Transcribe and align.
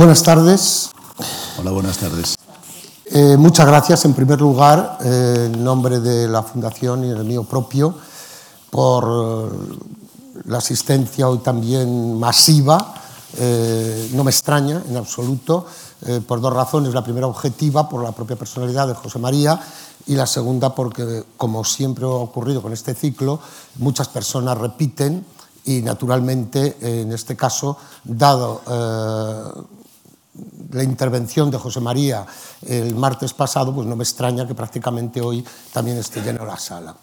Buenas 0.00 0.22
tardes. 0.22 0.90
Hola, 1.58 1.72
buenas 1.72 1.98
tardes. 1.98 2.34
Eh, 3.04 3.36
muchas 3.36 3.66
gracias 3.66 4.02
en 4.06 4.14
primer 4.14 4.40
lugar, 4.40 4.96
eh, 5.04 5.50
en 5.52 5.62
nombre 5.62 6.00
de 6.00 6.26
la 6.26 6.42
Fundación 6.42 7.04
y 7.04 7.10
en 7.10 7.18
el 7.18 7.24
mío 7.24 7.44
propio, 7.44 7.94
por 8.70 9.04
eh, 9.04 9.76
la 10.46 10.56
asistencia 10.56 11.28
hoy 11.28 11.40
también 11.40 12.18
masiva. 12.18 12.94
no 14.14 14.24
me 14.24 14.30
extraña 14.30 14.82
en 14.88 14.96
absoluto, 14.96 15.66
por 16.26 16.40
dos 16.40 16.54
razones. 16.54 16.94
La 16.94 17.04
primera 17.04 17.26
objetiva, 17.26 17.86
por 17.86 18.02
la 18.02 18.12
propia 18.12 18.36
personalidad 18.36 18.88
de 18.88 18.94
José 18.94 19.18
María, 19.18 19.60
y 20.06 20.14
la 20.14 20.26
segunda 20.26 20.74
porque, 20.74 21.24
como 21.36 21.62
siempre 21.62 22.06
ha 22.06 22.08
ocurrido 22.08 22.62
con 22.62 22.72
este 22.72 22.94
ciclo, 22.94 23.38
muchas 23.76 24.08
personas 24.08 24.56
repiten 24.56 25.26
y 25.66 25.82
naturalmente, 25.82 26.78
en 26.80 27.12
este 27.12 27.36
caso, 27.36 27.76
dado 28.02 28.62
la 30.72 30.82
intervención 30.82 31.50
de 31.50 31.58
José 31.58 31.80
María 31.80 32.24
el 32.66 32.94
martes 32.94 33.34
pasado, 33.34 33.74
pues 33.74 33.86
no 33.86 33.96
me 33.96 34.04
extraña 34.04 34.46
que 34.46 34.54
prácticamente 34.54 35.20
hoy 35.20 35.44
también 35.72 35.98
esté 35.98 36.22
lleno 36.22 36.44
la 36.44 36.58
sala. 36.58 36.94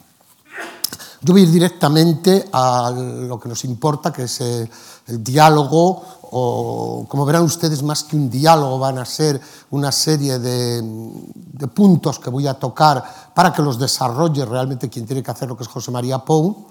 Yo 1.22 1.34
voy 1.34 1.42
a 1.42 1.46
ir 1.46 1.52
directamente 1.52 2.48
a 2.54 2.92
lo 2.92 3.40
que 3.40 3.50
nos 3.50 3.66
importa, 3.66 4.14
que 4.14 4.24
es 4.24 4.40
el, 4.40 4.70
el 5.08 5.24
diálogo, 5.24 6.04
o 6.30 7.06
como 7.08 7.26
verán 7.26 7.44
ustedes, 7.44 7.82
más 7.82 8.04
que 8.04 8.16
un 8.16 8.30
diálogo, 8.30 8.78
van 8.78 9.00
a 9.00 9.06
ser 9.06 9.42
una 9.72 9.92
serie 9.92 10.38
de, 10.38 10.82
de 10.84 11.68
puntos 11.68 12.20
que 12.20 12.30
voy 12.30 12.48
a 12.48 12.54
tocar 12.54 13.04
para 13.34 13.52
que 13.52 13.64
los 13.64 13.80
desarrolle 13.80 14.46
realmente 14.46 14.90
quien 14.90 15.08
tiene 15.08 15.24
que 15.24 15.32
hacer 15.32 15.48
lo 15.48 15.58
que 15.58 15.64
es 15.64 15.70
José 15.70 15.90
María 15.90 16.20
Pou. 16.20 16.68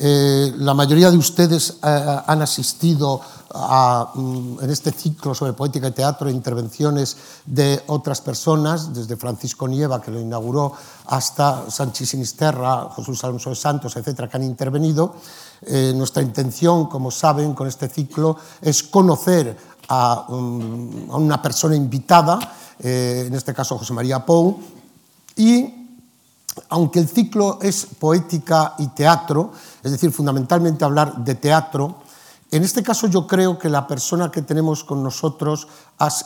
Eh, 0.00 0.52
la 0.58 0.74
mayoría 0.74 1.10
de 1.10 1.16
ustedes 1.16 1.70
eh, 1.70 1.74
eh 1.82 2.20
han 2.26 2.40
asistido 2.40 3.20
a, 3.50 4.12
mm, 4.14 4.58
en 4.62 4.70
este 4.70 4.92
ciclo 4.92 5.34
sobre 5.34 5.54
poética 5.54 5.88
y 5.88 5.92
teatro 5.92 6.30
intervenciones 6.30 7.16
de 7.46 7.82
otras 7.88 8.20
personas, 8.20 8.92
desde 8.92 9.16
Francisco 9.16 9.66
Nieva, 9.66 10.00
que 10.00 10.10
lo 10.10 10.20
inauguró, 10.20 10.72
hasta 11.06 11.70
Sánchez 11.70 12.10
Sinisterra, 12.10 12.90
Jesús 12.94 13.24
Alonso 13.24 13.50
de 13.50 13.56
Santos, 13.56 13.96
etcétera, 13.96 14.28
que 14.28 14.36
han 14.36 14.44
intervenido. 14.44 15.14
Eh, 15.62 15.92
nuestra 15.96 16.22
intención, 16.22 16.86
como 16.86 17.10
saben, 17.10 17.54
con 17.54 17.66
este 17.66 17.88
ciclo 17.88 18.36
es 18.60 18.82
conocer 18.82 19.56
a, 19.88 20.26
um, 20.28 21.10
a 21.10 21.16
una 21.16 21.40
persona 21.40 21.74
invitada, 21.74 22.38
eh, 22.78 23.24
en 23.26 23.34
este 23.34 23.54
caso 23.54 23.78
José 23.78 23.92
María 23.94 24.24
Pou, 24.24 24.60
y 25.34 25.77
aunque 26.68 26.98
el 26.98 27.08
ciclo 27.08 27.58
es 27.62 27.86
poética 27.86 28.74
y 28.78 28.88
teatro, 28.88 29.52
es 29.82 29.92
decir, 29.92 30.12
fundamentalmente 30.12 30.84
hablar 30.84 31.24
de 31.24 31.34
teatro, 31.34 31.96
en 32.50 32.64
este 32.64 32.82
caso 32.82 33.08
yo 33.08 33.26
creo 33.26 33.58
que 33.58 33.68
la 33.68 33.86
persona 33.86 34.30
que 34.30 34.40
tenemos 34.40 34.82
con 34.82 35.02
nosotros 35.02 35.68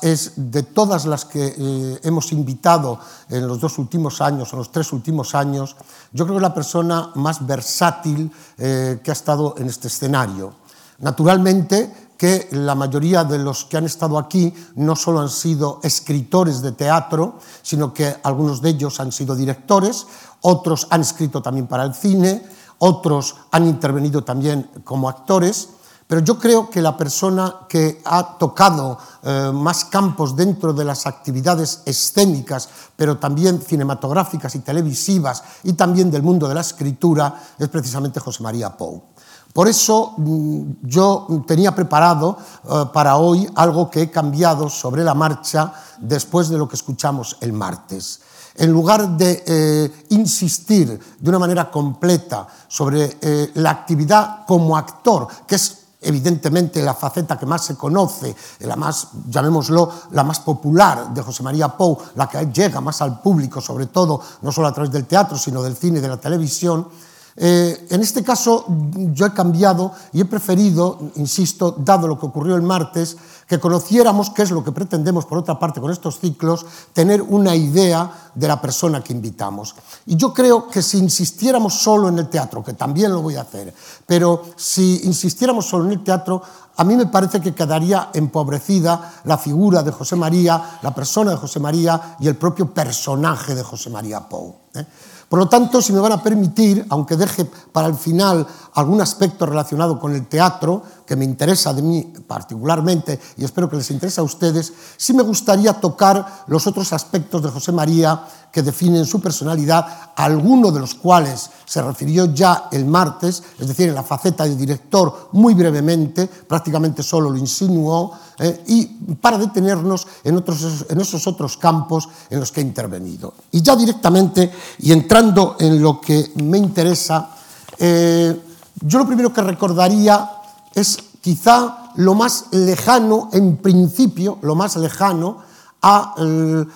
es 0.03 0.33
de 0.37 0.63
todas 0.63 1.05
las 1.05 1.25
que 1.25 1.55
eh, 1.59 2.01
hemos 2.05 2.31
invitado 2.31 3.01
en 3.29 3.49
los 3.49 3.59
dos 3.59 3.77
últimos 3.79 4.21
años, 4.21 4.53
o 4.53 4.57
los 4.57 4.71
tres 4.71 4.93
últimos 4.93 5.35
años, 5.35 5.75
yo 6.13 6.25
creo 6.25 6.37
que 6.37 6.45
es 6.45 6.49
la 6.49 6.55
persona 6.55 7.11
más 7.17 7.45
versátil 7.45 8.31
eh, 8.57 9.01
que 9.03 9.11
ha 9.11 9.19
estado 9.19 9.57
en 9.59 9.67
este 9.69 9.89
escenario. 9.89 10.55
Naturalmente 11.01 12.12
que 12.23 12.47
la 12.53 12.77
mayoría 12.77 13.25
de 13.25 13.37
los 13.37 13.65
que 13.65 13.79
han 13.79 13.85
estado 13.85 14.17
aquí 14.17 14.55
no 14.77 14.95
solo 14.95 15.19
han 15.19 15.29
sido 15.29 15.81
escritores 15.83 16.63
de 16.63 16.71
teatro, 16.71 17.41
sino 17.63 17.93
que 17.93 18.15
algunos 18.23 18.63
de 18.63 18.69
ellos 18.69 19.01
han 19.01 19.11
sido 19.11 19.35
directores, 19.35 20.07
otros 20.43 20.87
han 20.91 21.01
escrito 21.01 21.43
también 21.43 21.67
para 21.67 21.83
el 21.83 21.95
cine, 21.95 22.47
otros 22.79 23.35
han 23.51 23.67
intervenido 23.67 24.23
también 24.23 24.71
como 24.85 25.09
actores, 25.09 25.71
pero 26.07 26.21
yo 26.21 26.39
creo 26.39 26.71
que 26.71 26.81
la 26.81 26.97
persona 26.97 27.67
que 27.69 28.01
ha 28.05 28.39
tocado 28.39 28.99
eh, 29.25 29.51
más 29.53 29.87
campos 29.87 30.37
dentro 30.37 30.73
de 30.73 30.85
las 30.85 31.09
actividades 31.09 31.83
escénicas, 31.87 32.69
pero 32.95 33.19
también 33.19 33.61
cinematográficas 33.61 34.55
y 34.55 34.61
televisivas, 34.61 35.43
y 35.65 35.73
también 35.73 36.09
del 36.09 36.23
mundo 36.23 36.47
de 36.47 36.55
la 36.55 36.61
escritura, 36.61 37.35
es 37.59 37.69
precisamente 37.69 38.21
José 38.21 38.45
María 38.45 38.77
Pou. 38.77 39.12
Por 39.53 39.69
eso 39.69 40.15
mm, 40.17 40.63
yo 40.83 41.27
tenía 41.47 41.75
preparado 41.75 42.37
eh, 42.65 42.85
para 42.93 43.17
hoy 43.17 43.49
algo 43.55 43.91
que 43.91 44.03
he 44.03 44.11
cambiado 44.11 44.69
sobre 44.69 45.05
la 45.05 45.15
marcha 45.15 45.73
después 45.99 46.49
de 46.49 46.59
lo 46.59 46.69
que 46.69 46.77
escuchamos 46.77 47.37
el 47.41 47.53
martes. 47.53 48.21
En 48.55 48.71
lugar 48.71 49.17
de 49.17 49.43
eh, 49.47 50.05
insistir 50.11 50.99
de 51.19 51.29
una 51.29 51.39
manera 51.39 51.71
completa 51.71 52.47
sobre 52.69 53.19
eh, 53.21 53.51
la 53.55 53.71
actividad 53.71 54.45
como 54.47 54.77
actor, 54.77 55.27
que 55.47 55.55
es 55.55 55.79
evidentemente 56.03 56.83
la 56.83 56.95
faceta 56.95 57.39
que 57.39 57.47
más 57.47 57.65
se 57.65 57.77
conoce, 57.77 58.35
la 58.61 58.77
más, 58.77 59.09
llamémoslo, 59.29 59.91
la 60.11 60.25
más 60.25 60.41
popular 60.41 61.15
de 61.15 61.23
José 61.23 61.43
María 61.43 61.69
Pou, 61.69 61.97
la 62.17 62.29
que 62.29 62.45
llega 62.47 62.81
más 62.81 63.01
al 63.01 63.21
público, 63.21 63.61
sobre 63.61 63.87
todo, 63.87 64.21
no 64.43 64.53
solo 64.53 64.69
a 64.69 64.73
través 64.73 64.91
del 64.91 65.07
teatro, 65.07 65.39
sino 65.39 65.63
del 65.63 65.77
cine 65.77 65.99
y 65.99 66.03
de 66.03 66.09
la 66.09 66.17
televisión, 66.17 66.89
eh, 67.37 67.87
en 67.91 68.03
este 68.03 68.23
caso 68.23 68.67
yo 69.13 69.27
he 69.27 69.33
cambiado 69.33 69.93
y 70.13 70.21
he 70.21 70.25
preferido, 70.25 70.99
insisto, 71.17 71.75
dado 71.79 72.07
lo 72.07 72.19
que 72.19 72.27
ocurrió 72.27 72.57
el 72.57 72.63
martes, 72.63 73.17
que 73.49 73.59
conociéramos 73.59 74.31
qué 74.31 74.43
es 74.43 74.51
lo 74.51 74.65
que 74.65 74.73
pretendemos, 74.73 75.27
por 75.27 75.39
otra 75.39 75.59
parte, 75.59 75.81
con 75.81 75.91
estos 75.91 76.19
ciclos, 76.19 76.65
tener 76.93 77.23
una 77.23 77.55
idea 77.55 78.31
de 78.35 78.49
la 78.49 78.61
persona 78.61 79.03
que 79.03 79.13
invitamos. 79.13 79.75
Y 80.07 80.17
yo 80.17 80.33
creo 80.33 80.69
que 80.69 80.83
si 80.83 80.99
insistiéramos 80.99 81.75
solo 81.75 82.09
en 82.09 82.19
el 82.19 82.29
teatro, 82.29 82.63
que 82.63 82.75
también 82.75 83.13
lo 83.13 83.23
voy 83.23 83.37
a 83.37 83.43
hacer, 83.43 83.75
pero 84.07 84.43
si 84.57 85.03
insistiéramos 85.05 85.67
solo 85.67 85.87
en 85.87 85.93
el 85.93 86.05
teatro, 86.05 86.43
a 86.77 86.85
mí 86.85 86.97
me 86.97 87.07
parece 87.07 87.41
que 87.41 87.55
quedaría 87.55 88.11
empobrecida 88.15 89.21
la 89.25 89.37
figura 89.37 89.83
de 89.83 89.93
José 89.93 90.17
María, 90.17 90.79
la 90.83 90.95
persona 90.95 91.33
de 91.33 91.37
José 91.37 91.61
María 91.61 92.17
y 92.21 92.29
el 92.29 92.37
propio 92.37 92.73
personaje 92.73 93.55
de 93.55 93.63
José 93.63 93.91
María 93.91 94.21
Pou. 94.21 94.57
¿eh? 94.75 94.87
Por 95.33 95.39
lo 95.39 95.49
tanto, 95.49 95.81
si 95.81 95.95
me 95.95 95.99
van 95.99 96.13
a 96.13 96.23
permitir, 96.23 96.85
aunque 96.91 97.17
deje 97.17 97.47
para 97.47 97.87
el 97.89 97.95
final 97.95 98.47
algún 98.75 99.01
aspecto 99.01 99.47
relacionado 99.47 99.99
con 99.99 100.15
el 100.15 100.27
teatro, 100.27 100.83
que 101.07 101.17
me 101.17 101.25
interesa 101.25 101.73
de 101.73 101.83
mí 101.83 102.13
particularmente 102.27 103.19
y 103.37 103.45
espero 103.45 103.69
que 103.69 103.77
les 103.77 103.91
interese 103.91 104.21
a 104.21 104.25
ustedes, 104.25 104.73
sí 104.97 105.13
me 105.13 105.23
gustaría 105.23 105.75
tocar 105.75 106.45
los 106.47 106.67
otros 106.67 106.93
aspectos 106.93 107.43
de 107.43 107.51
José 107.51 107.73
María 107.73 108.25
que 108.53 108.63
definen 108.63 109.07
su 109.07 109.21
personalidad, 109.21 110.13
alguno 110.15 110.71
de 110.71 110.81
los 110.81 110.95
cuales 110.95 111.51
se 111.65 111.81
refirió 111.81 112.27
ya 112.35 112.69
el 112.71 112.85
martes, 112.85 113.43
es 113.59 113.67
decir, 113.67 113.89
en 113.89 113.95
la 113.95 114.03
faceta 114.03 114.45
de 114.45 114.55
director 114.55 115.31
muy 115.33 115.55
brevemente, 115.55 116.27
prácticamente 116.27 117.03
solo 117.03 117.31
lo 117.31 117.39
insinuó, 117.39 118.13
eh, 118.39 118.63
y 118.67 118.85
para 119.15 119.39
detenernos 119.39 120.07
en, 120.23 120.37
otros, 120.37 120.85
en 120.91 121.01
esos 121.01 121.27
otros 121.27 121.57
campos 121.57 122.09
en 122.29 122.41
los 122.41 122.53
que 122.53 122.61
he 122.61 122.65
intervenido. 122.65 123.33
Y 123.53 123.63
ya 123.63 123.75
directamente, 123.75 124.53
y 124.81 124.93
entrando 124.93 125.57
en 125.59 125.83
lo 125.83 125.99
que 125.99 126.33
me 126.37 126.59
interesa, 126.59 127.31
eh, 127.79 128.39
yo 128.83 128.99
lo 128.99 129.07
primero 129.07 129.33
que 129.33 129.41
recordaría 129.41 130.42
es 130.75 130.99
quizá 131.21 131.93
lo 131.97 132.15
más 132.15 132.47
lejano, 132.53 133.29
en 133.33 133.57
principio, 133.59 134.39
lo 134.43 134.55
más 134.55 134.77
lejano 134.77 135.39
a, 135.83 136.15
eh, 136.19 136.67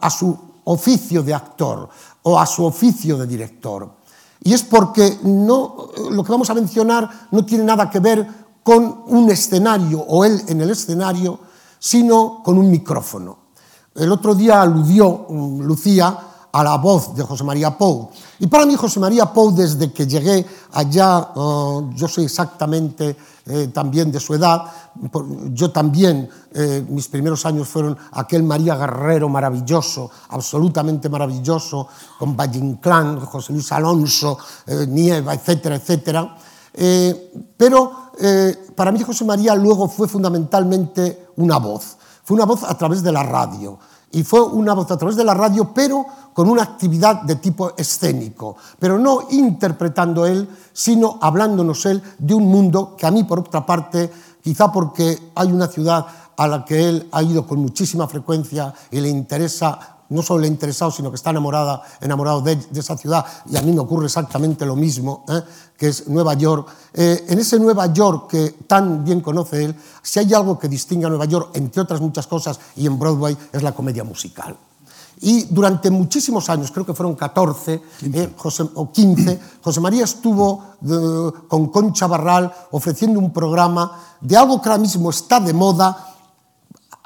a 0.00 0.10
su 0.10 0.36
oficio 0.64 1.22
de 1.22 1.34
actor 1.34 1.88
o 2.22 2.38
a 2.38 2.46
su 2.46 2.64
oficio 2.64 3.16
de 3.16 3.26
director. 3.26 3.88
Y 4.42 4.52
es 4.52 4.62
porque 4.62 5.18
no, 5.24 5.88
lo 6.10 6.22
que 6.22 6.32
vamos 6.32 6.50
a 6.50 6.54
mencionar 6.54 7.28
no 7.30 7.44
tiene 7.44 7.64
nada 7.64 7.90
que 7.90 8.00
ver 8.00 8.26
con 8.62 9.02
un 9.06 9.30
escenario 9.30 10.00
o 10.00 10.24
él 10.24 10.42
en 10.48 10.60
el 10.60 10.70
escenario, 10.70 11.38
sino 11.78 12.42
con 12.42 12.58
un 12.58 12.70
micrófono. 12.70 13.38
El 13.94 14.12
otro 14.12 14.34
día 14.34 14.60
aludió 14.60 15.26
mm, 15.28 15.60
Lucía 15.62 16.18
a 16.56 16.64
la 16.64 16.78
voz 16.78 17.14
de 17.14 17.22
José 17.22 17.44
María 17.44 17.76
Pou. 17.76 18.08
Y 18.38 18.46
para 18.46 18.64
mí 18.64 18.74
José 18.76 18.98
María 18.98 19.26
Pou, 19.26 19.52
desde 19.52 19.92
que 19.92 20.06
llegué 20.06 20.46
allá, 20.72 21.32
uh, 21.34 21.92
yo 21.94 22.08
soy 22.08 22.24
exactamente 22.24 23.14
eh, 23.48 23.68
también 23.68 24.10
de 24.10 24.18
su 24.18 24.34
edad, 24.34 24.64
yo 25.52 25.70
también, 25.70 26.28
eh, 26.52 26.84
mis 26.88 27.06
primeros 27.08 27.44
años 27.46 27.68
fueron 27.68 27.96
aquel 28.12 28.42
María 28.42 28.74
Guerrero 28.74 29.28
maravilloso, 29.28 30.10
absolutamente 30.30 31.08
maravilloso, 31.08 31.86
con 32.18 32.36
Vallinclán, 32.36 33.20
José 33.20 33.52
Luis 33.52 33.70
Alonso, 33.70 34.38
eh, 34.66 34.86
Nieva, 34.88 35.34
etcétera, 35.34 35.76
etcétera. 35.76 36.36
Eh, 36.72 37.52
pero 37.56 38.10
eh, 38.18 38.66
para 38.74 38.90
mí 38.90 39.00
José 39.02 39.24
María 39.24 39.54
luego 39.54 39.88
fue 39.88 40.08
fundamentalmente 40.08 41.28
una 41.36 41.58
voz, 41.58 41.98
fue 42.24 42.34
una 42.34 42.46
voz 42.46 42.64
a 42.64 42.76
través 42.76 43.02
de 43.02 43.12
la 43.12 43.22
radio. 43.22 43.78
Y 44.12 44.22
fue 44.24 44.42
una 44.42 44.74
voz 44.74 44.90
a 44.90 44.96
través 44.96 45.16
de 45.16 45.24
la 45.24 45.34
radio, 45.34 45.72
pero 45.74 46.06
con 46.32 46.48
una 46.48 46.62
actividad 46.62 47.22
de 47.22 47.36
tipo 47.36 47.72
escénico, 47.76 48.56
pero 48.78 48.98
no 48.98 49.28
interpretando 49.30 50.26
él, 50.26 50.48
sino 50.72 51.18
hablándonos 51.20 51.84
él 51.86 52.02
de 52.18 52.34
un 52.34 52.46
mundo 52.46 52.94
que 52.96 53.06
a 53.06 53.10
mí, 53.10 53.24
por 53.24 53.40
otra 53.40 53.64
parte, 53.64 54.10
quizá 54.42 54.70
porque 54.70 55.30
hay 55.34 55.50
una 55.50 55.66
ciudad 55.66 56.06
a 56.36 56.46
la 56.46 56.64
que 56.64 56.88
él 56.88 57.08
ha 57.12 57.22
ido 57.22 57.46
con 57.46 57.58
muchísima 57.58 58.06
frecuencia 58.06 58.72
y 58.90 59.00
le 59.00 59.08
interesa 59.08 59.95
no 60.08 60.22
solo 60.22 60.40
le 60.40 60.46
ha 60.46 60.50
interesado, 60.50 60.90
sino 60.90 61.10
que 61.10 61.16
está 61.16 61.30
enamorada, 61.30 61.82
enamorado 62.00 62.40
de, 62.40 62.58
esa 62.74 62.96
ciudad, 62.96 63.24
y 63.50 63.56
a 63.56 63.62
mí 63.62 63.72
me 63.72 63.80
ocurre 63.80 64.06
exactamente 64.06 64.64
lo 64.64 64.76
mismo, 64.76 65.24
¿eh? 65.28 65.42
que 65.76 65.88
es 65.88 66.08
Nueva 66.08 66.34
York. 66.34 66.68
Eh, 66.94 67.26
en 67.28 67.38
ese 67.38 67.58
Nueva 67.58 67.92
York 67.92 68.30
que 68.30 68.54
tan 68.66 69.04
bien 69.04 69.20
conoce 69.20 69.64
él, 69.64 69.74
si 70.02 70.18
hay 70.20 70.32
algo 70.34 70.58
que 70.58 70.68
distingue 70.68 71.06
a 71.06 71.08
Nueva 71.08 71.24
York, 71.24 71.50
entre 71.54 71.82
otras 71.82 72.00
muchas 72.00 72.26
cosas, 72.26 72.58
y 72.76 72.86
en 72.86 72.98
Broadway, 72.98 73.36
es 73.52 73.62
la 73.62 73.72
comedia 73.72 74.04
musical. 74.04 74.56
Y 75.20 75.44
durante 75.44 75.90
muchísimos 75.90 76.50
años, 76.50 76.70
creo 76.70 76.84
que 76.84 76.92
fueron 76.92 77.14
14 77.14 77.82
eh, 78.12 78.34
o 78.74 78.92
15, 78.92 79.40
José 79.62 79.80
María 79.80 80.04
estuvo 80.04 80.62
con 81.48 81.68
Concha 81.68 82.06
Barral 82.06 82.52
ofreciendo 82.70 83.18
un 83.18 83.32
programa 83.32 83.98
de 84.20 84.36
algo 84.36 84.60
que 84.60 84.68
ahora 84.68 84.80
mismo 84.80 85.08
está 85.08 85.40
de 85.40 85.54
moda, 85.54 86.15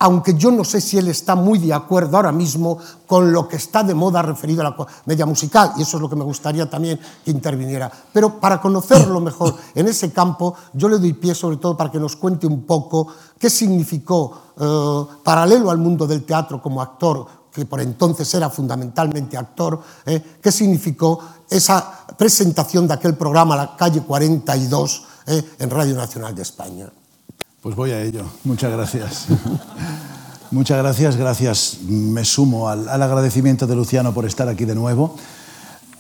aunque 0.03 0.35
yo 0.35 0.51
no 0.51 0.65
sé 0.65 0.81
si 0.81 0.97
él 0.97 1.09
está 1.09 1.35
muy 1.35 1.59
de 1.59 1.75
acuerdo 1.75 2.17
ahora 2.17 2.33
mismo 2.33 2.79
con 3.07 3.33
lo 3.33 3.47
que 3.47 3.57
está 3.57 3.83
de 3.83 3.95
moda 3.95 4.23
referido 4.23 4.63
a 4.63 4.71
la 4.71 4.87
media 5.05 5.27
musical, 5.27 5.73
y 5.77 5.83
eso 5.83 5.99
es 5.99 6.01
lo 6.01 6.09
que 6.09 6.17
me 6.17 6.25
gustaría 6.25 6.69
también 6.69 6.99
que 7.23 7.31
interviniera. 7.31 7.93
Pero 8.13 8.41
para 8.41 8.63
conocerlo 8.63 9.21
mejor 9.21 9.55
en 9.75 9.89
ese 9.89 10.11
campo, 10.11 10.55
yo 10.73 10.89
le 10.89 10.99
doy 10.99 11.13
pie 11.13 11.35
sobre 11.35 11.59
todo 11.59 11.77
para 11.77 11.91
que 11.91 12.01
nos 12.01 12.17
cuente 12.17 12.47
un 12.47 12.63
poco 12.63 13.09
qué 13.39 13.51
significó, 13.51 14.55
eh, 14.59 15.17
paralelo 15.23 15.71
al 15.71 15.79
mundo 15.79 16.07
del 16.07 16.25
teatro 16.25 16.63
como 16.63 16.81
actor, 16.81 17.27
que 17.53 17.67
por 17.67 17.83
entonces 17.83 18.33
era 18.33 18.49
fundamentalmente 18.49 19.37
actor, 19.37 19.79
eh, 20.07 20.39
qué 20.41 20.51
significó 20.51 21.21
esa 21.51 22.07
presentación 22.17 22.89
de 22.89 22.95
aquel 22.95 23.17
programa, 23.17 23.55
La 23.55 23.77
Calle 23.77 24.01
42, 24.01 25.05
eh, 25.27 25.57
en 25.59 25.69
Radio 25.69 25.95
Nacional 25.95 26.35
de 26.35 26.43
España. 26.43 26.91
Pues 27.63 27.77
voy 27.77 27.91
a 27.91 28.03
ello. 28.03 28.25
Muchas 28.45 28.73
gracias. 28.73 29.27
Muchas 30.51 30.79
gracias, 30.79 31.17
gracias. 31.17 31.79
Me 31.87 32.25
sumo 32.25 32.71
al, 32.71 32.89
agradecimiento 32.89 33.67
de 33.67 33.77
Luciano 33.77 34.15
por 34.15 34.25
estar 34.25 34.49
aquí 34.49 34.65
de 34.65 34.75
nuevo. 34.75 35.15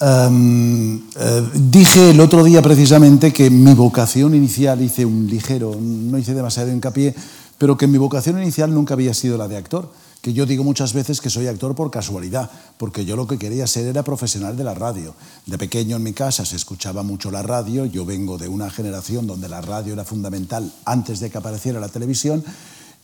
Em, 0.01 1.03
eh, 1.17 1.49
dije 1.53 2.12
el 2.12 2.21
otro 2.21 2.45
día 2.45 2.62
precisamente 2.62 3.31
que 3.31 3.51
mi 3.51 3.75
vocación 3.75 4.35
inicial, 4.35 4.81
hice 4.81 5.05
un 5.05 5.27
ligero, 5.27 5.77
no 5.79 6.17
hice 6.17 6.33
demasiado 6.33 6.73
hincapié, 6.73 7.15
pero 7.61 7.77
que 7.77 7.87
mi 7.87 7.99
vocación 7.99 8.41
inicial 8.41 8.73
nunca 8.73 8.95
había 8.95 9.12
sido 9.12 9.37
la 9.37 9.47
de 9.47 9.59
actor 9.59 9.93
que 10.23 10.33
yo 10.33 10.47
digo 10.47 10.65
muchas 10.65 10.95
veces 10.95 11.21
que 11.21 11.29
soy 11.29 11.47
actor 11.47 11.75
por 11.75 11.91
casualidad, 11.91 12.51
porque 12.79 13.05
yo 13.05 13.17
lo 13.17 13.27
que 13.27 13.39
quería 13.39 13.67
ser 13.67 13.87
era 13.87 14.03
profesional 14.03 14.57
de 14.57 14.65
la 14.65 14.73
radio. 14.73 15.15
De 15.45 15.59
pequeño 15.59 15.97
en 15.97 16.03
mi 16.03 16.15
casa 16.15 16.47
se 16.47 16.57
escuchaba 16.57 17.03
mucho 17.03 17.31
la 17.31 17.43
radio, 17.43 17.85
yo 17.85 18.07
vengo 18.07 18.39
de 18.39 18.49
una 18.49 18.71
generación 18.71 19.27
donde 19.27 19.49
la 19.49 19.61
radio 19.61 19.93
era 19.93 20.05
fundamental 20.05 20.73
antes 20.87 21.21
de 21.21 21.31
que 21.31 21.37
apareciera 21.37 21.81
la 21.81 21.89
televisión, 21.89 22.43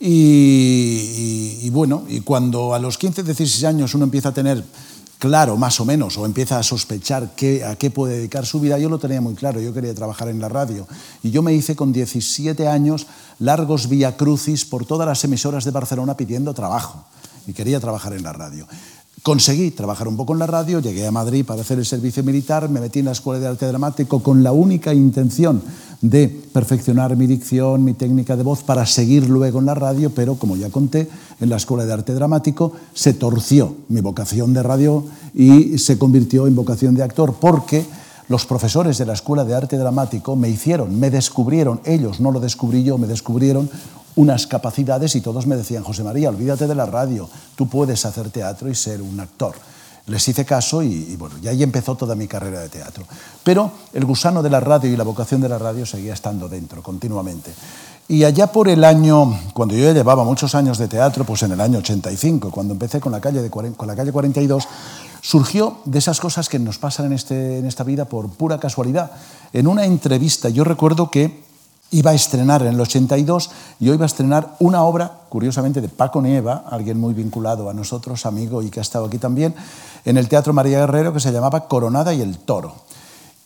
y, 0.01 1.59
y 1.63 1.71
bueno, 1.71 2.05
y 2.09 2.21
cuando 2.21 2.75
a 2.75 2.79
los 2.79 2.97
15, 2.97 3.25
16 3.25 3.65
años 3.65 3.95
uno 3.95 4.05
empieza 4.05 4.31
a 4.31 4.35
tener 4.35 4.63
claro, 5.19 5.57
más 5.57 5.81
o 5.81 5.85
menos, 5.85 6.17
o 6.19 6.27
empieza 6.27 6.59
a 6.59 6.63
sospechar 6.63 7.25
a 7.25 7.77
qué 7.77 7.91
puede 7.91 8.17
dedicar 8.17 8.47
su 8.47 8.61
vida, 8.61 8.79
yo 8.79 8.89
lo 8.89 8.99
tenía 8.99 9.21
muy 9.21 9.35
claro, 9.35 9.61
yo 9.61 9.73
quería 9.73 9.95
trabajar 9.95 10.29
en 10.29 10.41
la 10.41 10.49
radio. 10.49 10.87
Y 11.23 11.31
yo 11.31 11.43
me 11.43 11.53
hice 11.53 11.77
con 11.77 11.93
17 11.93 12.69
años 12.69 13.07
largos 13.39 13.89
vía 13.89 14.17
crucis 14.17 14.65
por 14.65 14.87
todas 14.87 15.07
las 15.07 15.23
emisoras 15.25 15.65
de 15.65 15.71
Barcelona 15.71 16.17
pidiendo 16.17 16.55
trabajo. 16.55 17.05
Y 17.47 17.53
quería 17.53 17.79
trabajar 17.81 18.13
en 18.13 18.23
la 18.23 18.33
radio. 18.33 18.67
Conseguí 19.27 19.73
trabajar 19.73 20.07
un 20.07 20.17
poco 20.17 20.35
en 20.35 20.39
la 20.39 20.47
radio, 20.47 20.79
llegué 20.79 21.05
a 21.05 21.11
Madrid 21.11 21.45
para 21.45 21.63
hacer 21.63 21.81
el 21.81 21.85
servicio 21.85 22.23
militar, 22.23 22.69
me 22.69 22.79
metí 22.79 23.01
en 23.01 23.07
la 23.07 23.11
Escuela 23.11 23.41
de 23.41 23.49
Arte 23.49 23.67
Dramático 23.67 24.23
con 24.23 24.45
la 24.45 24.53
única 24.53 24.95
intención 24.95 25.63
de 26.01 26.29
perfeccionar 26.29 27.17
mi 27.17 27.27
dicción, 27.27 27.83
mi 27.83 27.95
técnica 27.95 28.37
de 28.37 28.45
voz 28.45 28.63
para 28.63 28.87
seguir 28.87 29.29
luego 29.29 29.59
en 29.59 29.67
la 29.67 29.75
radio, 29.75 30.11
pero 30.15 30.37
como 30.37 30.57
ya 30.57 30.71
conté, 30.71 31.09
en 31.41 31.51
la 31.51 31.57
Escuela 31.57 31.85
de 31.85 31.93
Arte 31.93 32.15
Dramático 32.15 32.75
se 32.95 33.15
torció 33.15 33.75
mi 33.89 34.01
vocación 34.01 34.55
de 34.55 34.63
radio 34.63 35.05
y 35.35 35.77
se 35.79 35.99
convirtió 35.99 36.47
en 36.47 36.55
vocación 36.55 36.95
de 36.95 37.03
actor 37.03 37.35
porque 37.41 37.85
los 38.29 38.47
profesores 38.47 38.97
de 38.97 39.07
la 39.07 39.15
Escuela 39.15 39.45
de 39.45 39.57
Arte 39.57 39.77
Dramático 39.77 40.37
me 40.37 40.51
hicieron, 40.51 41.01
me 41.01 41.11
descubrieron, 41.11 41.81
ellos 41.85 42.21
no 42.21 42.31
lo 42.31 42.39
descubrí 42.39 42.85
yo, 42.85 42.97
me 42.97 43.09
descubrieron 43.09 43.69
unas 44.17 44.47
capacidades 44.47 45.15
y 45.15 45.21
todos 45.21 45.47
me 45.47 45.57
decían, 45.57 45.85
José 45.85 46.03
María, 46.03 46.31
olvídate 46.31 46.67
de 46.67 46.75
la 46.75 46.87
radio, 46.87 47.29
tú 47.55 47.69
puedes 47.69 48.05
hacer 48.05 48.31
teatro 48.31 48.69
y 48.69 48.75
ser 48.75 49.01
un 49.01 49.21
actor. 49.21 49.55
Les 50.07 50.27
hice 50.29 50.45
caso 50.45 50.83
y, 50.83 51.17
bueno, 51.17 51.35
y 51.43 51.49
ahí 51.49 51.63
empezó 51.63 51.97
toda 51.97 52.15
mi 52.15 52.29
carrera 52.29 52.61
de 52.61 52.69
teatro. 52.69 53.05
Pero 53.43 53.73
el 53.93 54.05
gusano 54.05 54.43
de 54.43 54.51
la 54.51 54.61
radio 54.61 54.91
y 54.91 54.97
la 54.97 55.03
vocación 55.05 55.41
de 55.41 55.49
la 55.49 55.59
radio 55.59 55.85
seguía 55.85 56.15
estando 56.15 56.49
dentro 56.49 56.83
continuamente. 56.83 57.53
Y 58.09 58.23
allá 58.23 58.47
por 58.47 58.69
el 58.69 58.85
año, 58.85 59.37
cuando 59.53 59.75
yo 59.75 59.93
llevaba 59.93 60.23
muchos 60.23 60.55
años 60.55 60.79
de 60.79 60.87
teatro, 60.87 61.25
pues 61.25 61.43
en 61.43 61.53
el 61.53 61.61
año 61.61 61.79
85, 61.79 62.53
cuando 62.53 62.73
empecé 62.75 63.01
con 63.01 63.11
la 63.11 63.21
calle, 63.21 63.43
de, 63.43 63.51
con 63.51 63.87
la 63.89 63.97
calle 63.97 64.13
42, 64.13 64.69
surgió 65.21 65.79
de 65.85 65.99
esas 65.99 66.21
cosas 66.21 66.49
que 66.49 66.61
nos 66.61 66.79
pasan 66.79 67.07
en, 67.07 67.13
este, 67.15 67.59
en 67.59 67.67
esta 67.67 67.83
vida 67.83 68.05
por 68.05 68.31
pura 68.31 68.61
casualidad. 68.61 69.11
En 69.53 69.67
una 69.67 69.87
entrevista, 69.87 70.49
yo 70.51 70.63
recuerdo 70.63 71.11
que 71.11 71.46
iba 71.91 72.11
a 72.11 72.15
estrenar 72.15 72.63
en 72.63 72.75
el 72.75 72.81
82, 72.81 73.51
yo 73.79 73.95
iba 73.95 74.05
a 74.05 74.07
estrenar 74.07 74.57
una 74.59 74.83
obra, 74.83 75.21
curiosamente, 75.29 75.81
de 75.81 75.89
Paco 75.89 76.21
Nieva, 76.21 76.65
alguien 76.69 76.99
muy 76.99 77.15
vinculado 77.15 77.71
a 77.71 77.75
nosotros, 77.75 78.27
amigo 78.27 78.63
y 78.63 78.71
que 78.71 78.81
ha 78.81 78.83
estado 78.83 79.07
aquí 79.07 79.19
también, 79.19 79.55
en 80.05 80.17
el 80.17 80.29
Teatro 80.29 80.53
María 80.53 80.81
Guerrero, 80.81 81.13
que 81.13 81.21
se 81.21 81.33
llamaba 81.33 81.69
Coronada 81.69 82.13
y 82.13 82.21
el 82.21 82.39
Toro. 82.39 82.75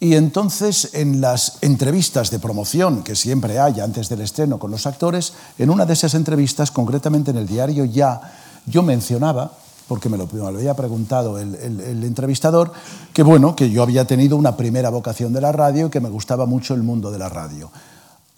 Y 0.03 0.15
entonces, 0.15 0.95
en 0.95 1.21
las 1.21 1.59
entrevistas 1.61 2.31
de 2.31 2.39
promoción 2.39 3.03
que 3.03 3.15
siempre 3.15 3.59
hay 3.59 3.81
antes 3.81 4.09
del 4.09 4.23
estreno 4.23 4.59
con 4.59 4.71
los 4.71 4.87
actores, 4.87 5.35
en 5.59 5.69
una 5.69 5.85
de 5.85 5.93
esas 5.93 6.15
entrevistas, 6.15 6.71
concretamente 6.71 7.33
en 7.33 7.37
el 7.37 7.47
diario 7.47 7.85
Ya, 7.85 8.21
yo 8.65 8.83
mencionaba 8.83 9.53
porque 9.89 10.09
me 10.09 10.17
lo, 10.17 10.29
había 10.47 10.75
preguntado 10.75 11.37
el, 11.39 11.53
el, 11.57 12.05
entrevistador, 12.05 12.73
que 13.13 13.25
bueno, 13.25 13.57
que 13.57 13.71
yo 13.71 13.83
había 13.83 14.05
tenido 14.05 14.37
una 14.37 14.57
primera 14.57 14.89
vocación 14.89 15.33
de 15.33 15.41
la 15.41 15.51
radio 15.51 15.89
y 15.89 15.91
que 15.91 15.99
me 15.99 16.09
gustaba 16.09 16.47
mucho 16.47 16.75
el 16.75 16.85
mundo 16.85 17.11
de 17.11 17.19
la 17.19 17.29
radio. 17.29 17.73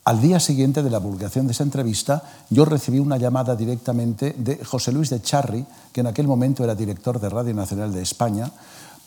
Al 0.04 0.20
día 0.20 0.40
siguiente 0.40 0.82
de 0.82 0.90
la 0.90 0.98
publicación 0.98 1.46
de 1.46 1.52
esa 1.52 1.62
entrevista, 1.62 2.24
yo 2.50 2.64
recibí 2.64 2.98
una 2.98 3.18
llamada 3.18 3.54
directamente 3.54 4.34
de 4.36 4.64
José 4.64 4.90
Luis 4.90 5.10
de 5.10 5.22
Charri, 5.22 5.64
que 5.92 6.00
en 6.00 6.08
aquel 6.08 6.26
momento 6.26 6.64
era 6.64 6.74
director 6.74 7.20
de 7.20 7.28
Radio 7.28 7.54
Nacional 7.54 7.92
de 7.92 8.02
España, 8.02 8.50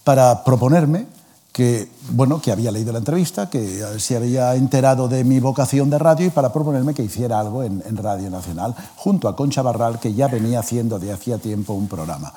para 0.05 0.43
proponerme 0.45 1.05
que, 1.51 1.89
bueno, 2.11 2.41
que 2.41 2.53
había 2.53 2.71
leído 2.71 2.93
la 2.93 2.99
entrevista, 2.99 3.49
que 3.49 3.83
se 3.97 4.15
había 4.15 4.55
enterado 4.55 5.09
de 5.09 5.25
mi 5.25 5.41
vocación 5.41 5.89
de 5.89 5.99
radio 5.99 6.27
y 6.27 6.29
para 6.29 6.53
proponerme 6.53 6.93
que 6.93 7.03
hiciera 7.03 7.41
algo 7.41 7.63
en, 7.63 7.83
en 7.85 7.97
Radio 7.97 8.29
Nacional, 8.29 8.73
junto 8.95 9.27
a 9.27 9.35
Concha 9.35 9.61
Barral, 9.61 9.99
que 9.99 10.13
ya 10.13 10.29
venía 10.29 10.59
haciendo 10.59 10.97
de 10.97 11.11
hacía 11.11 11.37
tiempo 11.39 11.73
un 11.73 11.89
programa. 11.89 12.33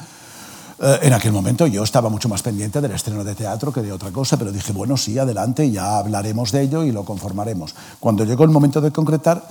Eh, 0.81 0.99
en 1.03 1.13
aquel 1.13 1.33
momento 1.33 1.67
yo 1.67 1.83
estaba 1.83 2.09
mucho 2.09 2.29
más 2.29 2.43
pendiente 2.43 2.81
del 2.81 2.93
estreno 2.93 3.25
de 3.25 3.35
teatro 3.35 3.73
que 3.73 3.83
de 3.83 3.91
otra 3.91 4.13
cosa, 4.13 4.37
pero 4.37 4.53
dije, 4.53 4.73
bueno, 4.73 4.97
sí, 4.97 5.19
adelante, 5.19 5.69
ya 5.69 5.99
hablaremos 5.99 6.53
de 6.53 6.63
ello 6.63 6.85
y 6.85 6.93
lo 6.93 7.05
conformaremos. 7.05 7.75
Cuando 7.99 8.25
llegó 8.25 8.45
el 8.45 8.51
momento 8.51 8.81
de 8.81 8.93
concretar, 8.93 9.43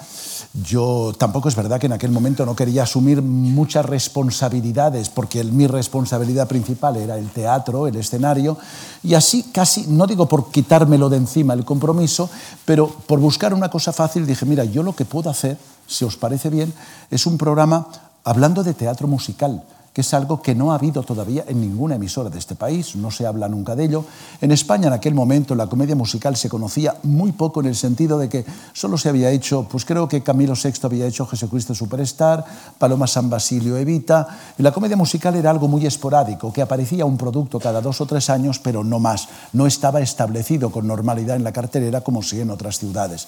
yo 0.54 1.14
tampoco 1.18 1.50
es 1.50 1.56
verdad 1.56 1.82
que 1.82 1.88
en 1.88 1.94
aquel 1.94 2.12
momento 2.12 2.46
no 2.46 2.56
quería 2.56 2.84
asumir 2.84 3.22
muchas 3.22 3.86
responsabilidades, 3.86 5.10
porque 5.10 5.44
mi 5.44 5.68
responsabilidad 5.68 6.48
principal 6.48 6.96
era 6.96 7.18
el 7.18 7.30
teatro, 7.30 7.88
el 7.88 7.98
escenario, 7.98 8.58
y 9.04 9.14
así 9.14 9.44
casi, 9.52 9.86
no 9.88 10.08
digo 10.08 10.30
por 10.30 10.50
quitármelo 10.50 11.10
de 11.10 11.18
encima 11.18 11.54
el 11.54 11.66
compromiso, 11.66 12.30
pero 12.64 12.88
por 12.88 13.20
buscar 13.20 13.54
una 13.54 13.70
cosa 13.70 13.92
fácil 13.92 14.26
dije, 14.26 14.46
mira, 14.46 14.64
yo 14.64 14.82
lo 14.82 14.96
que 14.96 15.04
puedo 15.04 15.30
hacer, 15.30 15.58
si 15.88 16.06
os 16.06 16.16
parece 16.16 16.50
bien, 16.50 16.74
es 17.12 17.26
un 17.26 17.38
programa 17.38 17.88
hablando 18.24 18.64
de 18.64 18.74
teatro 18.74 19.10
musical 19.10 19.62
que 19.98 20.02
es 20.02 20.14
algo 20.14 20.44
que 20.44 20.54
no 20.54 20.72
ha 20.72 20.76
habido 20.76 21.02
todavía 21.02 21.44
en 21.48 21.60
ninguna 21.60 21.96
emisora 21.96 22.30
de 22.30 22.38
este 22.38 22.54
país, 22.54 22.96
no 22.96 23.10
se 23.10 23.26
habla 23.26 23.50
nunca 23.50 23.76
de 23.76 23.86
ello. 23.86 24.06
En 24.40 24.52
España 24.52 24.90
en 24.90 24.94
aquel 24.94 25.16
momento 25.16 25.56
la 25.56 25.66
comedia 25.66 25.96
musical 25.96 26.36
se 26.38 26.50
conocía 26.50 26.98
muy 27.02 27.32
poco 27.32 27.62
en 27.62 27.66
el 27.66 27.76
sentido 27.76 28.20
de 28.20 28.30
que 28.30 28.46
solo 28.74 29.00
se 29.00 29.10
había 29.10 29.32
hecho, 29.32 29.68
pues 29.68 29.86
creo 29.86 30.08
que 30.08 30.22
Camilo 30.22 30.54
VI 30.54 30.74
había 30.84 31.08
hecho 31.08 31.26
Jesucristo 31.26 31.74
Superstar, 31.74 32.46
Paloma 32.78 33.08
San 33.08 33.28
Basilio 33.28 33.76
Evita, 33.76 34.28
y 34.56 34.62
la 34.62 34.72
comedia 34.72 34.96
musical 34.96 35.34
era 35.34 35.50
algo 35.50 35.68
muy 35.68 35.84
esporádico, 35.88 36.54
que 36.54 36.62
aparecía 36.62 37.04
un 37.04 37.18
producto 37.18 37.60
cada 37.60 37.82
dos 37.82 38.00
o 38.00 38.06
tres 38.06 38.30
años, 38.30 38.60
pero 38.60 38.84
no 38.84 39.00
más, 39.00 39.28
no 39.54 39.66
estaba 39.66 40.00
establecido 40.00 40.70
con 40.70 40.86
normalidad 40.86 41.38
en 41.38 41.44
la 41.44 41.54
cartelera 41.54 42.02
como 42.02 42.22
si 42.22 42.40
en 42.40 42.52
otras 42.52 42.78
ciudades. 42.78 43.26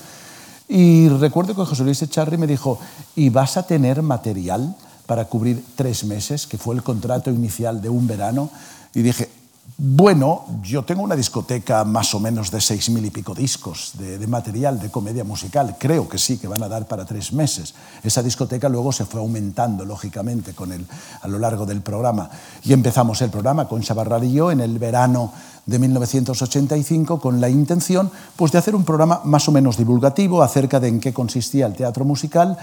Y 0.68 1.10
recuerdo 1.10 1.56
que 1.56 1.66
José 1.66 1.84
Luis 1.84 2.04
Echarri 2.04 2.38
me 2.38 2.46
dijo, 2.46 2.78
¿y 3.16 3.32
vas 3.32 3.58
a 3.58 3.64
tener 3.64 4.04
material? 4.04 4.76
Para 5.10 5.26
cubrir 5.26 5.66
tres 5.76 6.04
meses, 6.04 6.46
que 6.46 6.60
fue 6.60 6.76
el 6.76 6.84
contrato 6.84 7.32
inicial 7.32 7.82
de 7.82 7.90
un 7.90 8.06
verano, 8.06 8.52
y 8.94 9.02
dije, 9.02 9.28
bueno, 9.76 10.46
yo 10.62 10.84
tengo 10.84 11.02
una 11.02 11.16
discoteca 11.16 11.84
más 11.84 12.14
o 12.14 12.20
menos 12.20 12.52
de 12.52 12.62
seis 12.62 12.92
mil 12.92 13.04
y 13.04 13.10
pico 13.10 13.34
discos 13.34 13.94
de, 13.98 14.28
material 14.28 14.80
de 14.80 14.92
comedia 14.92 15.24
musical. 15.24 15.78
Creo 15.80 16.08
que 16.08 16.20
sí, 16.20 16.38
que 16.38 16.48
van 16.48 16.62
a 16.62 16.68
dar 16.68 16.88
para 16.88 17.06
tres 17.06 17.34
meses. 17.34 17.74
Esa 18.04 18.22
discoteca 18.22 18.70
luego 18.70 18.92
se 18.92 19.06
fue 19.06 19.20
aumentando, 19.20 19.84
lógicamente, 19.84 20.54
con 20.54 20.72
el, 20.72 20.86
a 21.24 21.28
lo 21.28 21.40
largo 21.40 21.66
del 21.66 21.82
programa. 21.82 22.30
Y 22.64 22.74
empezamos 22.74 23.20
el 23.24 23.32
programa 23.32 23.68
con 23.68 23.82
Chavarral 23.82 24.26
y 24.26 24.34
yo 24.34 24.52
en 24.52 24.60
el 24.60 24.78
verano 24.78 25.34
de 25.66 25.80
1985 25.80 27.20
con 27.20 27.42
la 27.42 27.50
intención 27.50 28.12
pues, 28.36 28.52
de 28.52 28.60
hacer 28.60 28.76
un 28.76 28.84
programa 28.84 29.22
más 29.24 29.48
o 29.48 29.52
menos 29.52 29.76
divulgativo 29.76 30.44
acerca 30.44 30.80
de 30.80 30.88
en 30.88 31.00
qué 31.00 31.14
consistía 31.14 31.66
el 31.66 31.74
teatro 31.74 32.06
musical 32.06 32.60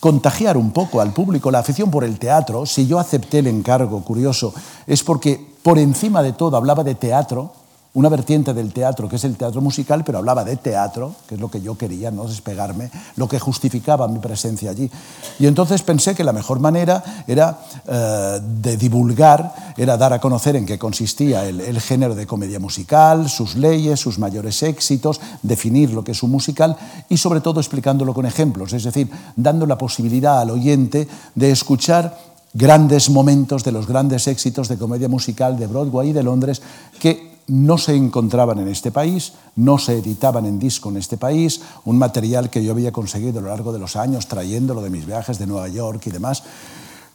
contagiar 0.00 0.56
un 0.56 0.70
poco 0.72 1.00
al 1.00 1.12
público 1.12 1.50
la 1.50 1.60
afición 1.60 1.90
por 1.90 2.04
el 2.04 2.18
teatro. 2.18 2.66
Si 2.66 2.86
yo 2.86 2.98
acepté 2.98 3.38
el 3.38 3.46
encargo, 3.46 4.02
curioso, 4.02 4.52
es 4.86 5.02
porque 5.02 5.54
por 5.62 5.78
encima 5.78 6.22
de 6.22 6.32
todo 6.32 6.56
hablaba 6.56 6.84
de 6.84 6.94
teatro, 6.94 7.52
una 7.94 8.08
vertiente 8.08 8.52
del 8.52 8.72
teatro, 8.72 9.08
que 9.08 9.16
es 9.16 9.24
el 9.24 9.36
teatro 9.36 9.60
musical, 9.60 10.02
pero 10.04 10.18
hablaba 10.18 10.44
de 10.44 10.56
teatro, 10.56 11.14
que 11.28 11.36
es 11.36 11.40
lo 11.40 11.48
que 11.48 11.62
yo 11.62 11.78
quería, 11.78 12.10
no 12.10 12.26
despegarme, 12.26 12.90
lo 13.16 13.28
que 13.28 13.38
justificaba 13.38 14.08
mi 14.08 14.18
presencia 14.18 14.70
allí. 14.70 14.90
Y 15.38 15.46
entonces 15.46 15.82
pensé 15.82 16.14
que 16.14 16.24
la 16.24 16.32
mejor 16.32 16.58
manera 16.58 17.24
era 17.28 17.56
eh, 17.86 18.40
de 18.60 18.76
divulgar, 18.76 19.74
era 19.76 19.96
dar 19.96 20.12
a 20.12 20.20
conocer 20.20 20.56
en 20.56 20.66
qué 20.66 20.76
consistía 20.76 21.46
el, 21.46 21.60
el, 21.60 21.80
género 21.80 22.16
de 22.16 22.26
comedia 22.26 22.58
musical, 22.58 23.28
sus 23.28 23.54
leyes, 23.54 24.00
sus 24.00 24.18
mayores 24.18 24.64
éxitos, 24.64 25.20
definir 25.42 25.92
lo 25.92 26.02
que 26.02 26.12
es 26.12 26.22
un 26.24 26.32
musical 26.32 26.76
y 27.08 27.16
sobre 27.16 27.40
todo 27.40 27.60
explicándolo 27.60 28.12
con 28.12 28.26
ejemplos, 28.26 28.72
es 28.72 28.82
decir, 28.82 29.08
dando 29.36 29.66
la 29.66 29.78
posibilidad 29.78 30.40
al 30.40 30.50
oyente 30.50 31.06
de 31.36 31.50
escuchar 31.52 32.18
grandes 32.54 33.08
momentos 33.10 33.62
de 33.62 33.72
los 33.72 33.86
grandes 33.86 34.26
éxitos 34.26 34.68
de 34.68 34.78
comedia 34.78 35.08
musical 35.08 35.58
de 35.58 35.66
Broadway 35.66 36.10
y 36.10 36.12
de 36.12 36.22
Londres 36.22 36.62
que 36.98 37.33
no 37.46 37.78
se 37.78 37.94
encontraban 37.94 38.58
en 38.58 38.68
este 38.68 38.90
país, 38.90 39.34
no 39.56 39.78
se 39.78 39.98
editaban 39.98 40.46
en 40.46 40.58
disco 40.58 40.88
en 40.88 40.96
este 40.96 41.16
país, 41.16 41.60
un 41.84 41.98
material 41.98 42.50
que 42.50 42.64
yo 42.64 42.72
había 42.72 42.92
conseguido 42.92 43.40
a 43.40 43.42
lo 43.42 43.48
largo 43.48 43.72
de 43.72 43.78
los 43.78 43.96
años 43.96 44.26
trayéndolo 44.28 44.80
de 44.82 44.90
mis 44.90 45.06
viajes 45.06 45.38
de 45.38 45.46
Nueva 45.46 45.68
York 45.68 46.02
y 46.06 46.10
demás. 46.10 46.42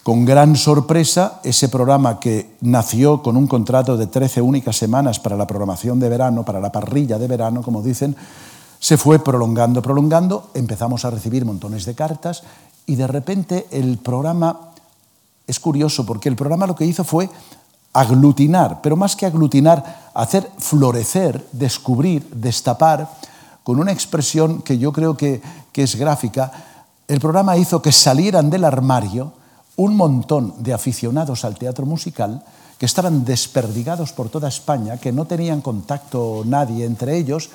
Con 0.04 0.26
gran 0.26 0.56
sorpresa, 0.56 1.42
ese 1.44 1.70
programa 1.70 2.20
que 2.20 2.56
nació 2.62 3.22
con 3.22 3.36
un 3.36 3.48
contrato 3.48 3.98
de 3.98 4.08
13 4.08 4.42
únicas 4.42 4.78
semanas 4.78 5.20
para 5.20 5.36
la 5.36 5.46
programación 5.46 6.00
de 6.00 6.10
verano, 6.10 6.46
para 6.46 6.60
la 6.60 6.72
parrilla 6.72 7.18
de 7.18 7.28
verano, 7.28 7.62
como 7.62 7.82
dicen, 7.82 8.16
se 8.80 8.98
fue 8.98 9.20
prolongando, 9.20 9.82
prolongando, 9.82 10.52
empezamos 10.54 11.04
a 11.04 11.10
recibir 11.10 11.44
montones 11.44 11.86
de 11.86 11.96
cartas 11.96 12.44
y 12.86 12.96
de 12.96 13.08
repente 13.08 13.68
el 13.72 13.98
programa, 13.98 14.72
es 15.46 15.60
curioso 15.60 16.06
porque 16.06 16.30
el 16.30 16.36
programa 16.38 16.66
lo 16.66 16.76
que 16.76 16.86
hizo 16.86 17.04
fue 17.04 17.30
aglutinar, 17.94 18.82
pero 18.82 18.96
más 18.96 19.16
que 19.16 19.26
aglutinar, 19.26 20.12
hacer 20.14 20.50
florecer, 20.58 21.48
descubrir, 21.52 22.30
destapar, 22.32 23.10
con 23.64 23.80
una 23.80 23.92
expresión 23.92 24.62
que 24.62 24.78
yo 24.78 24.92
creo 24.92 25.16
que, 25.16 25.42
que 25.72 25.84
es 25.84 25.96
gráfica, 25.96 26.52
el 27.08 27.20
programa 27.20 27.58
hizo 27.58 27.82
que 27.82 27.92
salieran 27.92 28.50
del 28.50 28.66
armario 28.66 29.34
un 29.76 29.96
montón 29.96 30.56
de 30.60 30.74
aficionados 30.74 31.46
al 31.46 31.58
teatro 31.58 31.86
musical 31.86 32.44
que 32.78 32.86
estaban 32.86 33.26
desperdigados 33.26 34.14
por 34.14 34.30
toda 34.30 34.48
España, 34.48 34.98
que 34.98 35.12
no 35.12 35.26
tenían 35.26 35.62
contacto 35.62 36.44
nadie 36.46 36.86
entre 36.86 37.18
ellos 37.18 37.50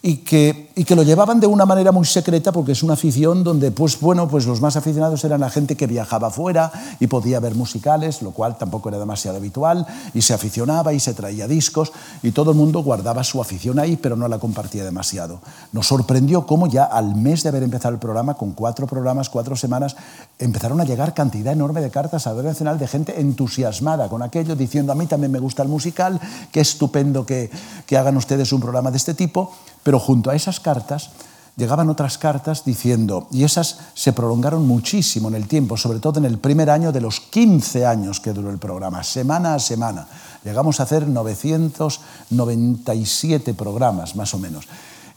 y 0.00 0.18
que, 0.18 0.70
y 0.76 0.84
que 0.84 0.94
lo 0.94 1.02
llevaban 1.02 1.40
de 1.40 1.48
una 1.48 1.66
manera 1.66 1.90
muy 1.90 2.06
secreta 2.06 2.52
porque 2.52 2.70
es 2.70 2.84
una 2.84 2.92
afición 2.92 3.42
donde 3.42 3.72
pues, 3.72 3.98
bueno, 3.98 4.28
pues 4.28 4.46
los 4.46 4.60
más 4.60 4.76
aficionados 4.76 5.24
eran 5.24 5.40
la 5.40 5.50
gente 5.50 5.76
que 5.76 5.88
viajaba 5.88 6.30
fuera 6.30 6.70
y 7.00 7.08
podía 7.08 7.40
ver 7.40 7.56
musicales, 7.56 8.22
lo 8.22 8.30
cual 8.30 8.56
tampoco 8.56 8.90
era 8.90 8.98
demasiado 9.00 9.38
habitual, 9.38 9.84
y 10.14 10.22
se 10.22 10.34
aficionaba 10.34 10.92
y 10.92 11.00
se 11.00 11.14
traía 11.14 11.48
discos 11.48 11.90
y 12.22 12.30
todo 12.30 12.52
el 12.52 12.56
mundo 12.56 12.80
guardaba 12.84 13.24
su 13.24 13.40
afición 13.40 13.80
ahí, 13.80 13.96
pero 13.96 14.14
no 14.14 14.28
la 14.28 14.38
compartía 14.38 14.84
demasiado. 14.84 15.40
Nos 15.72 15.88
sorprendió 15.88 16.46
cómo 16.46 16.68
ya 16.68 16.84
al 16.84 17.16
mes 17.16 17.42
de 17.42 17.48
haber 17.48 17.64
empezado 17.64 17.94
el 17.94 18.00
programa, 18.00 18.34
con 18.34 18.52
cuatro 18.52 18.86
programas, 18.86 19.28
cuatro 19.28 19.56
semanas, 19.56 19.96
empezaron 20.38 20.80
a 20.80 20.84
llegar 20.84 21.12
cantidad 21.12 21.52
enorme 21.52 21.80
de 21.80 21.90
cartas 21.90 22.28
a 22.28 22.30
Radio 22.30 22.50
Nacional 22.50 22.78
de 22.78 22.86
gente 22.86 23.20
entusiasmada 23.20 24.08
con 24.08 24.22
aquello, 24.22 24.54
diciendo 24.54 24.92
a 24.92 24.94
mí 24.94 25.06
también 25.06 25.32
me 25.32 25.40
gusta 25.40 25.64
el 25.64 25.68
musical, 25.68 26.20
qué 26.52 26.60
estupendo 26.60 27.26
que, 27.26 27.50
que 27.84 27.96
hagan 27.96 28.16
ustedes 28.16 28.52
un 28.52 28.60
programa 28.60 28.92
de 28.92 28.96
este 28.98 29.14
tipo. 29.14 29.52
Pero 29.88 29.96
junto 29.98 30.28
a 30.28 30.36
esas 30.36 30.60
cartas 30.60 31.08
llegaban 31.56 31.88
otras 31.88 32.18
cartas 32.18 32.62
diciendo, 32.62 33.26
y 33.30 33.44
esas 33.44 33.78
se 33.94 34.12
prolongaron 34.12 34.68
muchísimo 34.68 35.28
en 35.28 35.34
el 35.34 35.48
tiempo, 35.48 35.78
sobre 35.78 35.98
todo 35.98 36.18
en 36.18 36.26
el 36.26 36.36
primer 36.36 36.68
año 36.68 36.92
de 36.92 37.00
los 37.00 37.20
15 37.20 37.86
años 37.86 38.20
que 38.20 38.34
duró 38.34 38.50
el 38.50 38.58
programa, 38.58 39.02
semana 39.02 39.54
a 39.54 39.58
semana. 39.58 40.06
Llegamos 40.44 40.78
a 40.78 40.82
hacer 40.82 41.08
997 41.08 43.54
programas, 43.54 44.14
más 44.14 44.34
o 44.34 44.38
menos. 44.38 44.66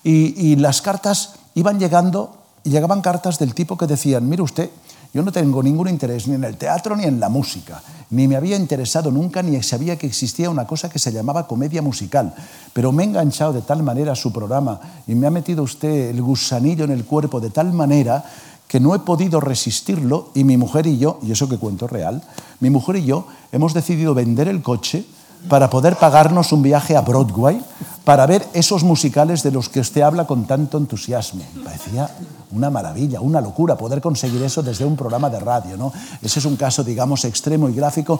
Y, 0.05 0.51
y 0.51 0.55
las 0.55 0.81
cartas 0.81 1.33
iban 1.53 1.77
llegando, 1.77 2.37
y 2.63 2.69
llegaban 2.69 3.01
cartas 3.01 3.39
del 3.39 3.53
tipo 3.53 3.77
que 3.77 3.87
decían, 3.87 4.29
mire 4.29 4.41
usted, 4.41 4.69
yo 5.13 5.21
no 5.23 5.31
tengo 5.31 5.61
ningún 5.61 5.89
interés 5.89 6.27
ni 6.27 6.35
en 6.35 6.43
el 6.43 6.57
teatro 6.57 6.95
ni 6.95 7.03
en 7.03 7.19
la 7.19 7.29
música, 7.29 7.81
ni 8.11 8.27
me 8.27 8.35
había 8.35 8.55
interesado 8.55 9.11
nunca 9.11 9.43
ni 9.43 9.61
sabía 9.61 9.97
que 9.97 10.07
existía 10.07 10.49
una 10.49 10.65
cosa 10.65 10.89
que 10.89 10.99
se 10.99 11.11
llamaba 11.11 11.47
comedia 11.47 11.81
musical, 11.81 12.33
pero 12.73 12.91
me 12.91 13.03
he 13.03 13.07
enganchado 13.07 13.53
de 13.53 13.61
tal 13.61 13.83
manera 13.83 14.13
a 14.13 14.15
su 14.15 14.31
programa 14.31 14.79
y 15.07 15.15
me 15.15 15.27
ha 15.27 15.31
metido 15.31 15.63
usted 15.63 16.09
el 16.09 16.21
gusanillo 16.21 16.85
en 16.85 16.91
el 16.91 17.05
cuerpo 17.05 17.39
de 17.39 17.49
tal 17.49 17.73
manera 17.73 18.23
que 18.67 18.79
no 18.79 18.95
he 18.95 18.99
podido 18.99 19.41
resistirlo 19.41 20.29
y 20.33 20.45
mi 20.45 20.55
mujer 20.55 20.87
y 20.87 20.97
yo, 20.97 21.19
y 21.21 21.33
eso 21.33 21.49
que 21.49 21.57
cuento 21.57 21.87
real, 21.87 22.23
mi 22.61 22.69
mujer 22.69 22.95
y 22.95 23.05
yo 23.05 23.27
hemos 23.51 23.73
decidido 23.73 24.13
vender 24.13 24.47
el 24.47 24.61
coche 24.61 25.05
para 25.49 25.69
poder 25.69 25.95
pagarnos 25.95 26.51
un 26.51 26.61
viaje 26.61 26.95
a 26.95 27.01
Broadway 27.01 27.61
para 28.03 28.25
ver 28.25 28.47
esos 28.53 28.83
musicales 28.83 29.43
de 29.43 29.51
los 29.51 29.69
que 29.69 29.79
usted 29.79 30.01
habla 30.01 30.25
con 30.25 30.45
tanto 30.45 30.77
entusiasmo. 30.77 31.43
Parecía 31.63 32.09
una 32.51 32.69
maravilla, 32.69 33.21
una 33.21 33.41
locura 33.41 33.77
poder 33.77 34.01
conseguir 34.01 34.41
eso 34.41 34.63
desde 34.63 34.85
un 34.85 34.95
programa 34.95 35.29
de 35.29 35.39
radio. 35.39 35.77
¿no? 35.77 35.93
Ese 36.21 36.39
es 36.39 36.45
un 36.45 36.55
caso, 36.55 36.83
digamos, 36.83 37.25
extremo 37.25 37.69
y 37.69 37.73
gráfico, 37.73 38.19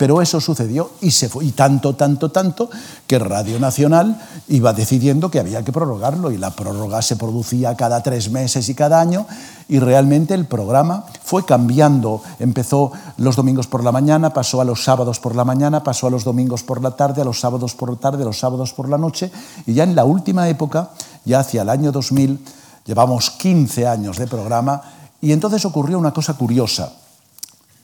pero 0.00 0.22
eso 0.22 0.40
sucedió 0.40 0.92
y 1.02 1.10
se 1.10 1.28
fue. 1.28 1.44
Y 1.44 1.52
tanto, 1.52 1.94
tanto, 1.94 2.30
tanto 2.30 2.70
que 3.06 3.18
Radio 3.18 3.60
Nacional 3.60 4.18
iba 4.48 4.72
decidiendo 4.72 5.30
que 5.30 5.38
había 5.38 5.62
que 5.62 5.72
prorrogarlo 5.72 6.30
y 6.30 6.38
la 6.38 6.52
prórroga 6.52 7.02
se 7.02 7.16
producía 7.16 7.76
cada 7.76 8.02
tres 8.02 8.30
meses 8.30 8.66
y 8.70 8.74
cada 8.74 8.98
año 8.98 9.26
y 9.68 9.78
realmente 9.78 10.32
el 10.32 10.46
programa 10.46 11.04
fue 11.22 11.44
cambiando. 11.44 12.22
Empezó 12.38 12.92
los 13.18 13.36
domingos 13.36 13.66
por 13.66 13.84
la 13.84 13.92
mañana, 13.92 14.32
pasó 14.32 14.62
a 14.62 14.64
los 14.64 14.82
sábados 14.82 15.20
por 15.20 15.36
la 15.36 15.44
mañana, 15.44 15.84
pasó 15.84 16.06
a 16.06 16.10
los 16.10 16.24
domingos 16.24 16.62
por 16.62 16.82
la 16.82 16.92
tarde, 16.92 17.20
a 17.20 17.26
los 17.26 17.38
sábados 17.38 17.74
por 17.74 17.90
la 17.90 17.96
tarde, 17.96 18.22
a 18.22 18.26
los 18.26 18.38
sábados 18.38 18.72
por 18.72 18.88
la 18.88 18.96
noche 18.96 19.30
y 19.66 19.74
ya 19.74 19.84
en 19.84 19.94
la 19.94 20.06
última 20.06 20.48
época, 20.48 20.92
ya 21.26 21.40
hacia 21.40 21.60
el 21.60 21.68
año 21.68 21.92
2000, 21.92 22.42
llevamos 22.86 23.32
15 23.32 23.86
años 23.86 24.16
de 24.16 24.26
programa 24.26 24.80
y 25.20 25.32
entonces 25.32 25.62
ocurrió 25.66 25.98
una 25.98 26.14
cosa 26.14 26.32
curiosa. 26.32 26.90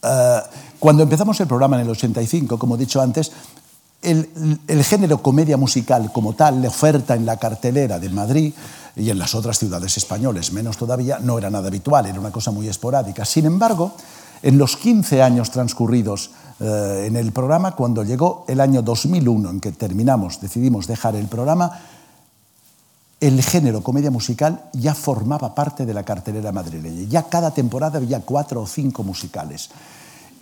Uh, 0.03 0.41
cuando 0.79 1.03
empezamos 1.03 1.41
el 1.41 1.47
programa 1.47 1.76
en 1.76 1.83
el 1.83 1.91
85, 1.91 2.59
como 2.59 2.76
he 2.76 2.79
dicho 2.79 3.00
antes, 3.00 3.33
el, 4.03 4.61
el, 4.69 4.85
género 4.85 5.23
comedia 5.23 5.57
musical 5.57 6.12
como 6.12 6.35
tal, 6.35 6.62
la 6.62 6.69
oferta 6.69 7.15
en 7.15 7.26
la 7.26 7.38
cartelera 7.38 7.99
de 7.99 8.09
Madrid 8.11 8.53
y 8.95 9.11
en 9.11 9.19
las 9.19 9.35
otras 9.35 9.59
ciudades 9.59 9.97
españolas, 9.97 10.53
menos 10.53 10.76
todavía, 10.76 11.19
no 11.19 11.38
era 11.38 11.50
nada 11.50 11.69
habitual, 11.69 12.07
era 12.07 12.21
una 12.21 12.31
cosa 12.31 12.50
muy 12.50 12.69
esporádica. 12.69 13.25
Sin 13.25 13.47
embargo, 13.47 13.93
en 14.43 14.59
los 14.59 14.76
15 14.76 15.23
años 15.23 15.50
transcurridos 15.50 16.31
eh, 16.61 17.05
en 17.07 17.17
el 17.17 17.33
programa, 17.33 17.73
cuando 17.73 18.03
llegó 18.03 18.45
el 18.49 18.61
año 18.61 18.83
2001 18.83 19.50
en 19.50 19.61
que 19.61 19.73
terminamos, 19.73 20.41
decidimos 20.41 20.87
dejar 20.87 21.17
el 21.17 21.26
programa, 21.26 21.71
el 23.20 23.42
género 23.42 23.82
comedia 23.82 24.11
musical 24.11 24.64
ya 24.73 24.94
formaba 24.94 25.54
parte 25.54 25.87
de 25.87 25.94
la 25.94 26.04
cartelera 26.04 26.52
madrileña. 26.52 27.08
Ya 27.08 27.23
cada 27.25 27.50
temporada 27.52 27.99
había 27.99 28.20
cuatro 28.20 28.62
o 28.62 28.66
cinco 28.66 29.02
musicales. 29.02 29.70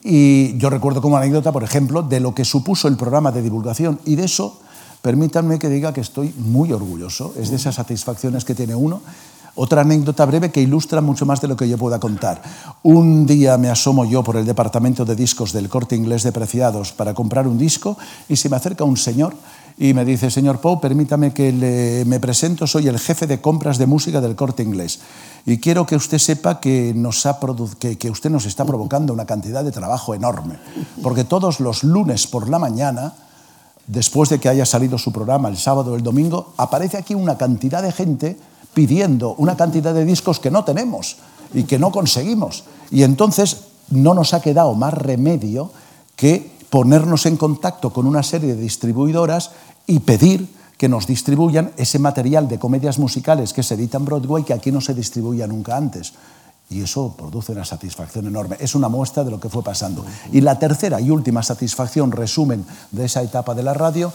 Y 0.02 0.58
yo 0.58 0.68
recuerdo 0.70 1.00
como 1.00 1.16
anécdota, 1.16 1.52
por 1.52 1.62
ejemplo, 1.62 2.02
de 2.02 2.20
lo 2.20 2.34
que 2.34 2.44
supuso 2.44 2.88
el 2.88 2.96
programa 2.96 3.32
de 3.32 3.42
divulgación 3.42 4.00
y 4.04 4.16
de 4.16 4.24
eso, 4.24 4.60
permítanme 5.02 5.58
que 5.58 5.68
diga 5.68 5.94
que 5.94 6.00
estoy 6.00 6.34
muy 6.36 6.72
orgulloso. 6.72 7.32
Es 7.38 7.50
de 7.50 7.56
esas 7.56 7.76
satisfacciones 7.76 8.44
que 8.44 8.54
tiene 8.54 8.74
uno. 8.74 9.00
Otra 9.56 9.82
anécdota 9.82 10.26
breve 10.26 10.50
que 10.50 10.60
ilustra 10.60 11.00
mucho 11.00 11.26
más 11.26 11.40
de 11.40 11.46
lo 11.46 11.56
que 11.56 11.68
yo 11.68 11.78
pueda 11.78 12.00
contar. 12.00 12.42
Un 12.82 13.24
día 13.24 13.56
me 13.56 13.70
asomo 13.70 14.04
yo 14.04 14.24
por 14.24 14.36
el 14.36 14.44
departamento 14.44 15.04
de 15.04 15.14
discos 15.14 15.52
del 15.52 15.68
corte 15.68 15.94
inglés 15.94 16.24
de 16.24 16.32
Preciados 16.32 16.92
para 16.92 17.14
comprar 17.14 17.46
un 17.46 17.56
disco 17.56 17.96
y 18.28 18.34
se 18.34 18.48
me 18.48 18.56
acerca 18.56 18.82
un 18.82 18.96
señor 18.96 19.34
y 19.76 19.92
me 19.92 20.04
dice, 20.04 20.30
señor 20.30 20.60
Poe, 20.60 20.78
permítame 20.78 21.32
que 21.32 21.50
le, 21.52 22.04
me 22.04 22.20
presento, 22.20 22.66
soy 22.66 22.86
el 22.86 22.98
jefe 22.98 23.26
de 23.26 23.40
compras 23.40 23.76
de 23.76 23.86
música 23.86 24.20
del 24.20 24.36
corte 24.36 24.62
inglés. 24.62 25.00
Y 25.46 25.58
quiero 25.58 25.84
que 25.84 25.96
usted 25.96 26.18
sepa 26.18 26.60
que, 26.60 26.92
nos 26.94 27.26
ha 27.26 27.38
que, 27.78 27.98
que 27.98 28.10
usted 28.10 28.30
nos 28.30 28.46
está 28.46 28.64
provocando 28.64 29.12
una 29.12 29.26
cantidad 29.26 29.64
de 29.64 29.72
trabajo 29.72 30.14
enorme. 30.14 30.58
Porque 31.02 31.24
todos 31.24 31.58
los 31.58 31.82
lunes 31.82 32.28
por 32.28 32.48
la 32.48 32.60
mañana, 32.60 33.14
después 33.88 34.28
de 34.30 34.38
que 34.38 34.48
haya 34.48 34.64
salido 34.64 34.96
su 34.96 35.12
programa 35.12 35.48
el 35.48 35.56
sábado 35.56 35.92
o 35.92 35.96
el 35.96 36.02
domingo, 36.02 36.54
aparece 36.56 36.96
aquí 36.96 37.14
una 37.14 37.36
cantidad 37.36 37.82
de 37.82 37.92
gente 37.92 38.38
pidiendo 38.74 39.34
una 39.38 39.56
cantidad 39.56 39.92
de 39.92 40.04
discos 40.04 40.38
que 40.38 40.50
no 40.50 40.64
tenemos 40.64 41.16
y 41.52 41.64
que 41.64 41.78
no 41.80 41.90
conseguimos. 41.90 42.64
Y 42.90 43.02
entonces 43.02 43.58
no 43.90 44.14
nos 44.14 44.34
ha 44.34 44.40
quedado 44.40 44.74
más 44.74 44.94
remedio 44.94 45.72
que 46.16 46.53
ponernos 46.74 47.24
en 47.26 47.36
contacto 47.36 47.90
con 47.90 48.04
una 48.04 48.24
serie 48.24 48.56
de 48.56 48.60
distribuidoras 48.60 49.52
y 49.86 50.00
pedir 50.00 50.48
que 50.76 50.88
nos 50.88 51.06
distribuyan 51.06 51.70
ese 51.76 52.00
material 52.00 52.48
de 52.48 52.58
comedias 52.58 52.98
musicales 52.98 53.52
que 53.52 53.62
se 53.62 53.74
edita 53.74 53.96
en 53.98 54.04
Broadway 54.04 54.42
que 54.42 54.54
aquí 54.54 54.72
no 54.72 54.80
se 54.80 54.92
distribuía 54.92 55.46
nunca 55.46 55.76
antes. 55.76 56.14
Y 56.68 56.82
eso 56.82 57.14
produce 57.16 57.52
una 57.52 57.64
satisfacción 57.64 58.26
enorme. 58.26 58.56
Es 58.58 58.74
una 58.74 58.88
muestra 58.88 59.22
de 59.22 59.30
lo 59.30 59.38
que 59.38 59.48
fue 59.48 59.62
pasando. 59.62 60.04
Y 60.32 60.40
la 60.40 60.58
tercera 60.58 61.00
y 61.00 61.10
última 61.10 61.44
satisfacción, 61.44 62.10
resumen 62.10 62.66
de 62.90 63.04
esa 63.04 63.22
etapa 63.22 63.54
de 63.54 63.62
la 63.62 63.72
radio, 63.72 64.12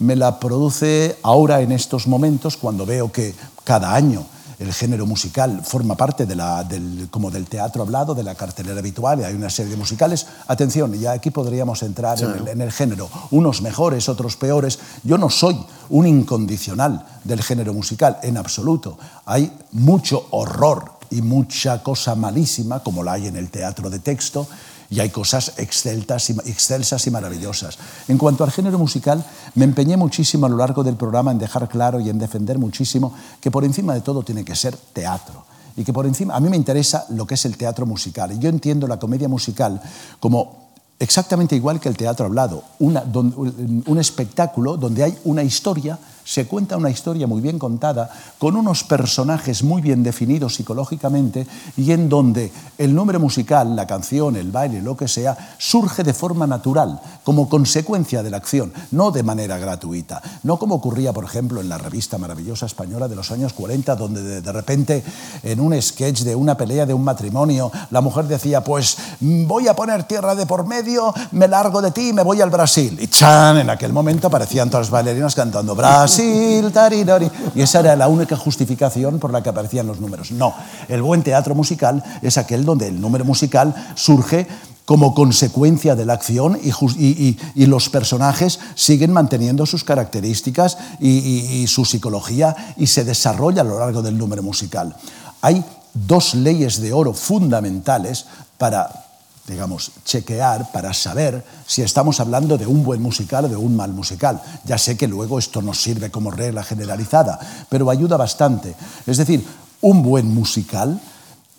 me 0.00 0.14
la 0.14 0.38
produce 0.38 1.16
ahora 1.22 1.62
en 1.62 1.72
estos 1.72 2.06
momentos 2.06 2.58
cuando 2.58 2.84
veo 2.84 3.10
que 3.10 3.34
cada 3.64 3.94
año 3.94 4.26
el 4.64 4.72
género 4.72 5.06
musical 5.06 5.62
forma 5.64 5.94
parte 5.94 6.26
de 6.26 6.34
la, 6.34 6.64
del, 6.64 7.08
como 7.10 7.30
del 7.30 7.46
teatro 7.46 7.82
hablado, 7.82 8.14
de 8.14 8.22
la 8.22 8.34
cartelera 8.34 8.78
habitual, 8.78 9.20
y 9.20 9.24
hay 9.24 9.34
una 9.34 9.50
serie 9.50 9.72
de 9.72 9.76
musicales. 9.76 10.26
Atención, 10.46 10.92
ya 10.94 11.12
aquí 11.12 11.30
podríamos 11.30 11.82
entrar 11.82 12.20
en, 12.22 12.30
el, 12.30 12.48
en 12.48 12.60
el 12.60 12.72
género, 12.72 13.08
unos 13.30 13.62
mejores, 13.62 14.08
otros 14.08 14.36
peores. 14.36 14.78
Yo 15.02 15.18
no 15.18 15.30
soy 15.30 15.56
un 15.90 16.06
incondicional 16.06 17.04
del 17.24 17.42
género 17.42 17.72
musical, 17.72 18.18
en 18.22 18.36
absoluto. 18.36 18.98
Hay 19.26 19.52
mucho 19.72 20.26
horror 20.30 20.92
y 21.10 21.22
mucha 21.22 21.82
cosa 21.82 22.14
malísima, 22.14 22.82
como 22.82 23.02
la 23.04 23.12
hay 23.12 23.28
en 23.28 23.36
el 23.36 23.50
teatro 23.50 23.90
de 23.90 24.00
texto, 24.00 24.48
y 24.90 25.00
hay 25.00 25.10
cosas 25.10 25.52
excelsas 25.56 26.30
y, 26.30 26.32
excelsas 26.46 27.06
y 27.06 27.10
maravillosas. 27.10 27.78
En 28.08 28.18
cuanto 28.18 28.44
al 28.44 28.50
género 28.50 28.78
musical, 28.78 29.24
me 29.54 29.64
empeñé 29.64 29.96
muchísimo 29.96 30.46
a 30.46 30.48
lo 30.48 30.56
largo 30.56 30.84
del 30.84 30.96
programa 30.96 31.32
en 31.32 31.38
dejar 31.38 31.68
claro 31.68 32.00
y 32.00 32.10
en 32.10 32.18
defender 32.18 32.58
muchísimo 32.58 33.14
que 33.40 33.50
por 33.50 33.64
encima 33.64 33.94
de 33.94 34.00
todo 34.00 34.22
tiene 34.22 34.44
que 34.44 34.54
ser 34.54 34.76
teatro. 34.76 35.44
Y 35.76 35.84
que 35.84 35.92
por 35.92 36.06
encima, 36.06 36.34
a 36.34 36.40
mí 36.40 36.48
me 36.48 36.56
interesa 36.56 37.06
lo 37.10 37.26
que 37.26 37.34
es 37.34 37.44
el 37.44 37.56
teatro 37.56 37.84
musical. 37.86 38.38
Yo 38.38 38.48
entiendo 38.48 38.86
la 38.86 38.98
comedia 38.98 39.28
musical 39.28 39.80
como 40.20 40.64
exactamente 40.98 41.56
igual 41.56 41.80
que 41.80 41.88
el 41.88 41.96
teatro 41.96 42.26
hablado, 42.26 42.62
un 42.78 43.98
espectáculo 43.98 44.76
donde 44.76 45.02
hay 45.02 45.18
una 45.24 45.42
historia 45.42 45.98
se 46.24 46.46
cuenta 46.46 46.76
una 46.76 46.90
historia 46.90 47.26
muy 47.26 47.40
bien 47.40 47.58
contada, 47.58 48.10
con 48.38 48.56
unos 48.56 48.82
personajes 48.84 49.62
muy 49.62 49.82
bien 49.82 50.02
definidos 50.02 50.54
psicológicamente 50.54 51.46
y 51.76 51.92
en 51.92 52.08
donde 52.08 52.50
el 52.78 52.94
número 52.94 53.20
musical, 53.20 53.76
la 53.76 53.86
canción, 53.86 54.36
el 54.36 54.50
baile, 54.50 54.80
lo 54.80 54.96
que 54.96 55.06
sea, 55.06 55.54
surge 55.58 56.02
de 56.02 56.14
forma 56.14 56.46
natural, 56.46 57.00
como 57.22 57.48
consecuencia 57.48 58.22
de 58.22 58.30
la 58.30 58.38
acción, 58.38 58.72
no 58.92 59.10
de 59.10 59.22
manera 59.22 59.58
gratuita, 59.58 60.22
no 60.42 60.58
como 60.58 60.76
ocurría, 60.76 61.12
por 61.12 61.24
ejemplo, 61.24 61.60
en 61.60 61.68
la 61.68 61.78
revista 61.78 62.16
maravillosa 62.16 62.66
española 62.66 63.06
de 63.06 63.16
los 63.16 63.30
años 63.30 63.52
40, 63.52 63.94
donde 63.94 64.40
de, 64.40 64.52
repente 64.52 65.04
en 65.42 65.60
un 65.60 65.80
sketch 65.80 66.22
de 66.22 66.34
una 66.34 66.56
pelea 66.56 66.86
de 66.86 66.94
un 66.94 67.04
matrimonio, 67.04 67.70
la 67.90 68.00
mujer 68.00 68.26
decía, 68.26 68.64
pues 68.64 68.96
voy 69.20 69.68
a 69.68 69.76
poner 69.76 70.04
tierra 70.04 70.34
de 70.34 70.46
por 70.46 70.66
medio, 70.66 71.12
me 71.32 71.48
largo 71.48 71.82
de 71.82 71.90
ti 71.90 72.08
y 72.08 72.12
me 72.12 72.22
voy 72.22 72.40
al 72.40 72.50
Brasil. 72.50 72.96
Y 73.00 73.08
chan, 73.08 73.58
en 73.58 73.68
aquel 73.68 73.92
momento 73.92 74.28
aparecían 74.28 74.70
todas 74.70 74.86
las 74.86 74.90
bailarinas 74.90 75.34
cantando 75.34 75.74
Brasil 75.74 76.13
y 76.22 77.62
esa 77.62 77.80
era 77.80 77.96
la 77.96 78.08
única 78.08 78.36
justificación 78.36 79.18
por 79.18 79.32
la 79.32 79.42
que 79.42 79.48
aparecían 79.48 79.86
los 79.86 80.00
números. 80.00 80.30
No, 80.32 80.54
el 80.88 81.02
buen 81.02 81.22
teatro 81.22 81.54
musical 81.54 82.02
es 82.22 82.38
aquel 82.38 82.64
donde 82.64 82.88
el 82.88 83.00
número 83.00 83.24
musical 83.24 83.74
surge 83.94 84.46
como 84.84 85.14
consecuencia 85.14 85.94
de 85.94 86.04
la 86.04 86.12
acción 86.12 86.58
y, 86.62 87.66
los 87.66 87.88
personajes 87.88 88.60
siguen 88.74 89.12
manteniendo 89.12 89.64
sus 89.64 89.82
características 89.82 90.76
y, 91.00 91.66
su 91.66 91.84
psicología 91.84 92.74
y 92.76 92.86
se 92.86 93.04
desarrolla 93.04 93.62
a 93.62 93.64
lo 93.64 93.78
largo 93.78 94.02
del 94.02 94.18
número 94.18 94.42
musical. 94.42 94.94
Hay 95.40 95.64
dos 95.94 96.34
leyes 96.34 96.80
de 96.80 96.92
oro 96.92 97.14
fundamentales 97.14 98.26
para 98.58 99.03
digamos, 99.46 99.92
chequear 100.04 100.72
para 100.72 100.94
saber 100.94 101.44
si 101.66 101.82
estamos 101.82 102.18
hablando 102.20 102.56
de 102.56 102.66
un 102.66 102.82
buen 102.82 103.02
musical 103.02 103.44
o 103.44 103.48
de 103.48 103.56
un 103.56 103.76
mal 103.76 103.92
musical. 103.92 104.40
Ya 104.64 104.78
sé 104.78 104.96
que 104.96 105.06
luego 105.06 105.38
esto 105.38 105.60
no 105.60 105.74
sirve 105.74 106.10
como 106.10 106.30
regla 106.30 106.62
generalizada, 106.62 107.38
pero 107.68 107.90
ayuda 107.90 108.16
bastante. 108.16 108.74
Es 109.06 109.18
decir, 109.18 109.44
un 109.82 110.02
buen 110.02 110.32
musical 110.32 111.00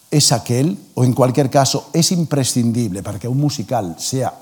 es 0.09 0.31
aquel, 0.31 0.79
o 0.95 1.03
en 1.03 1.13
cualquier 1.13 1.49
caso, 1.49 1.89
es 1.93 2.11
imprescindible 2.11 3.03
para 3.03 3.19
que 3.19 3.27
un 3.27 3.39
musical 3.39 3.95
sea 3.99 4.33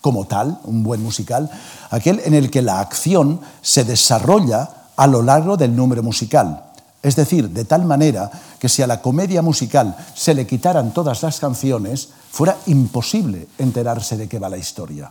como 0.00 0.26
tal, 0.26 0.60
un 0.64 0.82
buen 0.82 1.02
musical, 1.02 1.50
aquel 1.90 2.20
en 2.24 2.34
el 2.34 2.50
que 2.50 2.62
la 2.62 2.80
acción 2.80 3.40
se 3.62 3.84
desarrolla 3.84 4.68
a 4.96 5.06
lo 5.06 5.22
largo 5.22 5.56
del 5.56 5.74
número 5.74 6.02
musical. 6.02 6.71
Es 7.02 7.16
decir, 7.16 7.50
de 7.50 7.64
tal 7.64 7.84
manera 7.84 8.30
que 8.60 8.68
si 8.68 8.80
a 8.80 8.86
la 8.86 9.02
comedia 9.02 9.42
musical 9.42 9.96
se 10.14 10.34
le 10.34 10.46
quitaran 10.46 10.94
todas 10.94 11.22
las 11.22 11.40
canciones, 11.40 12.10
fuera 12.30 12.56
imposible 12.66 13.48
enterarse 13.58 14.16
de 14.16 14.28
qué 14.28 14.38
va 14.38 14.48
la 14.48 14.56
historia. 14.56 15.10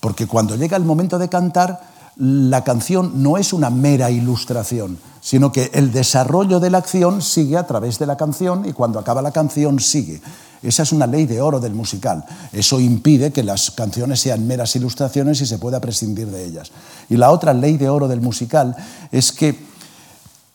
Porque 0.00 0.26
cuando 0.26 0.56
llega 0.56 0.76
el 0.76 0.84
momento 0.84 1.18
de 1.18 1.28
cantar, 1.28 1.80
la 2.16 2.64
canción 2.64 3.22
no 3.22 3.36
es 3.36 3.52
una 3.52 3.68
mera 3.68 4.10
ilustración, 4.10 4.98
sino 5.20 5.52
que 5.52 5.70
el 5.74 5.92
desarrollo 5.92 6.60
de 6.60 6.70
la 6.70 6.78
acción 6.78 7.20
sigue 7.20 7.58
a 7.58 7.66
través 7.66 7.98
de 7.98 8.06
la 8.06 8.16
canción 8.16 8.66
y 8.66 8.72
cuando 8.72 8.98
acaba 8.98 9.20
la 9.20 9.32
canción 9.32 9.78
sigue. 9.78 10.22
Esa 10.62 10.84
es 10.84 10.92
una 10.92 11.06
ley 11.06 11.26
de 11.26 11.42
oro 11.42 11.60
del 11.60 11.74
musical. 11.74 12.24
Eso 12.52 12.80
impide 12.80 13.30
que 13.32 13.42
las 13.42 13.70
canciones 13.70 14.20
sean 14.20 14.46
meras 14.46 14.74
ilustraciones 14.74 15.40
y 15.42 15.46
se 15.46 15.58
pueda 15.58 15.80
prescindir 15.80 16.28
de 16.28 16.44
ellas. 16.44 16.72
Y 17.10 17.16
la 17.16 17.30
otra 17.30 17.52
ley 17.52 17.76
de 17.76 17.90
oro 17.90 18.08
del 18.08 18.22
musical 18.22 18.74
es 19.12 19.32
que 19.32 19.65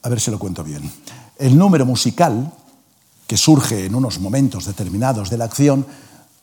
a 0.02 0.10
ver 0.10 0.20
si 0.20 0.32
lo 0.32 0.40
cuento 0.40 0.64
bien. 0.64 0.90
El 1.38 1.58
número 1.58 1.86
musical, 1.86 2.52
que 3.28 3.38
surge 3.38 3.86
en 3.86 3.96
unos 3.96 4.20
momentos 4.20 4.66
determinados 4.66 5.30
de 5.30 5.38
la 5.38 5.46
acción, 5.46 5.86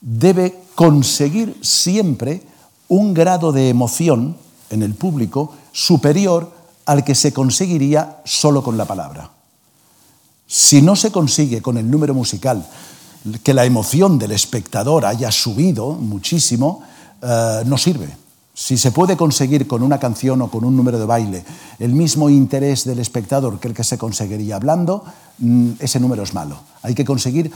debe 0.01 0.62
conseguir 0.75 1.59
siempre 1.62 2.42
un 2.88 3.14
grado 3.14 3.53
de 3.53 3.68
emoción 3.68 4.37
en 4.71 4.83
el 4.83 4.94
público 4.94 5.55
superior 5.73 6.53
al 6.87 7.05
que 7.05 7.14
se 7.14 7.33
conseguiría 7.33 8.23
solo 8.25 8.62
con 8.62 8.77
la 8.77 8.85
palabra. 8.85 9.31
Si 10.47 10.81
no 10.81 10.97
se 10.97 11.12
consigue 11.12 11.61
con 11.61 11.77
el 11.77 11.90
número 11.90 12.14
musical 12.14 12.66
que 13.42 13.53
la 13.53 13.64
emoción 13.64 14.18
del 14.18 14.33
espectador 14.33 15.05
haya 15.05 15.31
subido 15.31 15.92
muchísimo, 15.92 16.83
eh, 17.21 17.62
no 17.66 17.77
sirve. 17.77 18.09
Si 18.59 18.77
se 18.77 18.90
puede 18.90 19.16
conseguir 19.16 19.68
con 19.68 19.85
una 19.85 20.01
canción 20.01 20.42
o 20.42 20.51
con 20.51 20.64
un 20.64 20.77
número 20.77 20.99
de 20.99 21.07
baile 21.07 21.44
el 21.79 21.92
mismo 21.92 22.29
interés 22.29 22.83
del 22.83 22.99
espectador 22.99 23.61
que 23.61 23.68
el 23.68 23.75
que 23.75 23.85
se 23.85 23.99
conseguiría 23.99 24.57
hablando, 24.57 25.05
mm, 25.38 25.75
ese 25.79 26.01
número 26.01 26.25
es 26.25 26.35
malo. 26.35 26.59
Hay 26.83 26.92
que 26.92 27.05
conseguir 27.05 27.53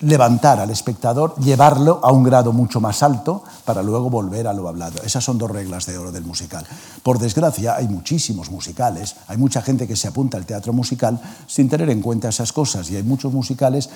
levantar 0.00 0.58
al 0.58 0.70
espectador, 0.70 1.36
llevarlo 1.38 2.00
a 2.02 2.10
un 2.10 2.24
grado 2.24 2.52
mucho 2.52 2.80
más 2.80 3.04
alto 3.04 3.44
para 3.64 3.84
luego 3.84 4.10
volver 4.10 4.48
a 4.48 4.52
lo 4.52 4.68
hablado. 4.68 5.00
Esas 5.04 5.22
son 5.22 5.38
dos 5.38 5.48
reglas 5.48 5.86
de 5.86 5.96
oro 5.96 6.10
del 6.10 6.24
musical. 6.24 6.66
Por 7.04 7.20
desgracia, 7.20 7.76
hay 7.76 7.86
muchísimos 7.86 8.50
musicales, 8.50 9.14
hay 9.28 9.36
mucha 9.36 9.62
gente 9.62 9.86
que 9.86 9.94
se 9.94 10.08
apunta 10.08 10.38
al 10.38 10.44
teatro 10.44 10.72
musical 10.72 11.20
sin 11.46 11.68
tener 11.68 11.88
en 11.88 12.02
cuenta 12.02 12.30
esas 12.30 12.52
cosas 12.52 12.90
y 12.90 12.96
hay 12.96 13.04
muchos 13.04 13.32
musicales 13.32 13.88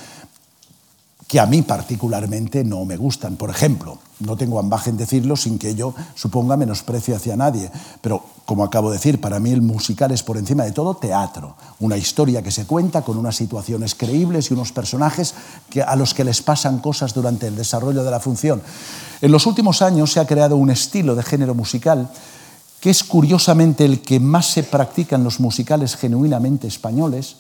que 1.27 1.41
a 1.41 1.47
mí 1.47 1.63
particularmente 1.63 2.63
no 2.63 2.85
me 2.85 2.97
gustan. 2.97 3.37
Por 3.37 3.51
ejemplo, 3.51 3.99
no 4.21 4.37
tengo 4.37 4.61
ambaje 4.61 4.91
en 4.91 4.97
decirlo 4.97 5.37
sin 5.37 5.59
que 5.59 5.71
ello 5.71 5.93
suponga 6.15 6.57
menosprecio 6.57 7.17
hacia 7.17 7.37
nadie, 7.37 7.71
pero 8.01 8.23
como 8.45 8.63
acabo 8.63 8.91
de 8.91 8.99
decir, 8.99 9.21
para 9.21 9.41
mí 9.41 9.51
el 9.51 9.61
musical 9.61 10.13
es 10.13 10.23
por 10.23 10.37
encima 10.37 10.65
de 10.65 10.71
todo 10.71 10.95
teatro, 10.95 11.57
una 11.81 11.97
historia 11.97 12.43
que 12.43 12.53
se 12.53 12.65
cuenta 12.65 13.03
con 13.03 13.19
unas 13.19 13.35
situaciones 13.35 13.97
creíbles 13.97 14.51
y 14.51 14.55
unos 14.55 14.71
personajes 14.71 15.35
que, 15.69 15.83
a 15.83 15.97
los 15.97 16.15
que 16.15 16.23
les 16.23 16.43
pasan 16.43 16.79
cosas 16.79 17.13
durante 17.13 17.49
el 17.49 17.57
desarrollo 17.57 18.05
de 18.05 18.11
la 18.11 18.21
función. 18.21 18.63
En 19.21 19.33
los 19.33 19.47
últimos 19.47 19.83
años 19.83 20.13
se 20.13 20.21
ha 20.21 20.27
creado 20.27 20.57
un 20.57 20.71
estilo 20.71 21.17
de 21.17 21.25
género 21.25 21.55
musical 21.55 22.09
que 22.81 22.91
es 22.91 23.03
curiosamente 23.03 23.85
el 23.85 24.01
que 24.01 24.21
más 24.21 24.47
se 24.47 24.63
practica 24.63 25.17
en 25.17 25.25
los 25.25 25.41
musicales 25.41 25.97
genuinamente 25.97 26.69
españoles, 26.69 27.37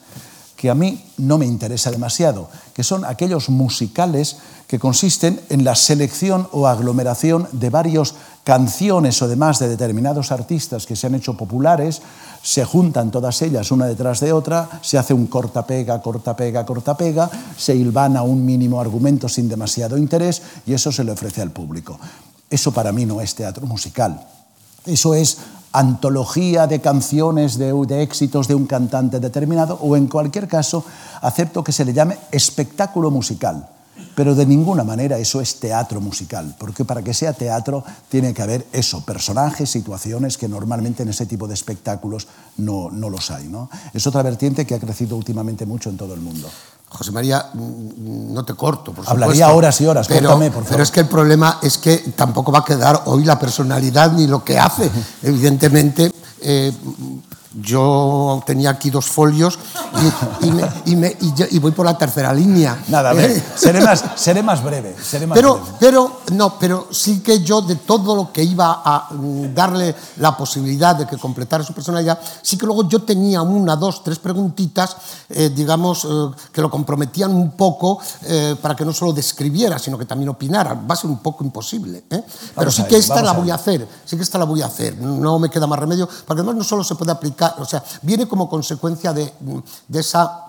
que 0.57 0.71
a 0.71 0.75
mí 0.75 1.05
no 1.19 1.39
me 1.39 1.47
interesa 1.47 1.91
demasiado, 1.91 2.49
que 2.75 2.83
son 2.83 3.05
aquellos 3.05 3.51
musicales 3.51 4.39
que 4.67 4.79
consisten 4.79 5.41
en 5.49 5.65
la 5.65 5.75
selección 5.77 6.49
o 6.51 6.67
aglomeración 6.67 7.47
de 7.53 7.71
varias 7.71 8.15
canciones 8.43 9.21
o 9.23 9.29
demás 9.29 9.59
de 9.59 9.69
determinados 9.69 10.33
artistas 10.33 10.87
que 10.87 10.97
se 10.97 11.07
han 11.07 11.15
hecho 11.15 11.37
populares, 11.37 12.01
se 12.43 12.65
juntan 12.65 13.11
todas 13.11 13.43
ellas 13.43 13.71
una 13.71 13.87
detrás 13.87 14.21
de 14.21 14.33
otra, 14.33 14.81
se 14.83 14.99
hace 14.99 15.13
un 15.13 15.27
corta-pega, 15.27 16.01
corta-pega, 16.01 16.65
corta-pega, 16.65 17.31
se 17.57 17.75
hilvana 17.75 18.23
un 18.23 18.45
mínimo 18.45 18.81
argumento 18.81 19.29
sin 19.29 19.49
demasiado 19.49 19.99
interés 19.99 20.43
y 20.65 20.73
eso 20.73 20.91
se 20.93 21.05
le 21.05 21.13
ofrece 21.13 21.43
al 21.43 21.51
público. 21.51 21.99
Eso 22.49 22.73
para 22.73 22.93
mí 22.93 23.05
no 23.05 23.21
es 23.21 23.35
teatro 23.35 23.67
musical. 23.67 24.25
Eso 24.85 25.15
es 25.15 25.39
antología 25.73 26.67
de 26.67 26.81
canciones 26.81 27.59
de, 27.59 28.03
éxitos 28.03 28.49
de 28.49 28.55
un 28.55 28.67
cantante 28.67 29.21
determinado 29.21 29.79
o 29.81 29.97
en 29.97 30.07
cualquier 30.07 30.49
caso 30.49 30.85
acepto 31.21 31.63
que 31.63 31.73
se 31.73 31.85
le 31.85 31.93
llame 31.93 32.19
espectáculo 32.33 33.11
musical. 33.11 33.69
Pero 34.15 34.35
de 34.35 34.47
ninguna 34.47 34.85
manera 34.85 35.19
eso 35.19 35.41
es 35.41 35.61
teatro 35.61 36.01
musical, 36.01 36.55
porque 36.59 36.85
para 36.85 37.03
que 37.03 37.13
sea 37.13 37.33
teatro 37.33 37.85
tiene 38.09 38.33
que 38.33 38.43
haber 38.43 38.67
eso, 38.73 39.05
personajes, 39.05 39.71
situaciones 39.71 40.39
que 40.39 40.49
normalmente 40.49 41.03
en 41.03 41.11
ese 41.11 41.27
tipo 41.27 41.47
de 41.47 41.55
espectáculos 41.55 42.27
no, 42.57 42.91
no 42.91 43.11
los 43.11 43.31
hay. 43.31 43.49
¿no? 43.49 43.69
Es 43.93 44.07
otra 44.07 44.23
vertiente 44.23 44.67
que 44.67 44.75
ha 44.75 44.81
crecido 44.81 45.17
últimamente 45.17 45.67
mucho 45.67 45.91
en 45.91 45.99
todo 45.99 46.15
el 46.15 46.21
mundo. 46.21 46.49
José 46.97 47.13
María, 47.13 47.47
mm, 47.53 48.33
no 48.33 48.45
te 48.45 48.55
corto, 48.55 48.93
por 48.93 49.09
Hablaría 49.09 49.51
horas 49.53 49.81
y 49.81 49.87
horas, 49.87 50.09
pero, 50.09 50.31
por 50.31 50.51
favor. 50.51 50.65
Pero 50.69 50.83
es 50.83 50.91
que 50.91 51.01
el 51.01 51.07
problema 51.07 51.59
es 51.63 51.79
que 51.79 51.99
tampoco 52.17 52.51
va 52.51 52.61
a 52.61 52.65
quedar 52.65 53.03
hoy 53.07 53.25
la 53.25 53.39
personalidad 53.39 54.13
ni 54.13 54.27
lo 54.27 54.43
que 54.43 54.59
hace. 54.59 54.91
Evidentemente, 55.23 56.11
eh, 56.41 56.73
Yo 57.59 58.43
tenía 58.47 58.71
aquí 58.71 58.91
dos 58.91 59.07
folios 59.07 59.59
y, 60.85 61.59
voy 61.59 61.71
por 61.71 61.87
la 61.87 61.97
tercera 61.97 62.33
línea. 62.33 62.85
Nada, 62.89 63.15
¿eh? 63.15 63.43
seré, 63.57 63.81
más, 63.81 64.05
seré 64.17 64.43
más 64.43 64.63
breve. 64.63 64.95
Seré 65.03 65.27
más 65.27 65.37
pero, 65.37 65.55
breve. 65.55 65.77
pero, 65.81 66.21
no, 66.33 66.59
pero 66.59 66.89
sí 66.91 67.21
que 67.21 67.41
yo 67.41 67.63
de 67.63 67.77
todo 67.77 68.15
lo 68.15 68.31
que 68.31 68.43
iba 68.43 68.83
a 68.85 69.09
mm, 69.11 69.55
darle 69.55 69.95
la 70.19 70.37
posibilidad 70.37 70.97
de 70.97 71.07
que 71.07 71.17
completara 71.17 71.65
su 71.65 71.73
personalidad, 71.73 72.19
sí 72.43 72.59
que 72.59 72.67
luego 72.67 72.87
yo 72.89 73.03
tenía 73.03 73.41
una, 73.41 73.75
dos, 73.75 74.05
tres 74.05 74.19
preguntitas, 74.19 74.97
eh, 75.31 75.51
digamos, 75.55 76.05
eh, 76.05 76.09
que 76.53 76.61
lo 76.61 76.71
comprometían 76.71 77.35
un 77.35 77.53
poco 77.53 78.01
para 78.61 78.75
que 78.75 78.85
no 78.85 78.93
solo 78.93 79.13
describiera, 79.13 79.79
sino 79.79 79.97
que 79.97 80.05
también 80.05 80.29
opinara. 80.29 80.75
Va 80.75 80.95
a 80.95 80.97
ser 80.97 81.09
un 81.09 81.19
poco 81.19 81.45
imposible. 81.45 82.05
Pero 82.55 82.71
sí 82.71 82.83
que 82.85 82.97
esta 82.97 83.23
la 83.23 83.33
voy 83.33 83.51
a 83.51 83.55
hacer, 83.55 83.87
sí 84.05 84.17
que 84.17 84.23
esta 84.23 84.39
la 84.39 84.45
voy 84.45 84.63
a 84.63 84.67
hacer. 84.67 84.99
No 84.99 85.39
me 85.39 85.49
queda 85.49 85.67
más 85.67 85.79
remedio, 85.79 86.07
porque 86.07 86.41
además 86.41 86.57
no 86.57 86.65
solo 86.65 86.85
se 86.85 86.95
puede 86.95 87.13
aplicar 87.13 87.46
o 87.59 87.65
sea, 87.65 87.83
viene 88.03 88.27
como 88.27 88.49
consecuencia 88.49 89.13
de, 89.13 89.33
esa 89.93 90.43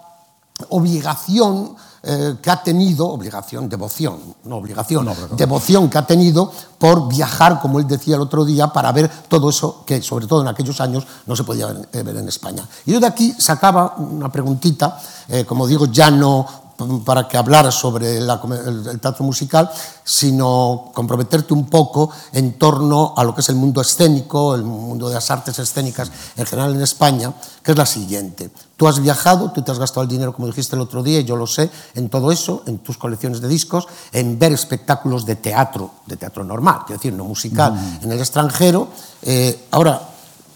obligación 0.70 1.76
eh, 2.02 2.36
que 2.42 2.50
ha 2.50 2.64
tenido, 2.64 3.08
obligación, 3.08 3.70
devoción, 3.70 4.20
no 4.46 4.58
obligación, 4.58 5.08
devoción 5.36 5.90
que 5.90 5.98
ha 5.98 6.08
tenido 6.08 6.52
por 6.78 7.08
viajar, 7.08 7.60
como 7.60 7.80
él 7.80 7.88
decía 7.88 8.16
el 8.16 8.22
otro 8.22 8.46
día, 8.46 8.68
para 8.68 8.92
ver 8.92 9.10
todo 9.28 9.50
eso 9.50 9.84
que, 9.86 10.02
sobre 10.02 10.26
todo 10.26 10.42
en 10.42 10.48
aquellos 10.48 10.80
años, 10.82 11.06
no 11.26 11.36
se 11.36 11.44
podía 11.44 11.68
ver, 11.68 12.16
en 12.16 12.28
España. 12.28 12.68
Y 12.86 12.94
yo 12.94 13.00
de 13.00 13.08
aquí 13.08 13.36
sacaba 13.38 13.96
una 13.98 14.32
preguntita, 14.32 15.00
eh, 15.28 15.46
como 15.46 15.68
digo, 15.68 15.86
ya 15.88 16.10
no 16.10 16.67
para 17.04 17.28
que 17.28 17.38
hablara 17.38 17.72
sobre 17.72 18.18
el, 18.18 19.00
teatro 19.02 19.26
musical, 19.26 19.70
sino 20.04 20.92
comprometerte 20.94 21.54
un 21.54 21.66
poco 21.66 22.12
en 22.32 22.58
torno 22.58 23.14
a 23.18 23.24
lo 23.24 23.34
que 23.34 23.42
es 23.42 23.50
el 23.50 23.56
mundo 23.56 23.82
escénico, 23.82 24.54
el 24.54 24.64
mundo 24.64 25.08
de 25.08 25.16
las 25.16 25.32
artes 25.32 25.58
escénicas 25.58 26.12
en 26.36 26.46
general 26.46 26.76
en 26.76 26.82
España, 26.82 27.34
que 27.64 27.72
es 27.72 27.78
la 27.78 27.86
siguiente. 27.86 28.52
Tú 28.76 28.88
has 28.88 29.02
viajado, 29.02 29.52
tú 29.52 29.64
te 29.64 29.72
has 29.72 29.80
gastado 29.80 30.04
el 30.04 30.10
dinero, 30.10 30.34
como 30.34 30.48
dijiste 30.48 30.76
el 30.76 30.82
otro 30.82 31.02
día, 31.02 31.20
y 31.20 31.26
yo 31.26 31.36
lo 31.36 31.48
sé, 31.48 31.70
en 31.96 32.10
todo 32.10 32.32
eso, 32.32 32.62
en 32.68 32.78
tus 32.80 32.98
colecciones 32.98 33.42
de 33.42 33.48
discos, 33.48 33.88
en 34.12 34.38
ver 34.38 34.52
espectáculos 34.52 35.26
de 35.26 35.36
teatro, 35.36 35.92
de 36.06 36.16
teatro 36.16 36.44
normal, 36.44 36.82
quiero 36.86 37.00
decir, 37.00 37.14
no 37.14 37.24
musical, 37.24 38.00
en 38.02 38.12
el 38.12 38.20
extranjero. 38.20 38.90
Eh, 39.24 39.68
ahora, 39.72 40.10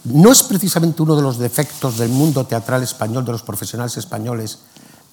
no 0.04 0.32
es 0.32 0.42
precisamente 0.42 1.02
uno 1.02 1.16
de 1.16 1.22
los 1.22 1.38
defectos 1.38 1.98
del 1.98 2.10
mundo 2.10 2.44
teatral 2.44 2.82
español, 2.82 3.24
de 3.24 3.32
los 3.32 3.42
profesionales 3.42 3.96
españoles, 3.96 4.58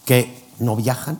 que 0.05 0.48
no 0.59 0.75
viajan. 0.75 1.19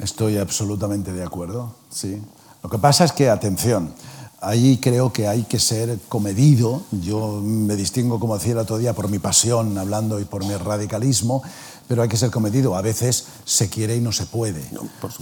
Estoy 0.00 0.36
absolutamente 0.36 1.12
de 1.12 1.24
acuerdo, 1.24 1.74
sí. 1.88 2.20
Lo 2.62 2.68
que 2.68 2.78
pasa 2.78 3.04
es 3.04 3.12
que, 3.12 3.30
atención, 3.30 3.94
ahí 4.40 4.78
creo 4.78 5.12
que 5.12 5.26
hay 5.26 5.44
que 5.44 5.58
ser 5.58 5.98
comedido. 6.08 6.82
Yo 6.90 7.40
me 7.42 7.76
distingo, 7.76 8.20
como 8.20 8.36
decía 8.36 8.52
el 8.52 8.58
otro 8.58 8.78
día, 8.78 8.92
por 8.92 9.08
mi 9.08 9.18
pasión 9.18 9.78
hablando 9.78 10.20
y 10.20 10.24
por 10.24 10.44
mi 10.44 10.54
radicalismo, 10.54 11.42
pero 11.88 12.02
hay 12.02 12.08
que 12.08 12.16
ser 12.16 12.30
comedido. 12.30 12.76
A 12.76 12.82
veces 12.82 13.26
se 13.44 13.68
quiere 13.68 13.96
y 13.96 14.00
no 14.00 14.12
se 14.12 14.26
puede. 14.26 14.62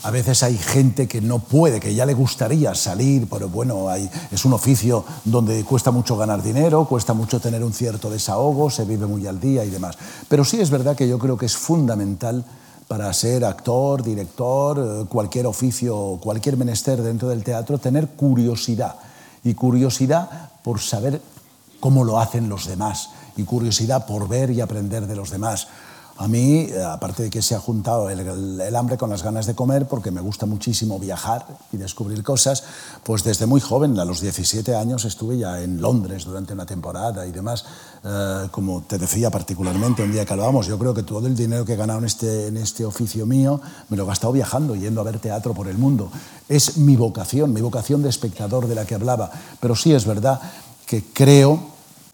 a 0.03 0.11
veces 0.11 0.42
hay 0.42 0.57
gente 0.57 1.07
que 1.07 1.20
no 1.20 1.38
puede, 1.38 1.81
que 1.81 1.94
ya 1.94 2.07
le 2.07 2.14
gustaría 2.14 2.74
salir, 2.74 3.29
pero 3.31 3.48
bueno, 3.48 3.88
hay, 3.88 4.11
es 4.31 4.44
un 4.44 4.55
oficio 4.55 5.05
donde 5.24 5.62
cuesta 5.64 5.90
mucho 5.90 6.16
ganar 6.16 6.42
dinero, 6.42 6.87
cuesta 6.87 7.14
mucho 7.14 7.40
tener 7.40 7.62
un 7.62 7.72
cierto 7.72 8.11
desahogo, 8.11 8.70
se 8.70 8.85
vive 8.85 9.07
muy 9.07 9.27
al 9.27 9.38
día 9.38 9.64
y 9.64 9.70
demás. 9.70 9.96
Pero 10.29 10.44
sí 10.44 10.61
es 10.61 10.70
verdad 10.70 10.96
que 10.96 11.09
yo 11.09 11.18
creo 11.18 11.37
que 11.37 11.46
es 11.46 11.57
fundamental 11.57 12.44
para 12.88 13.12
ser 13.12 13.44
actor, 13.44 14.03
director, 14.03 14.79
eh, 14.79 15.07
cualquier 15.09 15.47
oficio, 15.47 16.18
cualquier 16.23 16.57
menester 16.57 17.03
dentro 17.03 17.29
del 17.29 17.42
teatro, 17.42 17.79
tener 17.79 18.09
curiosidad. 18.09 18.97
Y 19.42 19.55
curiosidad 19.55 20.51
por 20.62 20.81
saber 20.81 21.20
cómo 21.81 22.05
lo 22.05 22.18
hacen 22.18 22.49
los 22.49 22.66
demás. 22.66 23.11
Y 23.37 23.44
curiosidad 23.44 24.07
por 24.07 24.29
ver 24.29 24.51
y 24.51 24.61
aprender 24.61 25.07
de 25.07 25.16
los 25.16 25.31
demás. 25.31 25.68
A 26.16 26.29
mí, 26.29 26.68
eh, 26.70 26.85
aparte 26.85 27.24
de 27.24 27.31
que 27.31 27.42
se 27.42 27.57
ha 27.57 27.59
juntado 27.59 28.09
el, 28.09 28.77
hambre 28.77 28.96
con 28.96 29.11
las 29.11 29.24
ganas 29.24 29.46
de 29.46 29.55
comer, 29.55 29.88
porque 29.88 30.12
me 30.12 30.20
gusta 30.20 30.46
muchísimo 30.46 31.00
viajar 31.00 31.44
y 31.72 31.77
descubrir 31.77 32.22
cosas, 32.22 32.62
pues 33.03 33.24
desde 33.24 33.46
muy 33.46 33.61
joven, 33.61 33.98
a 33.98 34.05
los 34.05 34.20
17 34.20 34.77
años, 34.77 35.05
estuve 35.05 35.38
ya 35.38 35.61
en 35.61 35.81
Londres 35.81 36.24
durante 36.24 36.53
una 36.53 36.66
temporada 36.66 37.27
y 37.27 37.33
demás. 37.33 37.64
Eh, 38.05 38.46
como 38.53 38.83
te 38.83 38.96
decía 38.96 39.29
particularmente 39.29 40.05
un 40.05 40.12
día 40.12 40.24
que 40.24 40.33
hablábamos, 40.33 40.68
yo 40.68 40.79
creo 40.79 40.94
que 40.94 41.03
todo 41.03 41.27
el 41.27 41.35
dinero 41.35 41.64
que 41.64 41.72
he 41.72 41.77
ganado 41.77 41.98
en 41.98 42.05
este, 42.05 42.46
en 42.46 42.59
este 42.59 42.85
oficio 42.85 43.27
mío 43.27 43.61
me 43.88 43.96
lo 43.96 44.05
he 44.05 44.07
gastado 44.07 44.33
viajando, 44.33 44.77
yendo 44.77 45.00
a 45.00 45.05
ver 45.05 45.18
teatro 45.18 45.53
por 45.53 45.66
el 45.66 45.79
mundo. 45.79 46.12
Es 46.48 46.77
mi 46.77 46.94
vocación, 46.94 47.53
mi 47.53 47.61
vocación 47.61 48.03
de 48.05 48.11
espectador 48.11 48.68
de 48.68 48.77
la 48.77 48.85
que 48.85 48.94
hablaba. 48.94 49.33
Pero 49.59 49.74
sí 49.74 49.92
es 49.92 50.07
verdad 50.07 50.40
que 50.87 51.03
creo 51.12 51.59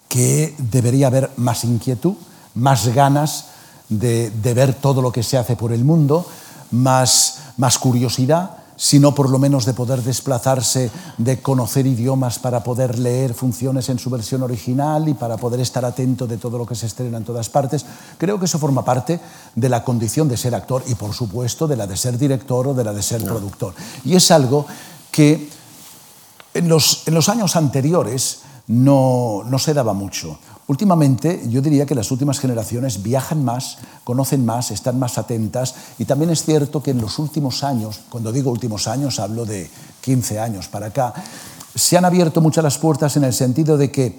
que 0.09 0.55
debería 0.57 1.09
haber 1.09 1.31
más 1.37 1.65
inquietud, 1.65 2.15
más 2.55 2.89
ganas 2.95 3.50
de, 3.91 4.31
ver 4.55 4.75
todo 4.75 5.03
lo 5.03 5.13
que 5.13 5.23
se 5.23 5.37
hace 5.37 5.57
por 5.57 5.73
el 5.73 5.85
mundo, 5.85 6.25
más, 6.71 7.41
más 7.59 7.79
curiosidad, 7.79 8.57
sino 8.77 9.15
por 9.15 9.29
lo 9.29 9.39
menos 9.39 9.67
de 9.67 9.75
poder 9.75 10.03
desplazarse, 10.03 10.91
de 11.19 11.43
conocer 11.43 11.87
idiomas 11.87 12.39
para 12.39 12.65
poder 12.65 12.99
leer 12.99 13.35
funciones 13.35 13.91
en 13.91 13.99
su 13.99 14.09
versión 14.09 14.43
original 14.43 15.07
y 15.07 15.13
para 15.13 15.37
poder 15.37 15.61
estar 15.61 15.85
atento 15.85 16.27
de 16.27 16.39
todo 16.39 16.57
lo 16.57 16.65
que 16.65 16.75
se 16.75 16.87
estrena 16.87 17.19
en 17.19 17.25
todas 17.25 17.51
partes. 17.51 17.85
Creo 18.17 18.39
que 18.39 18.47
eso 18.47 18.59
forma 18.59 18.83
parte 18.83 19.21
de 19.55 19.69
la 19.69 19.85
condición 19.85 20.29
de 20.29 20.39
ser 20.39 20.55
actor 20.55 20.83
y, 20.87 20.95
por 20.95 21.13
supuesto, 21.13 21.69
de 21.69 21.77
la 21.77 21.87
de 21.87 21.99
ser 21.99 22.17
director 22.17 22.69
o 22.69 22.75
de 22.75 22.85
la 22.85 22.95
de 22.95 23.03
ser 23.03 23.23
productor. 23.23 23.75
Y 24.03 24.17
es 24.17 24.31
algo 24.31 24.65
que 25.11 25.51
en 26.55 26.69
los, 26.69 27.07
en 27.07 27.13
los 27.13 27.29
años 27.29 27.57
anteriores 27.57 28.41
no, 28.67 29.43
no 29.45 29.59
se 29.59 29.75
daba 29.75 29.93
mucho. 29.93 30.39
Últimamente, 30.71 31.43
yo 31.49 31.61
diría 31.61 31.85
que 31.85 31.97
las 31.97 32.13
últimas 32.13 32.39
generaciones 32.39 33.03
viajan 33.03 33.45
más, 33.45 33.79
conocen 34.05 34.47
más, 34.47 34.71
están 34.71 35.01
más 35.01 35.19
atentas 35.19 35.75
y 35.99 36.05
también 36.05 36.31
es 36.31 36.45
cierto 36.45 36.81
que 36.81 36.93
en 36.93 37.01
los 37.01 37.19
últimos 37.19 37.65
años, 37.65 37.99
cuando 38.09 38.31
digo 38.31 38.53
últimos 38.53 38.87
años 38.87 39.19
hablo 39.19 39.45
de 39.45 39.69
15 40.01 40.39
años 40.39 40.69
para 40.69 40.87
acá, 40.87 41.13
se 41.75 41.99
han 41.99 42.05
abierto 42.05 42.41
muchas 42.41 42.63
las 42.63 42.79
puertas 42.79 43.17
en 43.17 43.25
el 43.25 43.33
sentido 43.33 43.77
de 43.77 43.91
que 43.91 44.17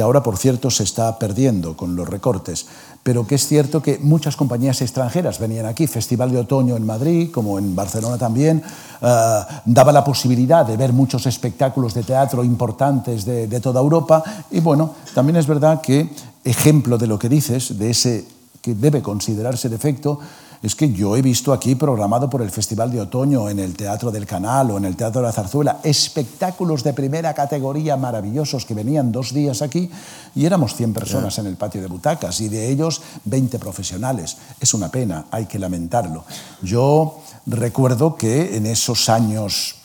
que 0.00 0.04
ahora, 0.04 0.22
por 0.22 0.38
cierto, 0.38 0.70
se 0.70 0.84
está 0.84 1.18
perdiendo 1.18 1.76
con 1.76 1.94
los 1.94 2.08
recortes, 2.08 2.64
pero 3.02 3.26
que 3.26 3.34
es 3.34 3.46
cierto 3.46 3.82
que 3.82 3.98
muchas 3.98 4.34
compañías 4.34 4.80
extranjeras 4.80 5.38
venían 5.38 5.66
aquí, 5.66 5.86
Festival 5.86 6.32
de 6.32 6.38
Otoño 6.38 6.74
en 6.74 6.86
Madrid, 6.86 7.30
como 7.30 7.58
en 7.58 7.76
Barcelona 7.76 8.16
también, 8.16 8.62
eh, 9.02 9.40
daba 9.66 9.92
la 9.92 10.02
posibilidad 10.02 10.64
de 10.64 10.78
ver 10.78 10.94
muchos 10.94 11.26
espectáculos 11.26 11.92
de 11.92 12.02
teatro 12.02 12.42
importantes 12.42 13.26
de, 13.26 13.46
de 13.46 13.60
toda 13.60 13.82
Europa, 13.82 14.24
y 14.50 14.60
bueno, 14.60 14.94
también 15.14 15.36
es 15.36 15.46
verdad 15.46 15.82
que, 15.82 16.08
ejemplo 16.44 16.96
de 16.96 17.06
lo 17.06 17.18
que 17.18 17.28
dices, 17.28 17.78
de 17.78 17.90
ese 17.90 18.26
que 18.62 18.74
debe 18.74 19.02
considerarse 19.02 19.68
defecto, 19.68 20.18
es 20.62 20.74
que 20.74 20.92
yo 20.92 21.16
he 21.16 21.22
visto 21.22 21.52
aquí 21.52 21.74
programado 21.74 22.28
por 22.28 22.42
el 22.42 22.50
Festival 22.50 22.90
de 22.90 23.00
Otoño 23.00 23.48
en 23.48 23.58
el 23.58 23.74
Teatro 23.74 24.10
del 24.10 24.26
Canal 24.26 24.70
o 24.70 24.76
en 24.76 24.84
el 24.84 24.94
Teatro 24.94 25.22
de 25.22 25.28
la 25.28 25.32
Zarzuela 25.32 25.80
espectáculos 25.82 26.84
de 26.84 26.92
primera 26.92 27.32
categoría 27.32 27.96
maravillosos 27.96 28.66
que 28.66 28.74
venían 28.74 29.10
dos 29.10 29.32
días 29.32 29.62
aquí 29.62 29.90
y 30.34 30.44
éramos 30.44 30.74
100 30.74 30.92
personas 30.92 31.38
en 31.38 31.46
el 31.46 31.56
patio 31.56 31.80
de 31.80 31.86
butacas 31.86 32.40
y 32.42 32.48
de 32.48 32.68
ellos 32.68 33.00
20 33.24 33.58
profesionales. 33.58 34.36
Es 34.60 34.74
una 34.74 34.90
pena, 34.90 35.26
hay 35.30 35.46
que 35.46 35.58
lamentarlo. 35.58 36.24
Yo 36.62 37.20
recuerdo 37.46 38.16
que 38.16 38.56
en 38.56 38.66
esos 38.66 39.08
años 39.08 39.76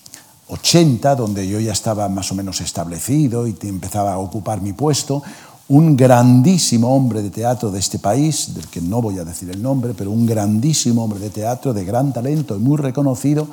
80, 0.48 1.16
donde 1.16 1.48
yo 1.48 1.60
ya 1.60 1.72
estaba 1.72 2.10
más 2.10 2.32
o 2.32 2.36
menos 2.36 2.60
establecido 2.62 3.48
y 3.48 3.56
empezaba 3.64 4.14
a 4.14 4.18
ocupar 4.18 4.62
mi 4.62 4.74
puesto, 4.74 5.24
un 5.68 5.98
grandísimo 5.98 6.96
hombre 6.96 7.24
de 7.24 7.32
teatro 7.32 7.72
de 7.72 7.80
este 7.80 7.98
país, 7.98 8.54
del 8.54 8.68
que 8.68 8.82
no 8.82 9.02
voy 9.02 9.18
a 9.18 9.26
decir 9.26 9.50
el 9.50 9.62
nombre, 9.62 9.94
pero 9.98 10.12
un 10.12 10.26
grandísimo 10.26 11.04
hombre 11.04 11.20
de 11.20 11.32
teatro 11.32 11.74
de 11.74 11.84
gran 11.84 12.14
talento 12.14 12.56
y 12.56 12.60
muy 12.60 12.78
reconocido, 12.78 13.48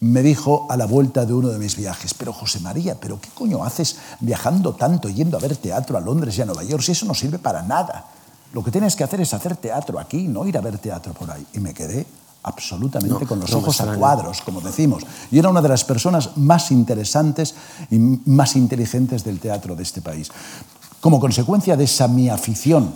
me 0.00 0.22
dijo 0.22 0.66
a 0.68 0.76
la 0.76 0.86
vuelta 0.86 1.24
de 1.24 1.32
uno 1.32 1.48
de 1.48 1.58
mis 1.58 1.76
viajes, 1.76 2.12
pero 2.14 2.32
José 2.32 2.60
María, 2.60 2.96
¿pero 3.00 3.20
qué 3.20 3.30
coño 3.32 3.64
haces 3.64 3.96
viajando 4.20 4.74
tanto, 4.74 5.08
yendo 5.08 5.36
a 5.36 5.40
ver 5.40 5.56
teatro 5.56 5.96
a 5.96 6.00
Londres 6.00 6.36
y 6.36 6.42
a 6.42 6.46
Nueva 6.46 6.64
York, 6.64 6.82
si 6.82 6.92
eso 6.92 7.06
no 7.06 7.14
sirve 7.14 7.38
para 7.38 7.62
nada? 7.62 8.06
Lo 8.52 8.62
que 8.62 8.70
tienes 8.70 8.96
que 8.96 9.04
hacer 9.04 9.20
es 9.20 9.32
hacer 9.32 9.56
teatro 9.56 9.98
aquí, 9.98 10.28
no 10.28 10.46
ir 10.46 10.58
a 10.58 10.60
ver 10.60 10.78
teatro 10.78 11.12
por 11.14 11.30
ahí. 11.30 11.46
Y 11.54 11.60
me 11.60 11.72
quedé 11.72 12.06
absolutamente 12.42 13.26
con 13.26 13.40
los 13.40 13.52
ojos 13.52 13.80
a 13.80 13.94
cuadros, 13.94 14.40
como 14.40 14.60
decimos. 14.60 15.02
Y 15.30 15.38
era 15.38 15.48
una 15.48 15.60
de 15.60 15.68
las 15.68 15.84
personas 15.84 16.36
más 16.36 16.70
interesantes 16.70 17.54
y 17.90 17.98
más 17.98 18.54
inteligentes 18.56 19.24
del 19.24 19.40
teatro 19.40 19.74
de 19.74 19.82
este 19.82 20.00
país. 20.00 20.30
Como 21.06 21.20
consecuencia 21.20 21.76
de 21.76 21.84
esa 21.84 22.08
mi 22.08 22.28
afición 22.28 22.90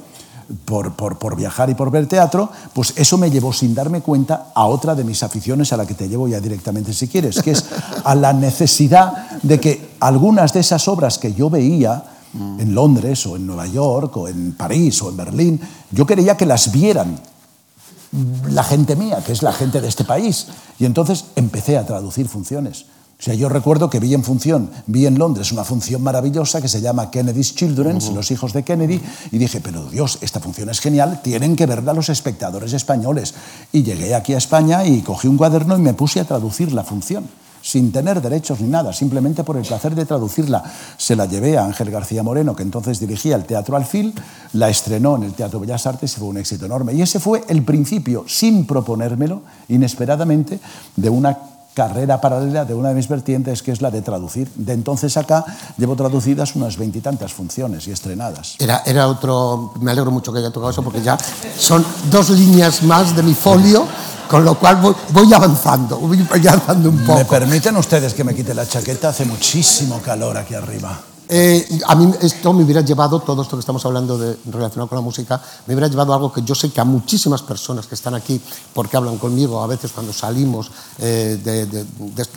por, 0.65 0.95
por, 0.95 1.37
viajar 1.37 1.71
y 1.71 1.77
por 1.77 1.93
ver 1.93 2.09
teatro, 2.09 2.51
pues 2.73 2.93
eso 2.97 3.17
me 3.17 3.31
llevó 3.31 3.53
sin 3.53 3.73
darme 3.73 4.01
cuenta 4.01 4.49
a 4.53 4.67
otra 4.67 4.97
de 4.97 5.05
mis 5.05 5.23
aficiones 5.23 5.73
a 5.73 5.77
la 5.77 5.87
que 5.87 5.95
te 5.95 6.09
llevo 6.09 6.27
ya 6.27 6.41
directamente 6.41 6.93
si 6.93 7.07
quieres, 7.07 7.41
que 7.41 7.53
es 7.53 7.65
a 8.03 8.17
la 8.17 8.33
necesidad 8.33 9.39
de 9.43 9.61
que 9.61 9.91
algunas 10.01 10.53
de 10.53 10.59
esas 10.59 10.89
obras 10.89 11.19
que 11.19 11.35
yo 11.35 11.51
veía 11.51 12.03
en 12.35 12.75
Londres 12.75 13.25
o 13.27 13.37
en 13.37 13.47
Nueva 13.47 13.69
York 13.69 14.17
o 14.17 14.27
en 14.27 14.55
París 14.55 15.01
o 15.03 15.11
en 15.11 15.17
Berlín, 15.17 15.61
yo 15.93 16.05
quería 16.05 16.37
que 16.37 16.47
las 16.47 16.73
vieran 16.73 17.17
la 18.51 18.65
gente 18.65 18.97
mía, 18.97 19.23
que 19.25 19.31
es 19.31 19.45
la 19.45 19.53
gente 19.53 19.81
de 19.81 19.87
este 19.87 20.03
país. 20.03 20.49
Y 20.81 20.85
entonces 20.85 21.27
empecé 21.37 21.79
a 21.79 21.87
traducir 21.87 22.27
funciones 22.27 22.87
O 23.21 23.23
sea, 23.23 23.35
yo 23.35 23.51
recuerdo 23.51 23.91
que 23.91 24.01
vi 24.01 24.15
en 24.15 24.25
función, 24.25 24.71
vi 24.87 25.05
en 25.05 25.19
Londres 25.19 25.53
una 25.53 25.63
función 25.63 26.03
maravillosa 26.03 26.63
que 26.63 26.69
se 26.69 26.81
llama 26.81 27.11
Kennedy's 27.11 27.55
Children, 27.55 27.99
los 28.15 28.31
hijos 28.31 28.55
de 28.55 28.63
Kennedy, 28.63 28.99
y 29.31 29.37
dije, 29.37 29.61
pero 29.61 29.85
Dios, 29.91 30.17
esta 30.23 30.41
función 30.41 30.71
es 30.71 30.81
genial, 30.81 31.21
tienen 31.23 31.55
que 31.55 31.67
verla 31.67 31.93
los 31.93 32.09
espectadores 32.09 32.73
españoles. 32.73 33.35
Y 33.73 33.83
llegué 33.83 34.15
aquí 34.15 34.33
a 34.33 34.39
España 34.39 34.87
y 34.87 35.03
cogí 35.03 35.29
un 35.29 35.37
cuaderno 35.37 35.77
y 35.77 35.83
me 35.83 35.93
puse 35.93 36.19
a 36.21 36.25
traducir 36.25 36.73
la 36.73 36.83
función 36.83 37.29
sin 37.63 37.93
tener 37.93 38.23
derechos 38.23 38.59
ni 38.61 38.69
nada, 38.69 38.95
simplemente 38.95 39.45
por 39.45 39.59
el 39.59 39.67
placer 39.67 39.95
de 39.95 40.07
traducirla. 40.07 40.65
Se 40.97 41.15
la 41.15 41.27
llevé 41.27 41.59
a 41.59 41.67
Ángel 41.67 41.91
García 41.91 42.23
Moreno, 42.23 42.57
que 42.57 42.63
entonces 42.63 43.01
dirigía 43.01 43.37
el 43.37 43.45
Teatro 43.45 43.77
Alfil, 43.77 44.15
la 44.55 44.71
estrenó 44.71 45.17
en 45.17 45.25
el 45.25 45.35
Teatro 45.35 45.61
Bellas 45.61 45.87
Artes 45.87 46.17
y 46.17 46.21
fue 46.21 46.29
un 46.29 46.39
éxito 46.39 46.65
enorme. 46.65 46.95
Y 46.95 47.03
ese 47.03 47.21
fue 47.21 47.45
el 47.49 47.63
principio, 47.65 48.25
sin 48.27 48.65
proponérmelo, 48.65 49.43
inesperadamente, 49.69 50.59
de 50.97 51.11
una 51.11 51.37
carrera 51.81 52.21
paralela 52.21 52.67
de 52.67 52.75
una 52.75 52.91
de 52.91 52.95
mis 52.95 53.09
vertientes, 53.09 53.63
que 53.63 53.73
es 53.73 53.81
la 53.81 53.91
de 53.91 54.03
traducir. 54.03 54.51
De 54.55 54.75
entonces 54.75 55.17
acá 55.17 55.47
llevo 55.79 55.97
traducidas 55.97 56.55
unas 56.55 56.77
veintitantas 56.77 57.33
funciones 57.33 57.89
y 57.89 57.91
estrenadas. 57.91 58.57
Era, 58.59 58.83
era 58.85 59.09
otro, 59.09 59.73
me 59.81 59.91
alegro 59.91 60.11
mucho 60.11 60.31
que 60.31 60.41
haya 60.41 60.51
tocado 60.51 60.71
eso, 60.71 60.83
porque 60.83 61.01
ya 61.01 61.17
son 61.59 61.83
dos 62.11 62.29
líneas 62.29 62.83
más 62.83 63.17
de 63.17 63.23
mi 63.23 63.33
folio, 63.33 63.87
con 64.29 64.45
lo 64.45 64.59
cual 64.59 64.77
voy, 64.77 64.95
voy 65.11 65.33
avanzando, 65.33 65.97
voy 65.97 66.47
avanzando 66.47 66.91
un 66.91 66.99
poco. 66.99 67.19
¿Me 67.19 67.25
permiten 67.25 67.75
ustedes 67.79 68.13
que 68.13 68.25
me 68.25 68.35
quite 68.35 68.53
la 68.53 68.69
chaqueta? 68.69 69.09
Hace 69.09 69.25
muchísimo 69.25 70.01
calor 70.01 70.37
aquí 70.37 70.55
arriba. 70.55 71.10
Eh, 71.33 71.79
a 71.87 71.95
mí 71.95 72.13
esto 72.23 72.53
me 72.53 72.65
hubiera 72.65 72.81
llevado, 72.81 73.21
todo 73.21 73.43
esto 73.43 73.57
que 73.57 73.61
estamos 73.61 73.85
hablando 73.85 74.19
de, 74.19 74.37
relacionado 74.47 74.89
con 74.89 74.97
la 74.97 75.03
música, 75.03 75.41
me 75.65 75.75
hubiera 75.75 75.87
llevado 75.87 76.13
a 76.13 76.17
algo 76.17 76.33
que 76.33 76.43
yo 76.43 76.57
sé 76.57 76.73
que 76.73 76.81
a 76.81 76.85
muchísimas 76.85 77.41
personas 77.43 77.87
que 77.87 77.95
están 77.95 78.15
aquí, 78.15 78.41
porque 78.75 78.97
hablan 78.97 79.17
conmigo 79.17 79.63
a 79.63 79.69
veces 79.69 79.93
cuando 79.93 80.13
salimos 80.13 80.73
eh, 80.99 81.39
de, 81.41 81.87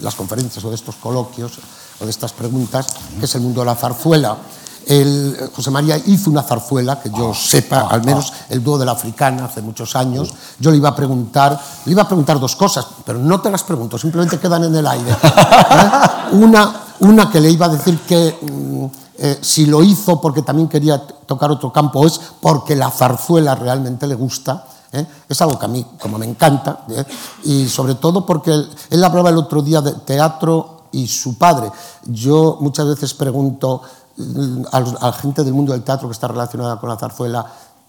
las 0.02 0.14
conferencias 0.14 0.64
o 0.64 0.70
de 0.70 0.76
estos 0.76 0.98
coloquios 0.98 1.54
o 2.00 2.06
de 2.06 2.12
estas 2.12 2.34
preguntas, 2.34 2.86
que 3.20 3.26
es 3.26 3.34
el 3.34 3.42
mundo 3.42 3.62
de 3.62 3.66
la 3.66 3.76
zarzuela. 3.76 4.38
El, 4.86 5.50
José 5.56 5.72
María 5.72 5.98
hizo 5.98 6.30
una 6.30 6.44
zarzuela, 6.44 7.02
que 7.02 7.10
yo 7.10 7.34
sepa, 7.34 7.88
al 7.90 8.04
menos 8.04 8.32
el 8.50 8.64
dúo 8.64 8.78
de 8.78 8.86
la 8.86 8.92
africana 8.92 9.46
hace 9.46 9.64
muchos 9.64 9.96
años. 9.96 10.30
Yo 10.60 10.70
le 10.70 10.78
iba 10.78 10.90
a 10.90 10.96
preguntar, 10.96 11.60
le 11.86 11.92
iba 11.92 12.04
a 12.04 12.08
preguntar 12.08 12.40
dos 12.40 12.56
cosas, 12.56 12.86
pero 13.04 13.18
no 13.18 13.42
te 13.42 13.50
las 13.50 13.64
pregunto, 13.64 13.98
simplemente 13.98 14.38
quedan 14.38 14.66
en 14.66 14.76
el 14.76 14.86
aire. 14.86 15.12
¿Eh? 15.24 15.90
Una, 16.34 16.83
una 17.04 17.30
que 17.30 17.40
le 17.40 17.50
iba 17.50 17.66
a 17.66 17.70
decir 17.70 18.00
que 18.00 18.38
mm, 18.42 18.86
eh, 19.18 19.40
si 19.42 19.66
lo 19.66 19.84
hizo 19.84 20.20
porque 20.20 20.42
también 20.42 20.68
quería 20.68 21.06
tocar 21.06 21.52
otro 21.52 21.72
campo 21.72 22.06
es 22.06 22.20
porque 22.42 22.76
la 22.76 22.90
zarzuela 22.90 23.56
realmente 23.56 24.08
le 24.08 24.16
gusta. 24.16 24.66
¿eh? 24.92 25.06
Es 25.30 25.42
algo 25.42 25.60
que 25.60 25.66
a 25.66 25.70
mí 25.70 25.86
como 26.02 26.18
me 26.18 26.26
encanta 26.26 26.86
¿eh? 26.90 27.06
y 27.44 27.68
sobre 27.68 27.96
todo 27.96 28.26
porque 28.26 28.52
él, 28.90 29.04
hablaba 29.04 29.30
el 29.30 29.38
otro 29.38 29.62
día 29.62 29.82
de 29.82 29.92
teatro 29.94 30.84
y 30.92 31.08
su 31.08 31.38
padre. 31.38 31.72
Yo 32.06 32.58
muchas 32.62 32.88
veces 32.88 33.14
pregunto 33.14 33.82
mm, 34.18 34.64
a 34.72 34.80
la 34.80 35.14
gente 35.14 35.44
del 35.44 35.54
mundo 35.54 35.74
del 35.74 35.84
teatro 35.84 36.08
que 36.08 36.14
está 36.14 36.28
relacionada 36.28 36.80
con 36.80 36.90
la 36.90 36.98
zarzuela, 36.98 37.46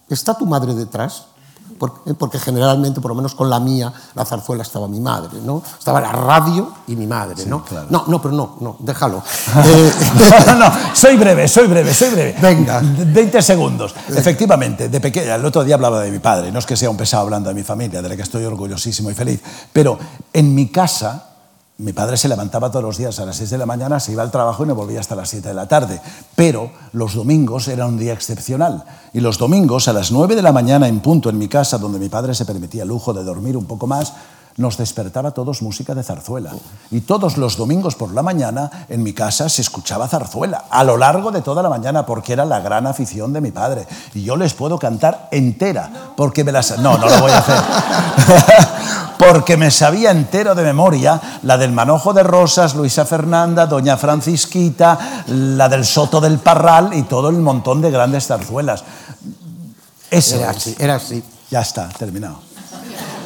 ¿está 0.09 0.37
tu 0.37 0.47
madre 0.47 0.75
detrás? 0.75 1.25
porque 2.19 2.39
generalmente, 2.39 3.01
por 3.01 3.11
lo 3.11 3.15
menos 3.15 3.35
con 3.35 3.51
la 3.51 3.61
mía, 3.61 3.93
la 4.15 4.25
zarzuela 4.25 4.63
estaba 4.63 4.89
mi 4.89 5.01
madre, 5.01 5.41
¿no? 5.45 5.63
Estaba 5.79 6.01
la 6.01 6.13
radio 6.13 6.73
y 6.87 6.97
mi 6.97 7.07
madre, 7.07 7.43
sí, 7.43 7.49
¿no? 7.49 7.65
Claro. 7.65 7.87
No, 7.91 8.05
no, 8.07 8.23
pero 8.23 8.35
no, 8.35 8.57
no, 8.61 8.77
déjalo. 8.79 9.19
eh... 9.65 9.93
no, 10.47 10.55
no, 10.55 10.73
soy 10.95 11.17
breve, 11.17 11.49
soy 11.49 11.67
breve, 11.67 11.93
soy 11.93 12.11
breve. 12.11 12.37
Venga. 12.41 12.81
20 12.83 13.43
segundos. 13.43 13.95
Venga. 14.09 14.21
Efectivamente, 14.21 14.89
de 14.89 15.01
pequeña, 15.01 15.35
el 15.35 15.45
otro 15.45 15.65
día 15.65 15.75
hablaba 15.75 16.01
de 16.01 16.11
mi 16.11 16.21
padre, 16.21 16.53
no 16.53 16.59
es 16.59 16.67
que 16.67 16.77
sea 16.77 16.91
un 16.91 16.97
pesado 16.97 17.25
hablando 17.25 17.49
de 17.49 17.55
mi 17.55 17.63
familia, 17.63 18.01
de 18.01 18.09
la 18.09 18.17
que 18.17 18.23
estoy 18.23 18.45
orgullosísimo 18.45 19.11
y 19.11 19.15
feliz, 19.15 19.41
pero 19.73 19.99
en 20.33 20.55
mi 20.55 20.69
casa 20.69 21.34
mi 21.77 21.93
padre 21.93 22.17
se 22.17 22.29
levantaba 22.29 22.71
todos 22.71 22.85
los 22.85 22.99
días 22.99 23.19
a 23.19 23.27
las 23.27 23.37
6 23.37 23.51
de 23.51 23.59
la 23.59 23.67
mañana, 23.67 23.99
se 23.99 24.13
iba 24.13 24.23
al 24.23 24.31
trabajo 24.31 24.65
y 24.65 24.69
no 24.69 24.77
volvía 24.77 25.01
hasta 25.01 25.17
las 25.17 25.29
7 25.31 25.49
de 25.49 25.55
la 25.55 25.67
tarde. 25.67 26.01
Pero 26.37 26.71
los 26.93 27.15
domingos 27.15 27.67
era 27.67 27.87
un 27.87 27.99
día 27.99 28.13
excepcional. 28.13 28.85
Y 29.13 29.19
los 29.19 29.39
domingos 29.39 29.89
a 29.89 29.93
las 29.93 30.13
9 30.13 30.37
de 30.37 30.43
la 30.43 30.53
mañana 30.53 30.87
en 30.87 31.01
punto 31.01 31.31
en 31.31 31.39
mi 31.39 31.49
casa, 31.49 31.79
donde 31.79 31.99
mi 31.99 32.09
padre 32.09 32.35
se 32.35 32.45
permitía 32.45 32.85
el 32.85 32.91
lujo 32.91 33.13
de 33.13 33.25
dormir 33.25 33.57
un 33.57 33.65
poco 33.67 33.89
más, 33.89 34.13
nos 34.57 34.77
despertaba 34.77 35.33
todos 35.33 35.63
música 35.63 35.95
de 35.95 36.03
zarzuela. 36.03 36.53
Y 36.91 37.01
todos 37.01 37.37
los 37.37 37.57
domingos 37.57 37.97
por 37.97 38.13
la 38.13 38.23
mañana 38.23 38.71
en 38.89 39.03
mi 39.03 39.13
casa 39.13 39.49
se 39.49 39.63
escuchaba 39.63 40.09
zarzuela, 40.09 40.65
a 40.71 40.85
lo 40.85 40.97
largo 40.97 41.31
de 41.31 41.43
toda 41.43 41.63
la 41.63 41.69
mañana, 41.69 42.07
porque 42.07 42.33
era 42.33 42.45
la 42.45 42.61
gran 42.61 42.87
afición 42.87 43.33
de 43.33 43.41
mi 43.41 43.51
padre. 43.51 43.87
Y 44.15 44.23
yo 44.23 44.37
les 44.37 44.55
puedo 44.55 44.79
cantar 44.79 45.29
entera, 45.31 45.91
porque 46.17 46.45
me 46.45 46.53
las... 46.53 46.79
No, 46.79 46.97
no 46.99 47.09
lo 47.09 47.21
voy 47.21 47.33
a 47.33 47.39
hacer. 47.39 47.57
porque 49.19 49.57
me 49.57 49.71
sabía 49.71 50.11
entero 50.11 50.55
de 50.55 50.63
memoria 50.63 51.21
la 51.43 51.57
del 51.59 51.73
Manojo 51.73 52.13
de 52.13 52.23
Rosas, 52.23 52.75
Luisa 52.75 53.05
Fernanda, 53.05 53.67
Doña 53.67 53.97
Francisquita, 53.97 55.25
la 55.27 55.69
del 55.69 55.85
Soto 55.85 56.21
del 56.21 56.39
Parral 56.39 56.95
y 56.95 57.03
todo 57.03 57.29
el 57.29 57.37
montón 57.37 57.81
de 57.81 57.91
grandes 57.91 58.27
zarzuelas. 58.27 58.85
Ese 60.11 60.39
era 60.39 60.51
así, 60.51 60.77
era 60.79 60.95
así. 60.97 61.25
Ya 61.51 61.61
está, 61.61 61.89
terminado. 61.89 62.54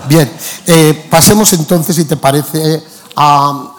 Bien, 0.09 0.33
eh, 0.67 1.07
pasemos 1.11 1.53
entonces, 1.53 1.95
si 1.95 2.07
te 2.07 2.17
parece, 2.17 2.83
a 3.17 3.75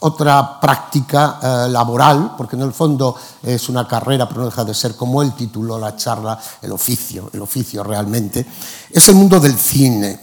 otra 0.00 0.60
práctica 0.60 1.38
eh, 1.42 1.70
laboral, 1.70 2.34
porque 2.36 2.56
en 2.56 2.62
el 2.62 2.72
fondo 2.74 3.16
es 3.42 3.66
una 3.70 3.88
carrera, 3.88 4.28
pero 4.28 4.40
no 4.40 4.46
deja 4.46 4.62
de 4.62 4.74
ser, 4.74 4.94
como 4.94 5.22
él 5.22 5.32
tituló 5.32 5.78
la 5.78 5.96
charla, 5.96 6.38
el 6.60 6.72
oficio, 6.72 7.30
el 7.32 7.40
oficio 7.40 7.82
realmente, 7.82 8.44
es 8.90 9.08
el 9.08 9.14
mundo 9.14 9.40
del 9.40 9.58
cine. 9.58 10.20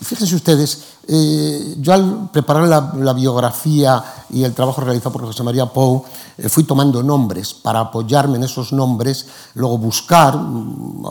fíjense 0.00 0.34
ustedes, 0.34 0.78
eh, 1.06 1.76
yo 1.78 1.92
al 1.92 2.30
preparar 2.30 2.66
la, 2.66 3.12
biografía 3.12 4.02
y 4.30 4.42
el 4.42 4.54
trabajo 4.54 4.80
realizado 4.80 5.12
por 5.12 5.26
José 5.26 5.42
María 5.42 5.66
Pou, 5.66 6.04
eh, 6.38 6.48
fui 6.48 6.64
tomando 6.64 7.02
nombres 7.02 7.52
para 7.52 7.80
apoyarme 7.80 8.36
en 8.36 8.44
esos 8.44 8.72
nombres, 8.72 9.26
luego 9.54 9.76
buscar 9.78 10.36
mm, 10.36 11.04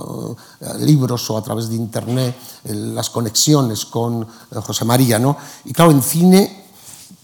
eh, 0.61 0.85
libros 0.85 1.29
o 1.29 1.37
a 1.37 1.43
través 1.43 1.69
de 1.69 1.75
internet 1.75 2.35
las 2.63 3.09
conexiones 3.09 3.85
con 3.85 4.25
José 4.49 4.85
María. 4.85 5.19
¿no? 5.19 5.37
Y 5.65 5.73
claro, 5.73 5.91
en 5.91 6.01
cine, 6.01 6.65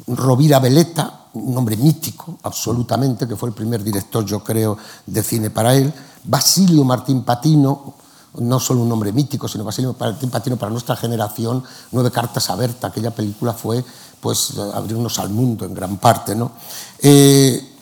Rovira 0.07 0.59
Veleta, 0.59 1.27
un 1.33 1.57
hombre 1.57 1.77
mítico, 1.77 2.37
absolutamente, 2.43 3.27
que 3.27 3.35
fue 3.35 3.49
el 3.49 3.55
primer 3.55 3.83
director, 3.83 4.25
yo 4.25 4.43
creo, 4.43 4.77
de 5.05 5.23
cine 5.23 5.49
para 5.49 5.75
él, 5.75 5.93
Basilio 6.23 6.83
Martín 6.83 7.23
Patino, 7.23 7.95
no 8.35 8.59
solo 8.59 8.81
un 8.81 8.89
nombre 8.89 9.11
mítico, 9.11 9.47
sino 9.47 9.63
Basilio 9.63 9.93
Patino 9.93 10.57
para 10.57 10.71
nuestra 10.71 10.95
generación, 10.95 11.63
Nueve 11.91 12.11
cartas 12.11 12.49
a 12.49 12.55
Berta, 12.55 12.87
aquella 12.87 13.11
película 13.11 13.53
fue 13.53 13.83
pues 14.19 14.57
abrirnos 14.73 15.17
al 15.19 15.29
mundo 15.29 15.65
en 15.65 15.73
gran 15.73 15.97
parte. 15.97 16.35
¿no? 16.35 16.51
Eh, 16.99 17.75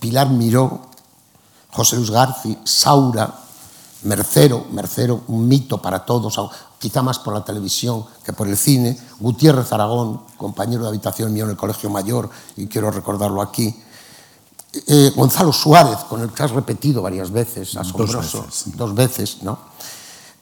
Pilar 0.00 0.30
Miró, 0.30 0.82
José 1.70 1.96
Luis 1.96 2.10
Garci, 2.10 2.58
Saura, 2.64 3.40
Mercero, 4.02 4.66
Mercero, 4.70 5.22
un 5.28 5.48
mito 5.48 5.80
para 5.80 6.04
todos, 6.04 6.38
quizá 6.78 7.02
más 7.02 7.18
por 7.18 7.32
la 7.32 7.44
televisión 7.44 8.04
que 8.22 8.32
por 8.32 8.48
el 8.48 8.56
cine, 8.56 8.98
Gutiérrez 9.18 9.72
Aragón, 9.72 10.20
compañero 10.36 10.82
de 10.82 10.88
habitación 10.88 11.32
mío 11.32 11.44
en 11.44 11.50
el 11.50 11.56
Colegio 11.56 11.88
Mayor, 11.88 12.28
y 12.56 12.66
quiero 12.66 12.90
recordarlo 12.90 13.40
aquí, 13.40 13.74
eh, 14.86 15.12
Gonzalo 15.14 15.52
Suárez, 15.52 15.98
con 16.08 16.20
el 16.22 16.30
que 16.30 16.42
has 16.42 16.50
repetido 16.50 17.02
varias 17.02 17.30
veces, 17.30 17.76
asombroso, 17.76 18.46
dos 18.74 18.94
veces, 18.94 19.38
¿no? 19.42 19.58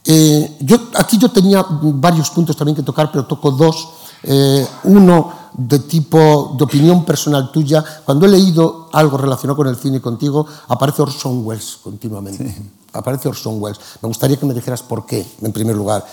Eh, 0.04 0.56
yo, 0.60 0.88
aquí 0.94 1.18
yo 1.18 1.30
tenía 1.30 1.64
varios 1.68 2.30
puntos 2.30 2.56
también 2.56 2.74
que 2.74 2.82
tocar, 2.82 3.10
pero 3.10 3.26
toco 3.26 3.50
dos. 3.50 3.88
Eh, 4.22 4.66
uno 4.84 5.32
de 5.52 5.80
tipo 5.80 6.54
de 6.56 6.64
opinión 6.64 7.04
personal 7.04 7.52
tuya. 7.52 7.84
Cuando 8.04 8.26
he 8.26 8.28
leído 8.28 8.88
algo 8.92 9.18
relacionado 9.18 9.56
con 9.56 9.68
el 9.68 9.76
cine 9.76 10.00
contigo, 10.00 10.46
aparece 10.68 11.02
Orson 11.02 11.44
Welles 11.44 11.78
continuamente. 11.82 12.56
Aparece 12.92 13.28
Orson 13.28 13.62
Welles. 13.62 13.80
Me 14.00 14.08
gustaría 14.08 14.38
que 14.38 14.46
me 14.46 14.54
dijeras 14.54 14.82
por 14.82 15.06
qué, 15.06 15.26
en 15.42 15.52
primer 15.52 15.76
lugar. 15.76 16.04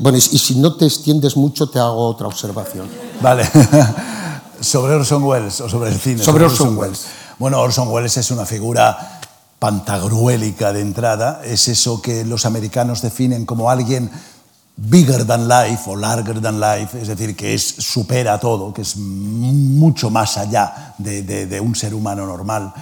bueno, 0.00 0.18
y, 0.18 0.20
y 0.20 0.38
si 0.38 0.56
no 0.56 0.74
te 0.74 0.86
extiendes 0.86 1.36
mucho, 1.36 1.68
te 1.68 1.78
hago 1.78 2.08
otra 2.08 2.26
observación. 2.26 2.88
Vale. 3.20 3.48
¿Sobre 4.60 4.94
Orson 4.94 5.22
Welles 5.22 5.60
o 5.60 5.68
sobre 5.68 5.90
el 5.90 5.98
cine? 5.98 6.22
Sobre, 6.22 6.44
Orson, 6.44 6.76
Welles. 6.76 7.06
Bueno, 7.38 7.60
Orson 7.60 7.88
Welles 7.88 8.16
es 8.16 8.30
una 8.30 8.46
figura 8.46 9.20
pantagruélica 9.58 10.72
de 10.72 10.80
entrada. 10.80 11.40
Es 11.44 11.68
eso 11.68 12.02
que 12.02 12.24
los 12.24 12.46
americanos 12.46 13.02
definen 13.02 13.46
como 13.46 13.70
alguien 13.70 14.10
bigger 14.76 15.24
than 15.24 15.48
life 15.48 15.88
o 15.88 15.96
larger 15.96 16.40
than 16.40 16.60
life, 16.60 17.00
es 17.00 17.08
decir, 17.08 17.36
que 17.36 17.54
es, 17.54 17.62
supera 17.62 18.38
todo, 18.38 18.74
que 18.74 18.82
es 18.82 18.96
mucho 18.96 20.10
más 20.10 20.36
allá 20.36 20.94
de, 20.98 21.60
un 21.60 21.74
ser 21.74 21.94
humano 21.94 22.26
normal. 22.26 22.72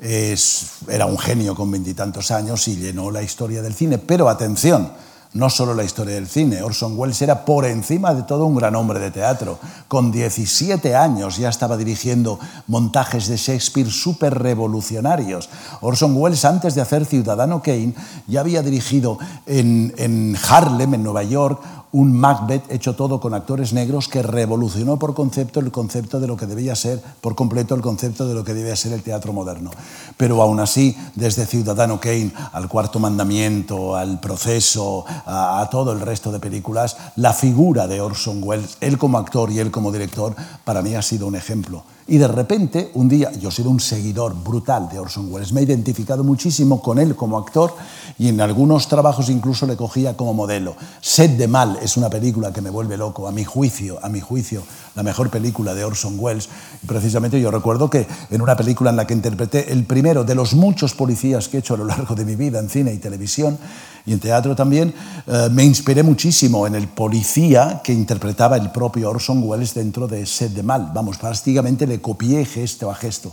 Es, 0.00 0.66
era 0.88 1.06
un 1.06 1.18
genio 1.18 1.54
con 1.54 1.70
veintitantos 1.70 2.30
años 2.30 2.66
y 2.68 2.76
llenó 2.76 3.10
la 3.10 3.22
historia 3.22 3.62
del 3.62 3.74
cine. 3.74 3.98
Pero 3.98 4.28
atención, 4.28 4.92
no 5.34 5.48
solo 5.48 5.74
la 5.74 5.84
historia 5.84 6.14
del 6.14 6.28
cine. 6.28 6.62
Orson 6.62 6.98
Welles 6.98 7.20
era 7.22 7.44
por 7.44 7.64
encima 7.64 8.14
de 8.14 8.22
todo 8.22 8.44
un 8.44 8.54
gran 8.54 8.74
hombre 8.76 9.00
de 9.00 9.10
teatro. 9.10 9.58
Con 9.88 10.12
17 10.12 10.94
años 10.94 11.38
ya 11.38 11.48
estaba 11.48 11.76
dirigiendo 11.76 12.38
montajes 12.66 13.28
de 13.28 13.36
Shakespeare 13.36 13.90
súper 13.90 14.38
revolucionarios. 14.38 15.48
Orson 15.80 16.14
Welles, 16.16 16.44
antes 16.44 16.74
de 16.74 16.82
hacer 16.82 17.06
Ciudadano 17.06 17.62
Kane, 17.62 17.94
ya 18.26 18.40
había 18.40 18.62
dirigido 18.62 19.18
en, 19.46 19.94
en 19.96 20.36
Harlem, 20.48 20.94
en 20.94 21.02
Nueva 21.02 21.22
York, 21.22 21.62
un 21.92 22.18
Macbeth 22.18 22.70
hecho 22.70 22.96
todo 22.96 23.20
con 23.20 23.34
actores 23.34 23.74
negros 23.74 24.08
que 24.08 24.22
revolucionó 24.22 24.98
por 24.98 25.14
concepto 25.14 25.60
el 25.60 25.70
concepto 25.70 26.20
de 26.20 26.26
lo 26.26 26.36
que 26.36 26.46
debía 26.46 26.74
ser, 26.74 27.00
por 27.20 27.34
completo 27.34 27.74
el 27.74 27.82
concepto 27.82 28.26
de 28.26 28.34
lo 28.34 28.44
que 28.44 28.54
debía 28.54 28.74
ser 28.76 28.94
el 28.94 29.02
teatro 29.02 29.32
moderno. 29.34 29.70
Pero 30.16 30.40
aún 30.42 30.58
así, 30.60 30.96
desde 31.14 31.44
Ciudadano 31.44 32.00
Kane 32.00 32.32
al 32.52 32.68
Cuarto 32.68 32.98
Mandamiento, 32.98 33.94
al 33.94 34.20
Proceso, 34.20 35.04
a, 35.26 35.60
a 35.60 35.68
todo 35.68 35.92
el 35.92 36.00
resto 36.00 36.32
de 36.32 36.40
películas, 36.40 36.96
la 37.16 37.34
figura 37.34 37.86
de 37.86 38.00
Orson 38.00 38.40
Welles, 38.42 38.78
él 38.80 38.96
como 38.96 39.18
actor 39.18 39.50
y 39.50 39.58
él 39.58 39.70
como 39.70 39.92
director, 39.92 40.34
para 40.64 40.80
mí 40.80 40.94
ha 40.94 41.02
sido 41.02 41.26
un 41.26 41.36
ejemplo. 41.36 41.84
Y 42.08 42.18
de 42.18 42.26
repente, 42.26 42.90
un 42.94 43.08
día, 43.08 43.30
yo 43.32 43.48
he 43.48 43.52
sido 43.52 43.70
un 43.70 43.78
seguidor 43.78 44.34
brutal 44.34 44.88
de 44.88 44.98
Orson 44.98 45.32
Welles, 45.32 45.52
me 45.52 45.60
he 45.60 45.64
identificado 45.64 46.24
muchísimo 46.24 46.82
con 46.82 46.98
él 46.98 47.14
como 47.14 47.38
actor 47.38 47.74
y 48.18 48.28
en 48.28 48.40
algunos 48.40 48.88
trabajos 48.88 49.28
incluso 49.28 49.66
le 49.66 49.76
cogía 49.76 50.16
como 50.16 50.34
modelo. 50.34 50.74
Sed 51.00 51.30
de 51.38 51.46
Mal 51.46 51.78
es 51.80 51.96
una 51.96 52.10
película 52.10 52.52
que 52.52 52.60
me 52.60 52.70
vuelve 52.70 52.96
loco, 52.96 53.28
a 53.28 53.32
mi 53.32 53.44
juicio, 53.44 53.98
a 54.02 54.08
mi 54.08 54.20
juicio, 54.20 54.62
la 54.94 55.02
mejor 55.02 55.30
película 55.30 55.74
de 55.74 55.84
Orson 55.84 56.16
Welles. 56.18 56.48
Precisamente 56.86 57.40
yo 57.40 57.50
recuerdo 57.50 57.88
que 57.88 58.06
en 58.30 58.42
una 58.42 58.56
película 58.56 58.90
en 58.90 58.96
la 58.96 59.06
que 59.06 59.14
interpreté 59.14 59.72
el 59.72 59.84
primero 59.84 60.24
de 60.24 60.34
los 60.34 60.54
muchos 60.54 60.94
policías 60.94 61.48
que 61.48 61.58
he 61.58 61.60
hecho 61.60 61.74
a 61.74 61.78
lo 61.78 61.84
largo 61.84 62.14
de 62.14 62.24
mi 62.24 62.34
vida 62.34 62.58
en 62.58 62.68
cine 62.68 62.92
y 62.92 62.98
televisión, 62.98 63.58
y 64.04 64.12
en 64.12 64.20
teatro 64.20 64.56
también, 64.56 64.92
eh, 65.26 65.48
me 65.52 65.64
inspiré 65.64 66.02
muchísimo 66.02 66.66
en 66.66 66.74
el 66.74 66.88
policía 66.88 67.80
que 67.84 67.92
interpretaba 67.92 68.56
el 68.56 68.70
propio 68.72 69.10
Orson 69.10 69.42
Welles 69.44 69.74
dentro 69.74 70.08
de 70.08 70.26
Sed 70.26 70.50
de 70.50 70.62
Mal. 70.62 70.90
Vamos, 70.92 71.18
prácticamente 71.18 71.86
le 71.86 72.00
copié 72.02 72.44
gesto 72.44 72.90
a 72.90 72.94
gesto 72.94 73.32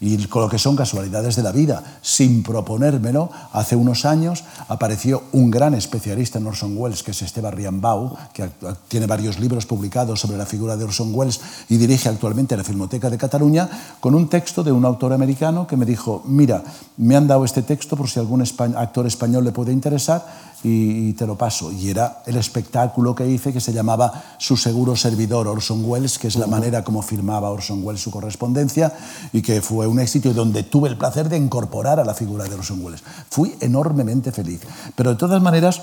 y 0.00 0.26
con 0.26 0.42
lo 0.42 0.48
que 0.48 0.58
son 0.58 0.76
casualidades 0.76 1.34
de 1.36 1.42
la 1.42 1.52
vida. 1.52 1.82
Sin 2.02 2.42
proponérmelo, 2.42 3.30
hace 3.52 3.74
unos 3.74 4.04
años 4.04 4.44
apareció 4.68 5.24
un 5.32 5.50
gran 5.50 5.74
especialista 5.74 6.38
en 6.38 6.46
Orson 6.46 6.76
Welles, 6.76 7.02
que 7.02 7.10
es 7.10 7.22
Esteban 7.22 7.52
Riambau, 7.52 8.16
que 8.32 8.48
tiene 8.86 9.06
varios 9.06 9.38
libros 9.40 9.66
publicados 9.66 10.20
sobre 10.20 10.38
la 10.38 10.46
figura 10.46 10.76
de 10.76 10.84
Orson 10.84 11.12
Welles 11.12 11.40
y 11.68 11.76
dirige 11.78 12.08
actualmente 12.08 12.56
la 12.56 12.64
Filmoteca 12.64 13.10
de 13.10 13.18
Cataluña, 13.18 13.68
con 14.00 14.14
un 14.14 14.28
texto 14.28 14.62
de 14.62 14.72
un 14.72 14.84
autor 14.84 15.12
americano 15.12 15.66
que 15.66 15.76
me 15.76 15.86
dijo, 15.86 16.22
mira, 16.26 16.62
me 16.96 17.16
han 17.16 17.26
dado 17.26 17.44
este 17.44 17.62
texto 17.62 17.96
por 17.96 18.08
si 18.08 18.20
algún 18.20 18.42
actor 18.42 19.06
español 19.06 19.44
le 19.44 19.52
puede 19.52 19.72
interesar 19.72 20.47
y, 20.62 21.12
te 21.12 21.26
lo 21.26 21.36
paso. 21.36 21.72
Y 21.72 21.90
era 21.90 22.22
el 22.26 22.36
espectáculo 22.36 23.14
que 23.14 23.26
hice 23.28 23.52
que 23.52 23.60
se 23.60 23.72
llamaba 23.72 24.36
Su 24.38 24.56
seguro 24.56 24.96
servidor 24.96 25.46
Orson 25.46 25.84
Welles, 25.84 26.18
que 26.18 26.28
es 26.28 26.36
la 26.36 26.46
manera 26.46 26.82
como 26.84 27.02
firmaba 27.02 27.50
Orson 27.50 27.84
Welles 27.84 28.02
su 28.02 28.10
correspondencia 28.10 28.92
y 29.32 29.42
que 29.42 29.62
fue 29.62 29.86
un 29.86 30.00
éxito 30.00 30.28
y 30.28 30.32
donde 30.32 30.62
tuve 30.62 30.88
el 30.88 30.98
placer 30.98 31.28
de 31.28 31.36
incorporar 31.36 32.00
a 32.00 32.04
la 32.04 32.14
figura 32.14 32.44
de 32.44 32.54
Orson 32.54 32.84
Welles. 32.84 33.02
Fui 33.30 33.56
enormemente 33.60 34.32
feliz. 34.32 34.60
Pero 34.96 35.10
de 35.10 35.16
todas 35.16 35.40
maneras, 35.42 35.82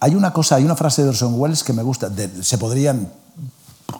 hay 0.00 0.14
una 0.14 0.32
cosa, 0.32 0.56
hay 0.56 0.64
una 0.64 0.76
frase 0.76 1.02
de 1.02 1.10
Orson 1.10 1.38
Welles 1.38 1.64
que 1.64 1.72
me 1.72 1.82
gusta, 1.82 2.10
se 2.40 2.58
podrían 2.58 3.10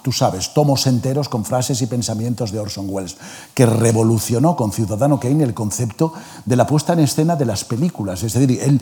tú 0.03 0.13
sabes, 0.13 0.53
tomos 0.53 0.87
enteros 0.87 1.29
con 1.29 1.45
frases 1.45 1.81
y 1.83 1.87
pensamientos 1.87 2.53
de 2.53 2.59
Orson 2.59 2.87
Welles, 2.89 3.17
que 3.55 3.67
revolucionó 3.67 4.57
con 4.57 4.73
Ciudadano 4.73 5.21
Kane 5.21 5.45
el 5.45 5.55
concepto 5.55 6.13
de 6.45 6.57
la 6.57 6.67
puesta 6.67 6.93
en 6.93 7.01
escena 7.01 7.37
de 7.37 7.45
las 7.45 7.65
películas. 7.65 8.23
Es 8.23 8.33
decir, 8.33 8.61
él, 8.61 8.81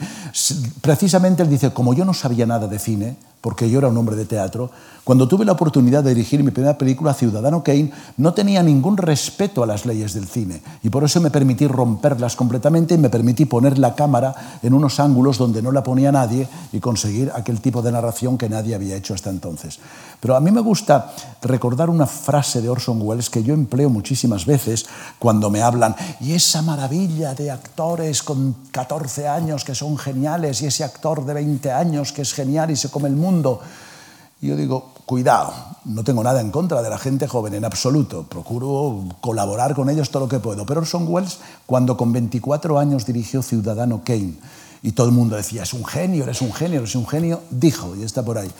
precisamente 0.80 1.42
él 1.42 1.50
dice, 1.50 1.72
como 1.72 1.94
yo 1.94 2.04
no 2.04 2.14
sabía 2.14 2.46
nada 2.46 2.68
de 2.68 2.78
cine, 2.78 3.16
porque 3.44 3.68
yo 3.68 3.78
era 3.78 3.88
un 3.88 3.96
hombre 3.98 4.16
de 4.16 4.24
teatro, 4.24 4.70
cuando 5.04 5.28
tuve 5.28 5.44
la 5.44 5.52
oportunidad 5.52 6.02
de 6.02 6.14
dirigir 6.14 6.42
mi 6.42 6.50
primera 6.50 6.78
película, 6.78 7.12
Ciudadano 7.12 7.62
Kane, 7.62 7.92
no 8.16 8.32
tenía 8.32 8.62
ningún 8.62 8.96
respeto 8.96 9.62
a 9.62 9.66
las 9.66 9.84
leyes 9.84 10.14
del 10.14 10.26
cine 10.26 10.62
y 10.82 10.88
por 10.88 11.04
eso 11.04 11.20
me 11.20 11.30
permití 11.30 11.66
romperlas 11.66 12.36
completamente 12.36 12.94
y 12.94 12.98
me 12.98 13.10
permití 13.10 13.44
poner 13.44 13.78
la 13.78 13.94
cámara 13.94 14.34
en 14.62 14.72
unos 14.72 14.98
ángulos 14.98 15.36
donde 15.36 15.60
no 15.60 15.72
la 15.72 15.82
ponía 15.82 16.10
nadie 16.10 16.48
y 16.72 16.80
conseguir 16.80 17.30
aquel 17.34 17.60
tipo 17.60 17.82
de 17.82 17.92
narración 17.92 18.38
que 18.38 18.48
nadie 18.48 18.74
había 18.74 18.96
hecho 18.96 19.12
hasta 19.12 19.28
entonces. 19.28 19.78
Pero 20.20 20.36
a 20.36 20.40
mí 20.40 20.50
me 20.50 20.62
gusta 20.62 21.12
recordar 21.42 21.90
una 21.90 22.06
frase 22.06 22.62
de 22.62 22.70
Orson 22.70 23.02
Welles 23.02 23.28
que 23.28 23.42
yo 23.42 23.52
empleo 23.52 23.90
muchísimas 23.90 24.46
veces 24.46 24.86
cuando 25.18 25.50
me 25.50 25.60
hablan 25.60 25.94
y 26.18 26.32
esa 26.32 26.62
maravilla 26.62 27.34
de 27.34 27.50
actores 27.50 28.22
con 28.22 28.56
14 28.70 29.28
años 29.28 29.64
que 29.64 29.74
son 29.74 29.98
geniales 29.98 30.62
y 30.62 30.66
ese 30.66 30.82
actor 30.82 31.26
de 31.26 31.34
20 31.34 31.70
años 31.70 32.10
que 32.10 32.22
es 32.22 32.32
genial 32.32 32.70
y 32.70 32.76
se 32.76 32.88
come 32.88 33.10
el 33.10 33.16
mundo. 33.16 33.33
Y 34.40 34.48
yo 34.48 34.56
digo, 34.56 34.92
cuidado, 35.06 35.52
no 35.84 36.04
tengo 36.04 36.22
nada 36.22 36.40
en 36.40 36.50
contra 36.50 36.82
de 36.82 36.90
la 36.90 36.98
gente 36.98 37.26
joven 37.26 37.54
en 37.54 37.64
absoluto, 37.64 38.24
procuro 38.24 39.04
colaborar 39.20 39.74
con 39.74 39.88
ellos 39.88 40.10
todo 40.10 40.24
lo 40.24 40.28
que 40.28 40.38
puedo. 40.38 40.66
Pero 40.66 40.80
Orson 40.80 41.06
Welles, 41.08 41.38
cuando 41.66 41.96
con 41.96 42.12
24 42.12 42.78
años 42.78 43.06
dirigió 43.06 43.42
Ciudadano 43.42 44.02
Kane, 44.04 44.34
y 44.82 44.92
todo 44.92 45.06
el 45.06 45.12
mundo 45.12 45.36
decía, 45.36 45.62
es 45.62 45.72
un 45.72 45.84
genio, 45.84 46.24
eres 46.24 46.42
un 46.42 46.52
genio, 46.52 46.80
eres 46.80 46.94
un 46.94 47.06
genio, 47.06 47.40
dijo, 47.50 47.96
y 47.96 48.02
está 48.02 48.22
por 48.22 48.36
ahí, 48.36 48.50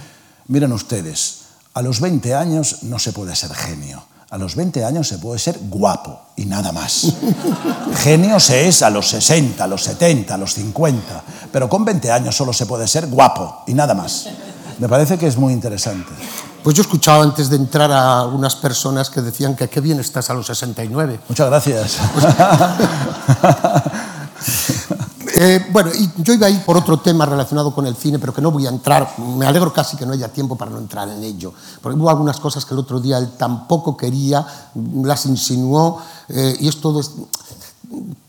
miren 0.48 0.72
ustedes, 0.72 1.40
a 1.74 1.82
los 1.82 2.00
20 2.00 2.34
años 2.34 2.84
no 2.84 2.98
se 2.98 3.12
puede 3.12 3.36
ser 3.36 3.52
genio. 3.52 4.02
A 4.30 4.38
los 4.38 4.56
20 4.56 4.84
años 4.84 5.06
se 5.06 5.18
puede 5.18 5.38
ser 5.38 5.58
guapo 5.68 6.18
y 6.34 6.46
nada 6.46 6.72
más. 6.72 7.12
Genio 7.98 8.40
se 8.40 8.66
es 8.66 8.82
a 8.82 8.90
los 8.90 9.06
60, 9.10 9.62
a 9.62 9.66
los 9.68 9.84
70, 9.84 10.34
a 10.34 10.38
los 10.38 10.54
50, 10.54 11.22
pero 11.52 11.68
con 11.68 11.84
20 11.84 12.10
años 12.10 12.34
solo 12.34 12.52
se 12.52 12.66
puede 12.66 12.88
ser 12.88 13.06
guapo 13.06 13.62
y 13.68 13.74
nada 13.74 13.94
más. 13.94 14.26
Me 14.78 14.88
parece 14.88 15.18
que 15.18 15.26
es 15.26 15.36
muy 15.36 15.52
interesante. 15.52 16.12
Pues 16.62 16.76
yo 16.76 16.82
he 16.82 16.86
escuchado 16.86 17.22
antes 17.22 17.50
de 17.50 17.56
entrar 17.56 17.92
a 17.92 18.20
algunas 18.20 18.56
personas 18.56 19.10
que 19.10 19.20
decían 19.20 19.54
que 19.54 19.68
qué 19.68 19.80
bien 19.80 20.00
estás 20.00 20.30
a 20.30 20.34
los 20.34 20.46
69. 20.46 21.20
Muchas 21.28 21.46
gracias. 21.48 21.98
Eh, 25.36 25.66
bueno, 25.72 25.90
y 25.92 26.22
yo 26.22 26.32
iba 26.32 26.46
a 26.46 26.50
ir 26.50 26.64
por 26.64 26.76
otro 26.76 27.00
tema 27.00 27.26
relacionado 27.26 27.74
con 27.74 27.86
el 27.86 27.96
cine, 27.96 28.20
pero 28.20 28.32
que 28.32 28.40
no 28.40 28.52
voy 28.52 28.66
a 28.66 28.68
entrar. 28.68 29.18
Me 29.18 29.46
alegro 29.46 29.72
casi 29.72 29.96
que 29.96 30.06
no 30.06 30.12
haya 30.12 30.28
tiempo 30.28 30.54
para 30.54 30.70
no 30.70 30.78
entrar 30.78 31.08
en 31.08 31.24
ello. 31.24 31.52
Porque 31.82 31.98
hubo 31.98 32.08
algunas 32.08 32.38
cosas 32.38 32.64
que 32.64 32.72
el 32.72 32.78
otro 32.78 33.00
día 33.00 33.18
él 33.18 33.32
tampoco 33.36 33.96
quería, 33.96 34.46
las 35.02 35.26
insinuó, 35.26 36.00
eh, 36.28 36.56
y 36.60 36.68
es 36.68 36.80
todo, 36.80 37.00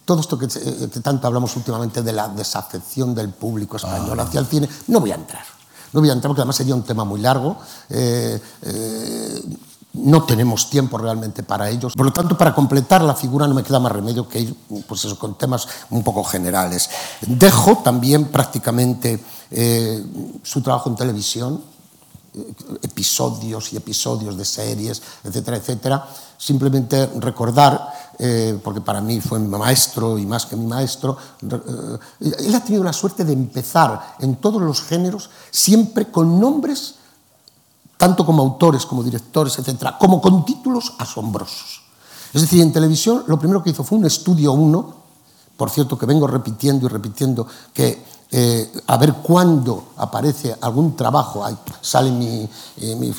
todo 0.03 0.19
esto 0.19 0.39
que, 0.39 0.45
eh, 0.45 0.89
que, 0.91 0.99
tanto 0.99 1.27
hablamos 1.27 1.55
últimamente 1.55 2.01
de 2.01 2.11
la 2.11 2.27
desafección 2.29 3.13
del 3.13 3.29
público 3.29 3.77
español 3.77 4.19
ah. 4.19 4.23
hacia 4.23 4.39
el 4.39 4.47
cine. 4.47 4.67
No 4.87 4.99
voy 4.99 5.11
a 5.11 5.15
entrar. 5.15 5.54
No 5.95 6.01
voy 6.01 6.09
a 6.09 6.13
entrar 6.13 6.27
porque 6.27 6.41
además 6.41 6.57
sería 6.57 6.75
un 6.75 6.83
tema 6.83 7.05
muy 7.05 7.21
largo. 7.21 7.55
Eh, 7.89 8.37
eh, 8.63 9.41
no 9.93 10.23
tenemos 10.23 10.69
tiempo 10.69 10.97
realmente 10.97 11.41
para 11.41 11.69
ellos. 11.69 11.93
Por 11.95 12.05
lo 12.05 12.11
tanto, 12.11 12.37
para 12.37 12.53
completar 12.53 13.01
la 13.01 13.15
figura 13.15 13.47
no 13.47 13.53
me 13.53 13.63
queda 13.63 13.79
más 13.79 13.93
remedio 13.93 14.27
que 14.27 14.41
ir 14.41 14.55
pues 14.85 15.05
con 15.13 15.37
temas 15.37 15.65
un 15.91 16.03
poco 16.03 16.21
generales. 16.25 16.89
Dejo 17.21 17.77
también 17.77 18.25
prácticamente 18.25 19.23
eh, 19.51 20.03
su 20.43 20.61
trabajo 20.61 20.89
en 20.89 20.97
televisión, 20.97 21.61
episodios 22.81 23.73
y 23.73 23.77
episodios 23.77 24.37
de 24.37 24.45
series, 24.45 25.01
etcétera, 25.23 25.57
etcétera. 25.57 26.09
Simplemente 26.37 27.07
recordar, 27.19 28.13
eh, 28.19 28.59
porque 28.63 28.81
para 28.81 29.01
mí 29.01 29.21
fue 29.21 29.39
mi 29.39 29.47
maestro 29.47 30.17
y 30.17 30.25
más 30.25 30.45
que 30.45 30.55
mi 30.55 30.67
maestro, 30.67 31.17
eh, 31.41 31.97
él 32.19 32.55
ha 32.55 32.63
tenido 32.63 32.83
la 32.83 32.93
suerte 32.93 33.23
de 33.23 33.33
empezar 33.33 34.15
en 34.19 34.35
todos 34.37 34.61
los 34.61 34.81
géneros 34.81 35.29
siempre 35.51 36.11
con 36.11 36.39
nombres, 36.39 36.95
tanto 37.97 38.25
como 38.25 38.43
autores, 38.43 38.85
como 38.85 39.03
directores, 39.03 39.57
etcétera, 39.57 39.97
como 39.97 40.21
con 40.21 40.45
títulos 40.45 40.93
asombrosos. 40.99 41.81
Es 42.33 42.41
decir, 42.41 42.61
en 42.61 42.73
televisión 42.73 43.23
lo 43.27 43.39
primero 43.39 43.63
que 43.63 43.69
hizo 43.69 43.83
fue 43.83 43.97
un 43.97 44.05
estudio 44.05 44.51
1, 44.51 44.95
por 45.55 45.69
cierto 45.69 45.97
que 45.97 46.05
vengo 46.05 46.27
repitiendo 46.27 46.85
y 46.85 46.89
repitiendo 46.89 47.47
que 47.73 48.14
eh, 48.31 48.71
a 48.87 48.97
ver 48.97 49.13
cuándo 49.13 49.89
aparece 49.97 50.55
algún 50.59 50.95
trabajo, 50.95 51.45
sale 51.79 52.11
mi, 52.11 52.49
eh, 52.77 53.13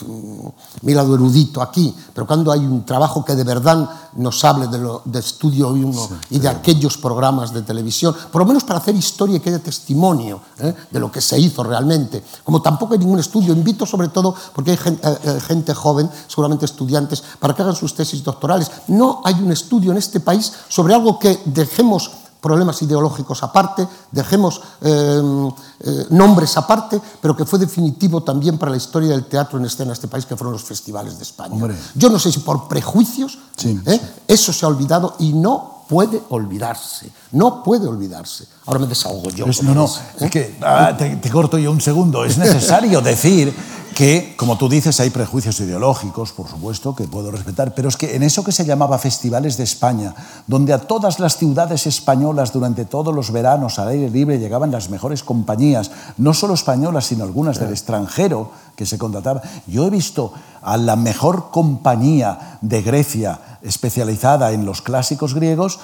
mi, 0.82 0.94
lado 0.94 1.14
erudito 1.14 1.62
aquí, 1.62 1.94
pero 2.12 2.26
cuando 2.26 2.50
hay 2.50 2.60
un 2.60 2.84
trabajo 2.84 3.24
que 3.24 3.36
de 3.36 3.44
verdad 3.44 3.88
nos 4.16 4.44
hable 4.44 4.66
de, 4.66 4.78
lo, 4.78 5.02
de 5.04 5.20
Estudio 5.20 5.68
1 5.68 6.08
y 6.30 6.40
de 6.40 6.48
aquellos 6.48 6.98
programas 6.98 7.54
de 7.54 7.62
televisión, 7.62 8.14
por 8.32 8.42
lo 8.42 8.46
menos 8.46 8.64
para 8.64 8.80
hacer 8.80 8.96
historia 8.96 9.36
y 9.36 9.40
que 9.40 9.50
haya 9.50 9.62
testimonio 9.62 10.40
¿eh? 10.58 10.74
de 10.90 11.00
lo 11.00 11.10
que 11.10 11.20
se 11.20 11.38
hizo 11.38 11.62
realmente. 11.62 12.24
Como 12.42 12.60
tampoco 12.60 12.94
hay 12.94 12.98
ningún 12.98 13.20
estudio, 13.20 13.54
invito 13.54 13.86
sobre 13.86 14.08
todo, 14.08 14.34
porque 14.54 14.72
hay 14.72 14.76
gente, 14.76 15.40
gente 15.40 15.72
joven, 15.72 16.10
seguramente 16.26 16.64
estudiantes, 16.64 17.22
para 17.38 17.54
que 17.54 17.62
hagan 17.62 17.76
sus 17.76 17.94
tesis 17.94 18.24
doctorales. 18.24 18.70
No 18.88 19.22
hay 19.24 19.34
un 19.34 19.52
estudio 19.52 19.92
en 19.92 19.98
este 19.98 20.20
país 20.20 20.52
sobre 20.68 20.94
algo 20.94 21.18
que 21.18 21.40
dejemos 21.44 22.10
problemas 22.40 22.80
ideológicos 22.82 23.42
aparte, 23.42 23.86
dejemos 24.12 24.60
eh, 24.80 25.50
eh, 25.80 26.06
nombres 26.10 26.56
aparte, 26.56 27.00
pero 27.20 27.36
que 27.36 27.44
fue 27.44 27.58
definitivo 27.58 28.22
también 28.22 28.58
para 28.58 28.70
la 28.70 28.76
historia 28.76 29.10
del 29.10 29.26
teatro 29.26 29.58
en 29.58 29.64
escena 29.64 29.88
de 29.88 29.94
este 29.94 30.08
país, 30.08 30.26
que 30.26 30.36
fueron 30.36 30.52
los 30.52 30.64
festivales 30.64 31.16
de 31.16 31.22
España. 31.22 31.54
Hombre. 31.54 31.76
Yo 31.94 32.08
no 32.08 32.18
sé 32.18 32.32
si 32.32 32.40
por 32.40 32.68
prejuicios 32.68 33.38
sí, 33.56 33.80
eh, 33.86 34.00
sí. 34.00 34.22
eso 34.28 34.52
se 34.52 34.64
ha 34.64 34.68
olvidado 34.68 35.14
y 35.18 35.32
no 35.32 35.75
puede 35.88 36.20
olvidarse, 36.30 37.10
no 37.32 37.62
puede 37.62 37.86
olvidarse. 37.86 38.46
Ahora 38.66 38.80
me 38.80 38.86
desahogo 38.86 39.30
yo. 39.30 39.46
Es, 39.46 39.62
no, 39.62 39.74
no, 39.74 39.90
es 40.20 40.30
que 40.30 40.56
ah, 40.62 40.94
te, 40.96 41.16
te 41.16 41.30
corto 41.30 41.58
yo 41.58 41.70
un 41.70 41.80
segundo. 41.80 42.24
Es 42.24 42.38
necesario 42.38 43.00
decir 43.02 43.54
que, 43.96 44.34
como 44.36 44.58
tú 44.58 44.68
dices, 44.68 45.00
hay 45.00 45.08
prejuicios 45.08 45.58
ideológicos, 45.58 46.30
por 46.32 46.46
supuesto, 46.48 46.94
que 46.94 47.04
puedo 47.04 47.30
respetar, 47.30 47.74
pero 47.74 47.88
es 47.88 47.96
que 47.96 48.14
en 48.14 48.22
eso 48.22 48.44
que 48.44 48.52
se 48.52 48.66
llamaba 48.66 48.98
Festivales 48.98 49.56
de 49.56 49.64
España, 49.64 50.14
donde 50.46 50.74
a 50.74 50.80
todas 50.80 51.18
las 51.18 51.38
ciudades 51.38 51.86
españolas 51.86 52.52
durante 52.52 52.84
todos 52.84 53.14
los 53.14 53.32
veranos 53.32 53.78
al 53.78 53.88
aire 53.88 54.10
libre 54.10 54.38
llegaban 54.38 54.70
las 54.70 54.90
mejores 54.90 55.22
compañías, 55.22 55.90
no 56.18 56.34
solo 56.34 56.52
españolas, 56.52 57.06
sino 57.06 57.24
algunas 57.24 57.58
del 57.58 57.70
extranjero 57.70 58.50
que 58.76 58.84
se 58.84 58.98
contrataban, 58.98 59.42
yo 59.66 59.86
he 59.86 59.90
visto 59.90 60.34
a 60.66 60.76
la 60.76 60.96
mejor 60.96 61.50
compañía 61.52 62.58
de 62.60 62.82
Grecia 62.82 63.38
especializada 63.62 64.50
en 64.50 64.66
los 64.66 64.82
clásicos 64.82 65.32
griegos 65.32 65.78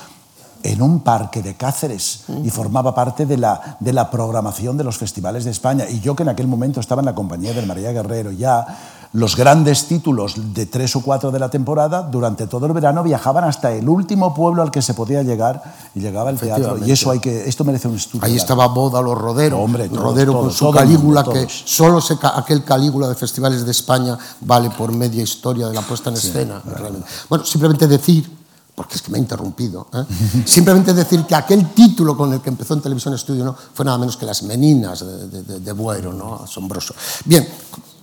en 0.64 0.82
un 0.82 1.00
parque 1.00 1.40
de 1.40 1.54
Cáceres 1.54 2.24
y 2.44 2.50
formaba 2.50 2.94
parte 2.94 3.24
de 3.24 3.36
la, 3.36 3.76
de 3.78 3.92
la 3.92 4.10
programación 4.10 4.76
de 4.76 4.84
los 4.84 4.98
festivales 4.98 5.44
de 5.44 5.52
España. 5.52 5.86
Y 5.88 6.00
yo 6.00 6.16
que 6.16 6.24
en 6.24 6.28
aquel 6.30 6.48
momento 6.48 6.80
estaba 6.80 7.00
en 7.00 7.06
la 7.06 7.14
compañía 7.14 7.52
del 7.52 7.66
María 7.66 7.92
Guerrero 7.92 8.32
ya, 8.32 8.66
los 9.14 9.36
grandes 9.36 9.86
títulos 9.86 10.54
de 10.54 10.64
tres 10.66 10.96
o 10.96 11.00
cuatro 11.02 11.30
de 11.30 11.38
la 11.38 11.50
temporada, 11.50 12.02
durante 12.02 12.46
todo 12.46 12.64
el 12.66 12.72
verano 12.72 13.02
viajaban 13.02 13.44
hasta 13.44 13.70
el 13.72 13.88
último 13.88 14.34
pueblo 14.34 14.62
al 14.62 14.70
que 14.70 14.80
se 14.80 14.94
podía 14.94 15.22
llegar 15.22 15.62
y 15.94 16.00
llegaba 16.00 16.30
el 16.30 16.38
teatro. 16.38 16.78
Y 16.84 16.90
eso 16.90 17.10
hay 17.10 17.20
que, 17.20 17.46
esto 17.48 17.64
merece 17.64 17.88
un 17.88 17.96
estudio. 17.96 18.24
Ahí 18.24 18.36
estaba 18.36 18.68
Boda, 18.68 19.02
los 19.02 19.18
Rodero, 19.18 19.58
no, 19.58 19.64
hombre, 19.64 19.88
todos, 19.88 20.02
Rodero 20.02 20.32
todos, 20.32 20.44
con 20.44 20.52
su 20.52 20.70
Calígula, 20.70 21.22
mundo, 21.24 21.40
que 21.40 21.46
solo 21.48 22.00
se, 22.00 22.16
aquel 22.22 22.64
Calígula 22.64 23.08
de 23.08 23.14
festivales 23.14 23.66
de 23.66 23.70
España 23.70 24.16
vale 24.40 24.70
por 24.70 24.92
media 24.92 25.22
historia 25.22 25.68
de 25.68 25.74
la 25.74 25.82
puesta 25.82 26.08
en 26.08 26.16
sí, 26.16 26.28
escena. 26.28 26.62
Realmente. 26.64 27.06
Bueno, 27.28 27.44
simplemente 27.44 27.86
decir 27.86 28.42
porque 28.74 28.94
es 28.94 29.02
que 29.02 29.10
me 29.10 29.18
ha 29.18 29.20
interrumpido, 29.20 29.86
¿eh? 29.92 30.02
simplemente 30.46 30.94
decir 30.94 31.24
que 31.24 31.34
aquel 31.34 31.74
título 31.74 32.16
con 32.16 32.32
el 32.32 32.40
que 32.40 32.48
empezó 32.48 32.72
en 32.72 32.80
Televisión 32.80 33.12
Estudio 33.12 33.44
¿no? 33.44 33.54
fue 33.74 33.84
nada 33.84 33.98
menos 33.98 34.16
que 34.16 34.24
Las 34.24 34.42
Meninas 34.44 35.04
de, 35.04 35.42
de, 35.42 35.60
de 35.60 35.72
Buero, 35.72 36.14
¿no? 36.14 36.36
asombroso. 36.36 36.94
Bien, 37.26 37.46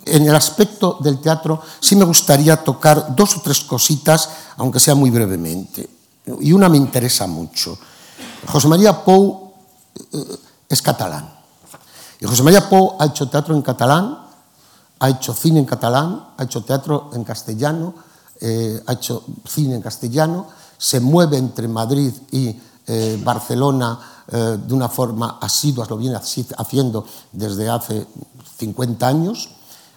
en 0.06 0.28
el 0.28 0.36
aspecto 0.36 0.97
del 1.02 1.20
teatro 1.20 1.62
sí 1.80 1.95
me 1.95 2.06
gustaría 2.06 2.58
tocar 2.64 3.16
dos 3.16 3.38
o 3.38 3.41
tres 3.41 3.62
cositas, 3.62 4.30
aunque 4.58 4.80
sea 4.80 4.95
muy 4.95 5.10
brevemente. 5.10 5.89
Y 6.41 6.52
una 6.52 6.70
me 6.70 6.78
interesa 6.78 7.28
mucho. 7.28 7.78
José 8.47 8.68
María 8.68 9.04
Pou 9.04 9.54
eh, 10.12 10.38
es 10.70 10.82
catalán. 10.82 11.30
Y 12.20 12.26
José 12.26 12.43
María 12.43 12.68
Pou 12.68 12.95
ha 13.00 13.06
hecho 13.06 13.30
teatro 13.30 13.56
en 13.56 13.62
catalán, 13.62 14.26
ha 15.00 15.10
hecho 15.10 15.34
cine 15.34 15.60
en 15.60 15.66
catalán, 15.66 16.34
ha 16.38 16.43
hecho 16.43 16.64
teatro 16.64 17.10
en 17.14 17.24
castellano, 17.24 17.95
eh, 18.41 18.82
ha 18.86 18.93
hecho 18.93 19.24
cine 19.47 19.76
en 19.76 19.82
castellano, 19.82 20.47
se 20.78 21.00
mueve 21.00 21.38
entre 21.38 21.68
Madrid 21.68 22.14
y 22.32 22.56
eh, 22.88 23.22
Barcelona 23.24 24.00
eh, 24.32 24.58
de 24.66 24.74
una 24.74 24.89
forma 24.89 25.38
asidua, 25.41 25.86
lo 25.89 25.97
viene 25.97 26.16
haciendo 26.16 27.06
desde 27.32 27.70
hace 27.70 28.08
50 28.58 29.08
años, 29.08 29.50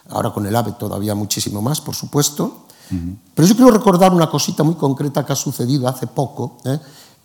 ahora 0.09 0.31
con 0.31 0.45
el 0.45 0.55
AVE 0.55 0.73
todavía 0.73 1.15
muchísimo 1.15 1.61
más, 1.61 1.81
por 1.81 1.95
supuesto. 1.95 2.65
Pero 3.33 3.47
yo 3.47 3.55
quiero 3.55 3.71
recordar 3.71 4.13
una 4.13 4.29
cosita 4.29 4.63
muy 4.63 4.75
concreta 4.75 5.25
que 5.25 5.33
ha 5.33 5.35
sucedido 5.35 5.87
hace 5.87 6.07
poco, 6.07 6.57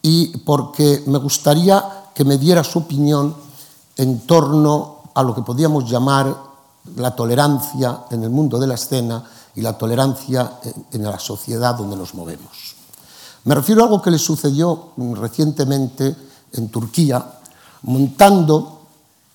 y 0.01 0.39
porque 0.39 1.03
me 1.07 1.19
gustaría 1.19 1.85
que 2.15 2.25
me 2.25 2.39
diera 2.39 2.65
su 2.65 2.79
opinión 2.81 3.35
en 3.97 4.21
torno 4.21 5.03
a 5.15 5.23
lo 5.23 5.35
que 5.35 5.43
podríamos 5.43 5.91
llamar 5.91 6.35
la 6.97 7.15
tolerancia 7.15 8.05
en 8.11 8.23
el 8.23 8.31
mundo 8.31 8.59
de 8.59 8.67
la 8.67 8.75
escena 8.75 9.23
y 9.55 9.61
la 9.61 9.77
tolerancia 9.77 10.59
en 10.93 11.03
la 11.03 11.19
sociedad 11.19 11.75
donde 11.75 11.97
nos 11.97 12.15
movemos. 12.15 12.77
Me 13.45 13.55
refiero 13.55 13.83
a 13.83 13.85
algo 13.85 14.01
que 14.01 14.11
le 14.11 14.19
sucedió 14.19 14.91
recientemente 14.97 16.17
en 16.53 16.69
Turquía, 16.69 17.25
montando 17.83 18.78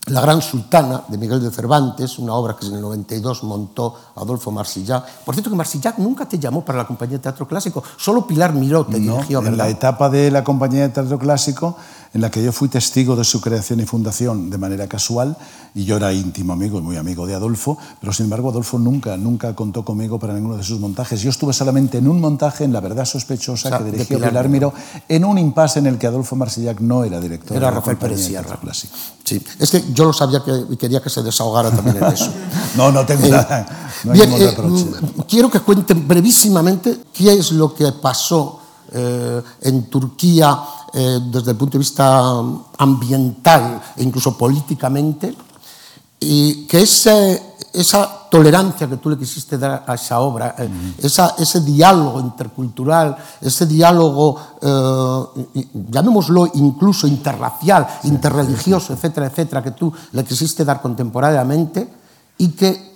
La 0.07 0.19
Gran 0.19 0.41
Sultana 0.41 1.01
de 1.07 1.17
Miguel 1.17 1.41
de 1.41 1.49
Cervantes, 1.49 2.19
una 2.19 2.33
obra 2.33 2.57
que 2.59 2.65
en 2.65 2.73
el 2.73 2.81
92 2.81 3.43
montó 3.43 3.95
Adolfo 4.15 4.51
Marsillac. 4.51 5.23
Por 5.23 5.33
cierto, 5.33 5.49
que 5.49 5.55
Marsillac 5.55 5.97
nunca 5.97 6.27
te 6.27 6.37
llamó 6.37 6.65
para 6.65 6.79
la 6.79 6.85
compañía 6.85 7.17
de 7.17 7.23
teatro 7.23 7.47
clásico, 7.47 7.81
solo 7.95 8.27
Pilar 8.27 8.51
Miró 8.51 8.85
te 8.85 8.99
no, 8.99 9.15
dirigió. 9.15 9.41
En 9.45 9.55
la 9.55 9.69
etapa 9.69 10.09
de 10.09 10.29
la 10.29 10.43
compañía 10.43 10.81
de 10.81 10.89
teatro 10.89 11.17
clásico, 11.17 11.77
en 12.13 12.19
la 12.19 12.29
que 12.29 12.43
yo 12.43 12.51
fui 12.51 12.67
testigo 12.67 13.15
de 13.15 13.23
su 13.23 13.39
creación 13.39 13.79
y 13.79 13.85
fundación 13.85 14.49
de 14.49 14.57
manera 14.57 14.87
casual, 14.87 15.37
y 15.73 15.85
yo 15.85 15.95
era 15.95 16.11
íntimo 16.11 16.51
amigo 16.51 16.79
y 16.79 16.81
muy 16.81 16.97
amigo 16.97 17.25
de 17.25 17.33
Adolfo, 17.33 17.77
pero 18.01 18.11
sin 18.11 18.25
embargo 18.25 18.49
Adolfo 18.49 18.77
nunca, 18.77 19.15
nunca 19.15 19.55
contó 19.55 19.85
conmigo 19.85 20.19
para 20.19 20.33
ninguno 20.33 20.57
de 20.57 20.63
sus 20.63 20.81
montajes. 20.81 21.21
Yo 21.21 21.29
estuve 21.29 21.53
solamente 21.53 21.99
en 21.99 22.09
un 22.09 22.19
montaje, 22.19 22.65
en 22.65 22.73
La 22.73 22.81
Verdad 22.81 23.05
Sospechosa, 23.05 23.77
que 23.77 23.85
dirigió 23.85 24.19
Pilar, 24.19 24.49
Miró, 24.49 24.73
en 25.07 25.23
un 25.23 25.37
impasse 25.37 25.79
en 25.79 25.87
el 25.87 25.97
que 25.97 26.07
Adolfo 26.07 26.35
Marsillac 26.35 26.81
no 26.81 27.05
era 27.05 27.21
director 27.21 27.55
era 27.55 27.67
de 27.67 27.71
la 27.71 27.79
Rafael 27.79 27.97
Pérez 27.97 28.29
Clásico. 28.61 28.95
Sí, 29.23 29.41
es 29.59 29.71
que 29.71 29.92
yo 29.93 30.05
lo 30.05 30.13
sabía 30.13 30.43
que, 30.43 30.65
y 30.69 30.77
quería 30.77 31.01
que 31.01 31.09
se 31.09 31.21
desahogara 31.21 31.71
también 31.71 31.97
en 31.97 32.03
eso. 32.11 32.31
no, 32.75 32.91
no 32.91 33.05
tengo 33.05 33.25
eh, 33.27 33.31
nada. 33.31 33.89
No 34.03 34.13
bien, 34.13 34.33
eh, 34.33 34.55
quiero 35.27 35.49
que 35.49 35.59
cuenten 35.59 36.07
brevísimamente 36.07 37.03
qué 37.13 37.33
es 37.33 37.51
lo 37.51 37.73
que 37.73 37.91
pasó 37.93 38.59
eh, 38.91 39.41
en 39.61 39.83
Turquía 39.89 40.59
desde 40.93 41.51
el 41.51 41.57
punto 41.57 41.71
de 41.71 41.79
vista 41.79 42.21
ambiental 42.77 43.81
e 43.97 44.03
incluso 44.03 44.37
políticamente, 44.37 45.35
y 46.19 46.67
que 46.67 46.83
ese, 46.83 47.52
esa 47.73 48.29
tolerancia 48.29 48.87
que 48.87 48.97
tú 48.97 49.09
le 49.09 49.17
quisiste 49.17 49.57
dar 49.57 49.83
a 49.87 49.95
esa 49.95 50.19
obra, 50.19 50.55
eh, 50.59 50.69
esa, 50.99 51.35
ese 51.39 51.61
diálogo 51.61 52.19
intercultural, 52.19 53.17
ese 53.41 53.65
diálogo, 53.65 54.39
eh, 54.61 55.67
llamémoslo 55.89 56.51
incluso 56.53 57.07
interracial, 57.07 57.87
interreligioso, 58.03 58.93
etcétera, 58.93 59.27
etcétera, 59.27 59.63
que 59.63 59.71
tú 59.71 59.91
le 60.11 60.23
quisiste 60.23 60.63
dar 60.63 60.81
contemporáneamente 60.81 61.91
y 62.37 62.49
que 62.49 62.93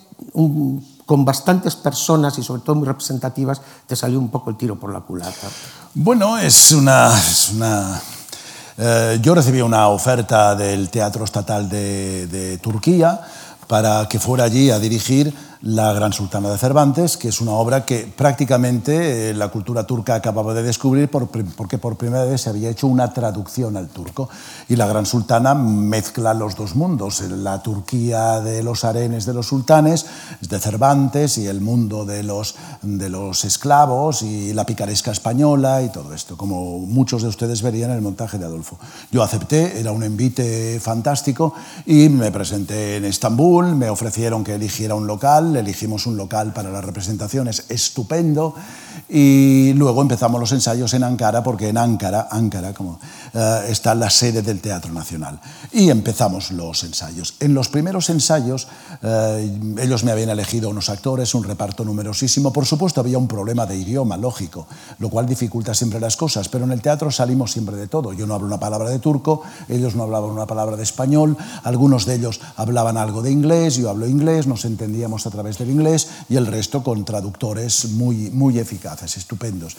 con 1.05 1.25
bastantes 1.25 1.75
personas 1.75 2.37
y 2.37 2.43
sobre 2.43 2.61
todo 2.61 2.75
muy 2.75 2.87
representativas 2.87 3.61
te 3.87 3.95
salió 3.95 4.19
un 4.19 4.29
poco 4.29 4.51
el 4.51 4.57
tiro 4.57 4.79
por 4.79 4.93
la 4.93 5.01
culata. 5.01 5.47
Bueno, 5.95 6.37
es 6.37 6.71
una... 6.71 7.17
Es 7.17 7.51
una 7.53 8.01
eh, 8.79 9.17
yo 9.23 9.33
recibí 9.33 9.59
una 9.59 9.87
oferta 9.87 10.53
del 10.55 10.91
Teatro 10.91 11.25
Estatal 11.25 11.67
de, 11.67 12.27
de 12.27 12.59
Turquía 12.59 13.19
para 13.67 14.07
que 14.09 14.19
fuera 14.19 14.45
allí 14.45 14.71
a 14.71 14.79
dirigir 14.79 15.33
la 15.61 15.93
Gran 15.93 16.13
Sultana 16.13 16.49
de 16.49 16.57
Cervantes, 16.57 17.17
que 17.17 17.29
es 17.29 17.41
una 17.41 17.51
obra 17.51 17.85
que 17.85 18.11
prácticamente 18.15 19.29
eh, 19.29 19.33
la 19.33 19.49
cultura 19.49 19.85
turca 19.85 20.15
acababa 20.15 20.53
de 20.53 20.63
descubrir 20.63 21.09
porque 21.09 21.77
por 21.77 21.97
primera 21.97 22.25
vez 22.25 22.41
se 22.41 22.49
había 22.49 22.69
hecho 22.69 22.87
una 22.87 23.13
traducción 23.13 23.77
al 23.77 23.87
turco. 23.87 24.29
Y 24.69 24.75
la 24.75 24.87
Gran 24.87 25.05
Sultana 25.05 25.55
mezcla 25.55 26.33
los 26.33 26.55
dos 26.55 26.75
mundos, 26.75 27.21
la 27.21 27.61
Turquía 27.61 28.39
de 28.41 28.63
los 28.63 28.83
arenes 28.83 29.25
de 29.25 29.33
los 29.33 29.47
sultanes, 29.47 30.05
de 30.41 30.59
Cervantes, 30.59 31.37
y 31.37 31.47
el 31.47 31.61
mundo 31.61 32.05
de 32.05 32.23
los, 32.23 32.55
de 32.81 33.09
los 33.09 33.45
esclavos, 33.45 34.21
y 34.21 34.53
la 34.53 34.65
picaresca 34.65 35.11
española, 35.11 35.81
y 35.81 35.89
todo 35.89 36.13
esto, 36.13 36.37
como 36.37 36.79
muchos 36.79 37.21
de 37.21 37.29
ustedes 37.29 37.61
verían 37.61 37.91
en 37.91 37.97
el 37.97 38.01
montaje 38.01 38.37
de 38.37 38.45
Adolfo. 38.45 38.77
Yo 39.11 39.23
acepté, 39.23 39.79
era 39.79 39.91
un 39.91 40.03
envite 40.03 40.79
fantástico, 40.79 41.53
y 41.85 42.09
me 42.09 42.31
presenté 42.31 42.97
en 42.97 43.05
Estambul, 43.05 43.75
me 43.75 43.89
ofrecieron 43.89 44.43
que 44.43 44.55
eligiera 44.55 44.95
un 44.95 45.07
local, 45.07 45.46
elegimos 45.55 46.05
un 46.05 46.17
local 46.17 46.53
para 46.53 46.69
las 46.69 46.83
representaciones 46.83 47.65
estupendo 47.69 48.55
y 49.09 49.73
luego 49.73 50.01
empezamos 50.01 50.39
los 50.39 50.51
ensayos 50.51 50.93
en 50.93 51.03
Ankara, 51.03 51.41
porque 51.41 51.69
en 51.69 51.77
Ankara, 51.77 52.27
Ankara 52.29 52.73
como, 52.73 52.99
eh, 53.33 53.67
está 53.69 53.95
la 53.95 54.09
sede 54.09 54.41
del 54.41 54.59
Teatro 54.59 54.91
Nacional. 54.91 55.39
Y 55.71 55.89
empezamos 55.89 56.51
los 56.51 56.83
ensayos. 56.83 57.35
En 57.39 57.53
los 57.53 57.69
primeros 57.69 58.09
ensayos, 58.09 58.67
eh, 59.01 59.59
ellos 59.79 60.03
me 60.03 60.11
habían 60.11 60.29
elegido 60.29 60.69
unos 60.69 60.89
actores, 60.89 61.33
un 61.35 61.43
reparto 61.43 61.85
numerosísimo. 61.85 62.51
Por 62.51 62.65
supuesto, 62.65 63.01
había 63.01 63.17
un 63.17 63.27
problema 63.27 63.65
de 63.65 63.77
idioma, 63.77 64.17
lógico, 64.17 64.67
lo 64.99 65.09
cual 65.09 65.25
dificulta 65.25 65.73
siempre 65.73 65.99
las 65.99 66.17
cosas, 66.17 66.49
pero 66.49 66.65
en 66.65 66.71
el 66.71 66.81
teatro 66.81 67.11
salimos 67.11 67.51
siempre 67.51 67.75
de 67.75 67.87
todo. 67.87 68.13
Yo 68.13 68.27
no 68.27 68.33
hablo 68.33 68.47
una 68.47 68.59
palabra 68.59 68.89
de 68.89 68.99
turco, 68.99 69.43
ellos 69.69 69.95
no 69.95 70.03
hablaban 70.03 70.31
una 70.31 70.47
palabra 70.47 70.75
de 70.75 70.83
español, 70.83 71.37
algunos 71.63 72.05
de 72.05 72.15
ellos 72.15 72.39
hablaban 72.55 72.97
algo 72.97 73.21
de 73.21 73.31
inglés, 73.31 73.75
yo 73.75 73.89
hablo 73.89 74.07
inglés, 74.07 74.47
nos 74.47 74.65
entendíamos 74.65 75.27
a 75.27 75.29
través 75.29 75.57
del 75.57 75.69
inglés 75.69 76.07
y 76.29 76.35
el 76.35 76.47
resto 76.47 76.83
con 76.83 77.05
traductores 77.05 77.91
muy, 77.91 78.29
muy 78.31 78.59
eficaces, 78.59 78.96
estupendos. 79.03 79.75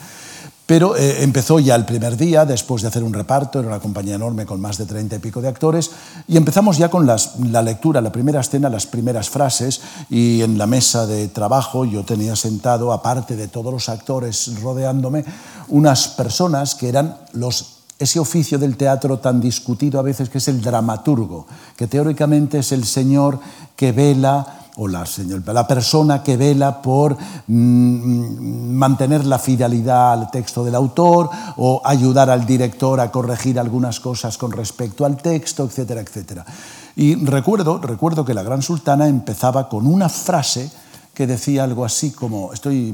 Pero 0.67 0.97
eh, 0.97 1.23
empezó 1.23 1.59
ya 1.59 1.75
el 1.75 1.87
primer 1.87 2.17
día, 2.17 2.45
después 2.45 2.83
de 2.83 2.89
hacer 2.89 3.03
un 3.03 3.15
reparto, 3.15 3.59
era 3.59 3.69
una 3.69 3.81
compañía 3.81 4.17
enorme 4.17 4.45
con 4.45 4.61
más 4.61 4.77
de 4.77 4.85
treinta 4.85 5.17
y 5.17 5.19
pico 5.19 5.41
de 5.41 5.49
actores, 5.49 5.91
y 6.29 6.37
empezamos 6.37 6.77
ya 6.77 6.91
con 6.91 7.07
las, 7.07 7.41
la 7.41 7.63
lectura, 7.63 8.03
la 8.03 8.13
primera 8.13 8.41
escena, 8.41 8.69
las 8.69 8.87
primeras 8.87 9.31
frases, 9.31 9.81
y 10.11 10.43
en 10.43 10.59
la 10.59 10.67
mesa 10.67 11.07
de 11.07 11.29
trabajo 11.29 11.87
yo 11.87 12.05
tenía 12.05 12.37
sentado, 12.37 12.93
aparte 12.93 13.35
de 13.35 13.49
todos 13.49 13.73
los 13.73 13.89
actores 13.89 14.61
rodeándome, 14.61 15.25
unas 15.69 16.09
personas 16.09 16.75
que 16.75 16.91
eran 16.91 17.17
los 17.33 17.79
ese 17.99 18.21
oficio 18.21 18.59
del 18.59 18.77
teatro 18.77 19.19
tan 19.19 19.41
discutido 19.41 19.99
a 19.99 20.05
veces 20.05 20.29
que 20.29 20.39
es 20.39 20.47
el 20.49 20.61
dramaturgo, 20.61 21.47
que 21.77 21.89
teóricamente 21.89 22.61
es 22.61 22.71
el 22.71 22.85
señor 22.85 23.41
que 23.75 23.91
vela 23.91 24.68
o 24.79 24.87
la, 24.87 25.05
la 25.45 25.67
persona 25.67 26.23
que 26.23 26.37
vela 26.37 26.81
por 26.81 27.17
mm, 27.47 28.71
mantener 28.73 29.25
la 29.27 29.39
fidelidad 29.39 30.13
al 30.13 30.31
texto 30.31 30.65
del 30.65 30.77
autor 30.77 31.29
o 31.57 31.83
ayudar 31.85 32.31
al 32.31 32.47
director 32.47 33.01
a 33.01 33.11
corregir 33.11 33.59
algunas 33.59 33.99
cosas 33.99 34.39
con 34.39 34.53
respecto 34.53 35.05
al 35.05 35.17
texto, 35.17 35.65
etcétera, 35.65 36.01
etcétera. 36.01 36.47
Y 36.95 37.17
recuerdo, 37.25 37.79
recuerdo 37.79 38.25
que 38.25 38.35
la 38.35 38.43
gran 38.43 38.63
sultana 38.63 39.09
empezaba 39.09 39.69
con 39.69 39.87
una 39.87 40.09
frase 40.09 40.71
que 41.13 41.27
decía 41.27 41.65
algo 41.65 41.85
así 41.85 42.13
como, 42.13 42.53
estoy 42.53 42.89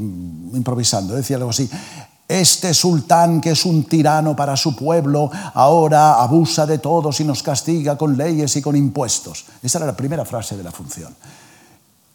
improvisando, 0.55 1.15
decía 1.15 1.37
algo 1.37 1.51
así, 1.51 1.69
este 2.27 2.73
sultán 2.73 3.43
que 3.43 3.51
es 3.51 3.67
un 3.67 3.85
tirano 3.85 4.35
para 4.35 4.57
su 4.57 4.75
pueblo, 4.75 5.31
ahora 5.53 6.15
abusa 6.15 6.65
de 6.65 6.79
todos 6.79 7.21
y 7.21 7.25
nos 7.25 7.43
castiga 7.43 7.99
con 7.99 8.17
leyes 8.17 8.57
y 8.57 8.63
con 8.63 8.75
impuestos. 8.75 9.45
Esa 9.63 9.79
era 9.79 9.87
la 9.89 9.97
primera 9.97 10.25
frase 10.25 10.57
de 10.57 10.63
la 10.63 10.73
función. 10.73 11.15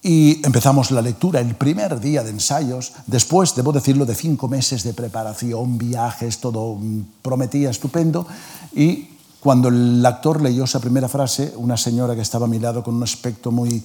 Y 0.01 0.39
empezamos 0.45 0.91
la 0.91 1.01
lectura 1.01 1.41
el 1.41 1.55
primer 1.55 1.99
día 1.99 2.23
de 2.23 2.29
ensayos, 2.29 2.93
después, 3.05 3.53
debo 3.55 3.73
decirlo, 3.73 4.05
de 4.05 4.15
cinco 4.15 4.47
meses 4.47 4.83
de 4.83 4.93
preparación, 4.93 5.77
viajes, 5.77 6.39
todo 6.39 6.79
prometía 7.21 7.69
estupendo. 7.69 8.25
Y 8.73 9.09
cuando 9.41 9.67
el 9.67 10.05
actor 10.05 10.41
leyó 10.41 10.63
esa 10.63 10.79
primera 10.79 11.09
frase, 11.09 11.53
una 11.57 11.75
señora 11.75 12.15
que 12.15 12.21
estaba 12.21 12.45
a 12.45 12.49
mi 12.49 12.59
lado 12.59 12.81
con 12.81 12.95
un 12.95 13.03
aspecto 13.03 13.51
muy, 13.51 13.83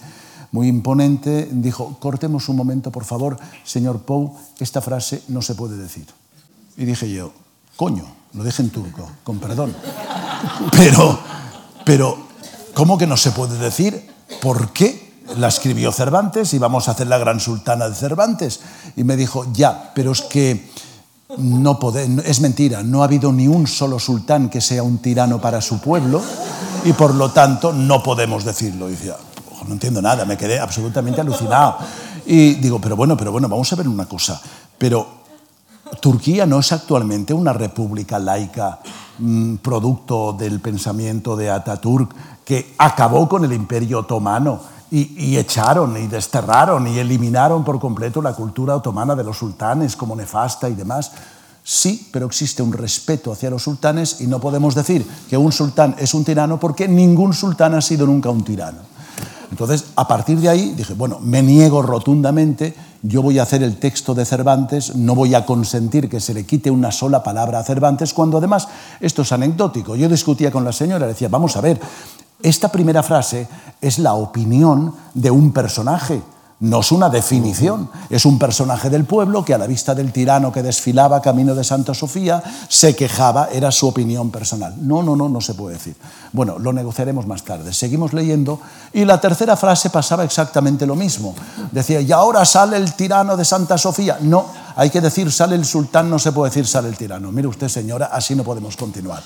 muy 0.53 0.69
imponente 0.69 1.49
dijo, 1.51 1.97
cortemos 1.99 2.49
un 2.49 2.55
momento, 2.55 2.93
por 2.93 3.05
favor, 3.05 3.37
señor 3.65 4.03
Pou, 4.03 4.37
esta 4.61 4.81
frase 4.81 5.23
no 5.27 5.43
se 5.43 5.57
puede 5.57 5.77
decir. 5.77 6.07
Y 6.77 6.85
dije 6.85 7.11
yo, 7.11 7.33
coño, 7.75 8.07
lo 8.35 8.45
dije 8.45 8.63
en 8.63 8.71
turco, 8.71 9.11
con 9.25 9.41
perdón. 9.41 9.75
Pero, 10.71 11.19
pero, 11.87 12.19
¿cómo 12.75 12.99
que 12.99 13.07
no 13.07 13.17
se 13.17 13.31
puede 13.31 13.57
decir? 13.59 14.11
¿Por 14.43 14.73
qué? 14.73 15.04
La 15.37 15.49
escribió 15.49 15.93
Cervantes 15.93 16.55
y 16.55 16.59
vamos 16.59 16.89
a 16.89 16.93
hacer 16.93 17.07
la 17.07 17.19
gran 17.19 17.41
sultana 17.41 17.89
de 17.89 17.95
Cervantes. 17.95 18.61
Y 18.97 19.05
me 19.05 19.17
dijo, 19.17 19.47
ya, 19.53 19.93
pero 19.95 20.13
es 20.13 20.23
que 20.23 20.71
no 21.39 21.79
es 22.25 22.41
mentira, 22.41 22.83
no 22.83 23.03
ha 23.03 23.07
habido 23.07 23.33
ni 23.33 23.49
un 23.49 23.67
solo 23.67 23.99
sultán 23.99 24.49
que 24.49 24.61
sea 24.61 24.83
un 24.83 24.99
tirano 24.99 25.41
para 25.41 25.61
su 25.61 25.81
pueblo 25.81 26.23
y 26.85 26.93
por 26.93 27.15
lo 27.15 27.31
tanto 27.31 27.73
no 27.73 28.03
podemos 28.03 28.45
decirlo. 28.45 28.89
Y 28.89 28.93
decía, 28.93 29.17
no 29.67 29.73
entiendo 29.73 30.03
nada, 30.03 30.25
me 30.25 30.37
quedé 30.37 30.59
absolutamente 30.59 31.21
alucinado. 31.21 31.79
Y 32.27 32.55
digo, 32.55 32.81
pero 32.81 32.97
bueno, 32.97 33.17
pero 33.17 33.33
bueno, 33.33 33.49
vamos 33.49 33.73
a 33.73 33.77
ver 33.77 33.89
una 33.89 34.07
cosa. 34.07 34.41
Pero 34.79 35.07
Turquía 36.01 36.47
no 36.47 36.61
es 36.61 36.73
actualmente 36.73 37.35
una 37.35 37.53
república 37.53 38.19
laica 38.19 38.81
mm, 39.19 39.57
producto 39.57 40.33
del 40.33 40.61
pensamiento 40.61 41.37
de 41.37 41.51
Ataturk 41.51 42.15
que 42.45 42.75
acabó 42.79 43.29
con 43.29 43.45
el 43.45 43.53
imperio 43.53 44.01
otomano 44.01 44.74
y, 44.97 45.37
echaron 45.37 45.97
y 45.97 46.07
desterraron 46.07 46.87
y 46.87 46.99
eliminaron 46.99 47.65
por 47.65 47.81
completo 47.81 48.23
la 48.23 48.33
cultura 48.33 48.77
otomana 48.77 49.17
de 49.17 49.25
los 49.25 49.39
sultanes 49.39 49.97
como 49.97 50.15
nefasta 50.15 50.69
y 50.69 50.75
demás. 50.75 51.11
Sí, 51.65 52.09
pero 52.13 52.27
existe 52.27 52.63
un 52.63 52.73
respeto 52.73 53.33
hacia 53.33 53.51
los 53.51 53.63
sultanes 53.63 54.21
y 54.21 54.29
no 54.29 54.39
podemos 54.39 54.75
decir 54.75 55.05
que 55.29 55.37
un 55.37 55.51
sultán 55.51 55.97
es 55.99 56.15
un 56.15 56.25
tirano 56.25 56.61
porque 56.61 56.87
ningún 56.87 57.33
sultán 57.33 57.75
ha 57.75 57.81
sido 57.81 58.07
nunca 58.07 58.31
un 58.31 58.45
tirano. 58.45 58.79
Entonces, 59.51 59.85
a 59.97 60.07
partir 60.07 60.39
de 60.39 60.49
ahí 60.49 60.75
dije, 60.77 60.95
bueno, 60.95 61.19
me 61.21 61.43
niego 61.43 61.83
rotundamente, 61.83 62.77
yo 63.07 63.21
voy 63.21 63.39
a 63.39 63.43
hacer 63.43 63.63
el 63.63 63.77
texto 63.77 64.15
de 64.15 64.25
Cervantes, 64.25 64.97
no 64.97 65.15
voy 65.15 65.35
a 65.35 65.45
consentir 65.45 66.09
que 66.09 66.21
se 66.21 66.33
le 66.33 66.45
quite 66.45 66.71
una 66.71 66.91
sola 66.91 67.23
palabra 67.23 67.59
a 67.59 67.63
Cervantes, 67.63 68.15
cuando 68.15 68.39
además 68.39 68.67
esto 68.99 69.21
es 69.23 69.31
anecdótico. 69.31 69.95
Yo 69.95 70.09
discutía 70.09 70.51
con 70.51 70.65
la 70.65 70.73
señora, 70.73 71.07
decía, 71.07 71.29
vamos 71.29 71.55
a 71.59 71.61
ver, 71.61 71.79
esta 72.43 72.73
primera 72.73 73.03
frase 73.03 73.47
es 73.83 73.99
la 73.99 74.15
opinión 74.15 74.95
de 75.13 75.31
un 75.31 75.53
personaje, 75.53 76.23
no 76.61 76.81
es 76.81 76.93
una 76.93 77.11
definición. 77.11 77.91
Es 78.11 78.25
un 78.25 78.39
personaje 78.39 78.91
del 78.91 79.05
pueblo 79.05 79.45
que 79.45 79.55
a 79.55 79.59
la 79.59 79.67
vista 79.67 79.95
del 79.95 80.13
tirano 80.13 80.53
que 80.53 80.63
desfilaba 80.63 81.21
camino 81.21 81.55
de 81.55 81.65
Santa 81.65 81.95
Sofía 81.95 82.43
se 82.69 82.95
quejaba, 82.97 83.49
era 83.53 83.71
su 83.71 83.89
opinión 83.89 84.31
personal. 84.31 84.75
No, 84.81 85.03
no, 85.03 85.17
no, 85.17 85.29
no 85.29 85.41
se 85.41 85.55
puede 85.55 85.75
decir. 85.75 85.97
Bueno, 86.33 86.59
lo 86.59 86.73
negociaremos 86.73 87.27
más 87.27 87.43
tarde. 87.43 87.73
Seguimos 87.73 88.13
leyendo 88.13 88.61
y 88.93 89.05
la 89.05 89.21
tercera 89.21 89.57
frase 89.57 89.91
pasaba 89.91 90.25
exactamente 90.25 90.87
lo 90.87 90.95
mismo. 90.95 91.35
Decía, 91.73 92.01
y 92.01 92.13
ahora 92.13 92.45
sale 92.45 92.77
el 92.77 92.95
tirano 92.95 93.37
de 93.37 93.45
Santa 93.45 93.77
Sofía. 93.77 94.19
No, 94.21 94.47
hay 94.77 94.91
que 94.91 95.01
decir 95.01 95.31
sale 95.31 95.57
el 95.57 95.65
sultán, 95.65 96.09
no 96.09 96.19
se 96.19 96.33
puede 96.33 96.51
decir 96.51 96.67
sale 96.67 96.89
el 96.89 96.97
tirano. 96.97 97.31
Mire 97.31 97.49
usted, 97.49 97.69
señora, 97.69 98.07
así 98.07 98.35
no 98.35 98.45
podemos 98.45 98.77
continuar. 98.77 99.23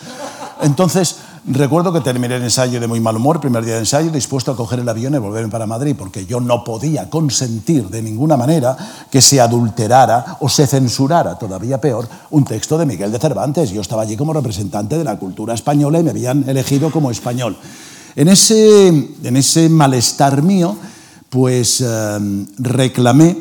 Entonces, 0.61 1.17
recuerdo 1.51 1.93
que 1.93 2.01
terminé 2.01 2.37
el 2.37 2.43
ensayo 2.43 2.81
de 2.81 2.87
muy 2.87 3.01
mal 3.01 3.17
humor, 3.17 3.41
primer 3.41 3.65
día 3.65 3.75
de 3.75 3.81
ensayo, 3.81 4.11
dispuesto 4.11 4.53
a 4.53 4.57
coger 4.57 4.81
el 4.81 4.89
avión 4.89 5.15
y 5.15 5.19
volverme 5.19 5.51
para 5.51 5.67
Madrid, 5.67 5.95
porque 5.99 6.27
yo 6.27 6.41
no 6.41 6.65
podía 6.65 7.09
consentir 7.09 7.89
de 7.89 8.03
ninguna 8.03 8.37
manera 8.37 8.77
que 9.11 9.21
se 9.21 9.41
adulterara 9.41 10.37
o 10.41 10.49
se 10.49 10.67
censurara, 10.67 11.39
todavía 11.39 11.81
peor, 11.81 12.09
un 12.31 12.45
texto 12.45 12.79
de 12.79 12.87
Miguel 12.87 13.13
de 13.13 13.19
Cervantes. 13.19 13.71
Yo 13.71 13.81
estaba 13.81 14.03
allí 14.03 14.17
como 14.17 14.33
representante 14.33 14.99
de 14.99 15.05
la 15.05 15.19
cultura 15.19 15.55
española 15.55 16.01
y 16.01 16.03
me 16.03 16.11
habían 16.11 16.49
elegido 16.49 16.91
como 16.91 17.11
español. 17.11 17.57
En 18.17 18.29
ese, 18.29 18.89
en 18.89 19.37
ese 19.37 19.69
malestar 19.69 20.43
mío, 20.43 20.77
pues 21.31 21.81
eh, 21.81 22.47
reclamé, 22.59 23.37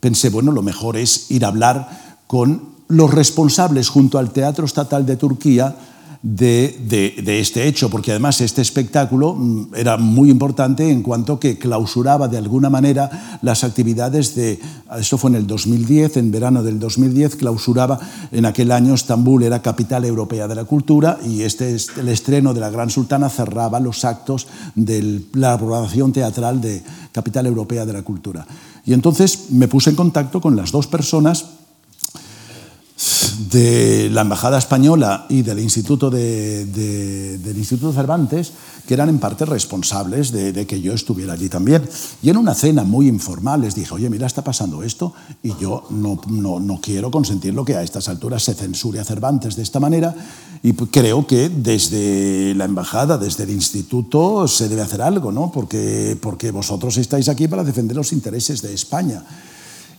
pensé, 0.00 0.30
bueno, 0.30 0.52
lo 0.52 0.62
mejor 0.62 0.96
es 0.96 1.30
ir 1.30 1.44
a 1.44 1.48
hablar 1.48 1.88
con 2.26 2.78
los 2.88 3.12
responsables 3.12 3.88
junto 3.88 4.18
al 4.18 4.30
Teatro 4.30 4.64
Estatal 4.64 5.04
de 5.04 5.16
Turquía 5.16 5.76
de, 6.22 7.38
este 7.40 7.68
hecho, 7.68 7.90
porque 7.90 8.10
además 8.10 8.40
este 8.40 8.60
espectáculo 8.60 9.34
mm, 9.34 9.74
era 9.76 9.96
muy 9.96 10.30
importante 10.30 10.90
en 10.90 11.02
cuanto 11.02 11.38
que 11.38 11.58
clausuraba 11.58 12.26
de 12.26 12.38
alguna 12.38 12.70
manera 12.70 13.38
las 13.42 13.62
actividades 13.62 14.34
de, 14.34 14.58
esto 14.98 15.18
fue 15.18 15.30
en 15.30 15.36
el 15.36 15.46
2010, 15.46 16.16
en 16.16 16.30
verano 16.30 16.62
del 16.62 16.80
2010, 16.80 17.36
clausuraba 17.36 18.00
en 18.32 18.46
aquel 18.46 18.72
año 18.72 18.94
Estambul 18.94 19.44
era 19.44 19.62
capital 19.62 20.04
europea 20.04 20.48
de 20.48 20.54
la 20.54 20.64
cultura 20.64 21.18
y 21.24 21.42
este, 21.42 21.76
el 21.96 22.08
estreno 22.08 22.52
de 22.52 22.60
la 22.60 22.70
Gran 22.70 22.90
Sultana 22.90 23.28
cerraba 23.28 23.78
los 23.78 24.04
actos 24.04 24.48
de 24.74 25.22
la 25.34 25.56
programación 25.56 26.12
teatral 26.12 26.60
de 26.60 26.82
capital 27.12 27.46
europea 27.46 27.86
de 27.86 27.92
la 27.92 28.02
cultura. 28.02 28.46
Y 28.84 28.92
entonces 28.92 29.50
me 29.50 29.68
puse 29.68 29.90
en 29.90 29.96
contacto 29.96 30.40
con 30.40 30.56
las 30.56 30.72
dos 30.72 30.86
personas 30.86 31.57
de 33.50 34.10
la 34.10 34.22
Embajada 34.22 34.58
Española 34.58 35.26
y 35.28 35.42
del 35.42 35.58
Instituto, 35.58 36.10
de, 36.10 36.66
del 36.66 37.56
Instituto 37.56 37.92
Cervantes, 37.92 38.52
que 38.86 38.94
eran 38.94 39.08
en 39.08 39.18
parte 39.18 39.44
responsables 39.44 40.32
de, 40.32 40.66
que 40.66 40.80
yo 40.80 40.94
estuviera 40.94 41.34
allí 41.34 41.48
también. 41.48 41.86
Y 42.22 42.30
en 42.30 42.36
una 42.36 42.54
cena 42.54 42.84
muy 42.84 43.06
informal 43.06 43.60
les 43.60 43.74
dije, 43.74 43.94
oye, 43.94 44.08
mira, 44.08 44.26
está 44.26 44.42
pasando 44.42 44.82
esto 44.82 45.12
y 45.42 45.54
yo 45.60 45.84
no, 45.90 46.20
no, 46.28 46.58
no 46.58 46.80
quiero 46.80 47.10
consentir 47.10 47.54
lo 47.54 47.64
que 47.64 47.76
a 47.76 47.82
estas 47.82 48.08
alturas 48.08 48.42
se 48.42 48.54
censure 48.54 48.98
a 48.98 49.04
Cervantes 49.04 49.56
de 49.56 49.62
esta 49.62 49.78
manera 49.78 50.14
y 50.62 50.72
creo 50.72 51.26
que 51.26 51.48
desde 51.48 52.54
la 52.54 52.64
Embajada, 52.64 53.18
desde 53.18 53.44
el 53.44 53.50
Instituto, 53.50 54.48
se 54.48 54.68
debe 54.68 54.82
hacer 54.82 55.02
algo, 55.02 55.32
¿no? 55.32 55.52
Porque, 55.52 56.16
porque 56.20 56.50
vosotros 56.50 56.96
estáis 56.96 57.28
aquí 57.28 57.46
para 57.46 57.64
defender 57.64 57.96
los 57.96 58.12
intereses 58.12 58.62
de 58.62 58.74
España. 58.74 59.22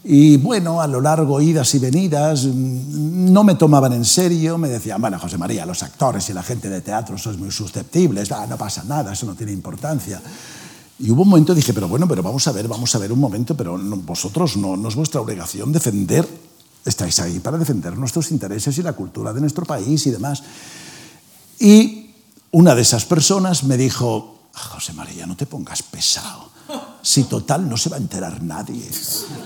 Y 0.04 0.38
bueno, 0.38 0.80
a 0.80 0.88
lo 0.88 1.02
largo, 1.02 1.42
idas 1.42 1.76
y 1.76 1.80
venidas, 1.80 2.46
mm, 2.46 3.34
no 3.34 3.44
me 3.44 3.56
tomaban 3.56 3.92
en 3.94 4.06
serio, 4.06 4.58
me 4.58 4.70
decían, 4.70 5.02
bueno, 5.02 5.20
José 5.20 5.38
María, 5.38 5.66
los 5.66 5.84
actores 5.84 6.30
y 6.30 6.34
la 6.34 6.44
gente 6.44 6.70
de 6.70 6.82
teatro 6.82 7.18
sois 7.18 7.38
muy 7.38 7.52
susceptibles, 7.52 8.32
ah, 8.32 8.48
no 8.48 8.58
pasa 8.58 8.84
nada, 8.86 9.12
eso 9.12 9.26
no 9.26 9.36
tiene 9.36 9.52
importancia. 9.52 10.22
Y 11.00 11.12
hubo 11.12 11.24
un 11.24 11.30
momento 11.30 11.54
dije, 11.54 11.74
pero 11.74 11.88
bueno, 11.88 12.08
pero 12.08 12.24
vamos 12.24 12.48
a 12.48 12.52
ver, 12.52 12.68
vamos 12.68 12.94
a 12.96 13.00
ver 13.00 13.12
un 13.12 13.20
momento, 13.20 13.56
pero 13.56 13.78
vosotros 13.78 14.56
no, 14.56 14.78
no 14.78 14.88
es 14.88 14.96
vuestra 14.96 15.20
obligación 15.20 15.72
defender, 15.72 16.28
estáis 16.86 17.20
ahí 17.20 17.40
para 17.40 17.58
defender 17.58 17.98
nuestros 17.98 18.32
intereses 18.32 18.78
y 18.78 18.84
la 18.84 18.94
cultura 18.94 19.34
de 19.34 19.42
nuestro 19.42 19.66
país 19.66 20.08
y 20.08 20.12
demás. 20.12 20.44
Y 21.60 22.12
una 22.52 22.74
de 22.74 22.82
esas 22.82 23.04
personas 23.04 23.66
me 23.66 23.76
dijo, 23.76 24.40
José 24.54 24.94
María, 24.94 25.26
no 25.26 25.36
te 25.36 25.46
pongas 25.46 25.84
pesado 25.84 26.59
Si 27.02 27.24
total 27.24 27.70
no 27.70 27.78
se 27.78 27.90
va 27.90 27.96
a 27.96 28.00
enterar 28.00 28.44
nadie. 28.44 28.90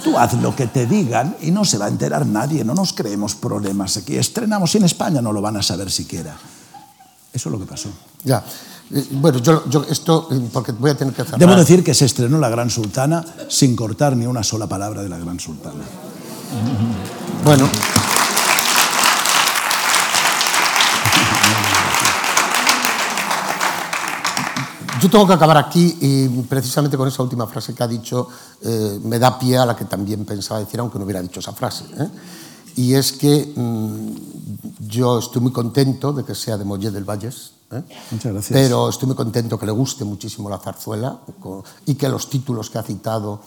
Tú 0.04 0.18
haz 0.18 0.34
lo 0.36 0.56
que 0.56 0.68
te 0.68 0.86
digan 0.86 1.36
y 1.41 1.51
no 1.51 1.64
se 1.64 1.78
va 1.78 1.86
a 1.86 1.88
enterar 1.88 2.26
nadie. 2.26 2.64
No 2.64 2.74
nos 2.74 2.93
creemos 2.93 3.36
problemas 3.36 3.97
aquí. 3.97 4.16
Estrenamos 4.16 4.74
y 4.74 4.80
en 4.80 4.86
España 4.86 5.22
no 5.22 5.32
lo 5.32 5.41
van 5.41 5.58
a 5.58 5.64
saber 5.64 5.91
siquiera. 5.91 6.36
Eso 7.32 7.49
es 7.49 7.54
lo 7.54 7.60
que 7.60 7.66
pasó. 7.66 7.89
Ya. 8.24 8.43
Eh, 8.91 9.08
bueno, 9.12 9.39
yo, 9.39 9.68
yo, 9.70 9.86
esto, 9.89 10.28
eh, 10.32 10.49
porque 10.51 10.72
voy 10.72 10.91
a 10.91 10.95
tener 10.95 11.14
que 11.14 11.24
cerrar. 11.24 11.39
Debo 11.39 11.56
decir 11.56 11.84
que 11.84 11.93
se 11.93 12.06
estrenó 12.06 12.38
La 12.39 12.49
Gran 12.49 12.70
Sultana 12.70 13.24
sin 13.49 13.76
cortar 13.76 14.16
ni 14.16 14.26
una 14.26 14.43
sola 14.43 14.68
palabra 14.68 15.01
de 15.01 15.10
La 15.10 15.18
Gran 15.18 15.39
Sultana. 15.39 15.84
Bueno. 17.43 17.68
Yo 25.04 25.10
tengo 25.10 25.28
que 25.28 25.34
acabar 25.34 25.58
aquí 25.58 25.97
y 25.99 26.30
precisamente 26.43 26.95
con 26.95 27.10
esa 27.10 27.22
última 27.22 27.45
frase 27.45 27.76
que 27.76 27.84
ha 27.84 27.88
dicho 27.89 28.26
eh, 28.62 29.01
me 29.04 29.20
da 29.20 29.38
pie 29.38 29.58
a 29.58 29.66
la 29.66 29.76
que 29.76 29.84
también 29.84 30.24
pensaba 30.24 30.62
decir, 30.62 30.80
aunque 30.80 30.97
no 30.97 31.04
hubiera 31.04 31.22
dicho 31.22 31.41
esa 31.41 31.51
frase. 31.51 31.84
¿eh? 31.99 32.08
Y 32.78 32.93
es 32.93 33.12
que 33.12 33.51
mm, 33.54 34.88
yo 34.88 35.20
estoy 35.20 35.41
muy 35.41 35.51
contento 35.51 36.14
de 36.14 36.24
que 36.24 36.34
sea 36.34 36.58
de 36.58 36.64
Moller 36.64 36.93
del 36.93 37.04
Valles. 37.04 37.51
¿Eh? 37.74 37.84
Muchas 38.11 38.34
gracias. 38.34 38.59
Pero 38.59 38.89
estoy 38.89 39.07
muy 39.07 39.15
contento 39.15 39.59
que 39.59 39.65
le 39.65 39.71
guste 39.71 40.05
muchísimo 40.05 40.49
la 40.49 40.57
zarzuela 40.57 41.19
y 41.86 41.95
que 41.95 42.09
los 42.09 42.30
títulos 42.30 42.69
que 42.69 42.78
ha 42.78 42.84
citado, 42.84 43.41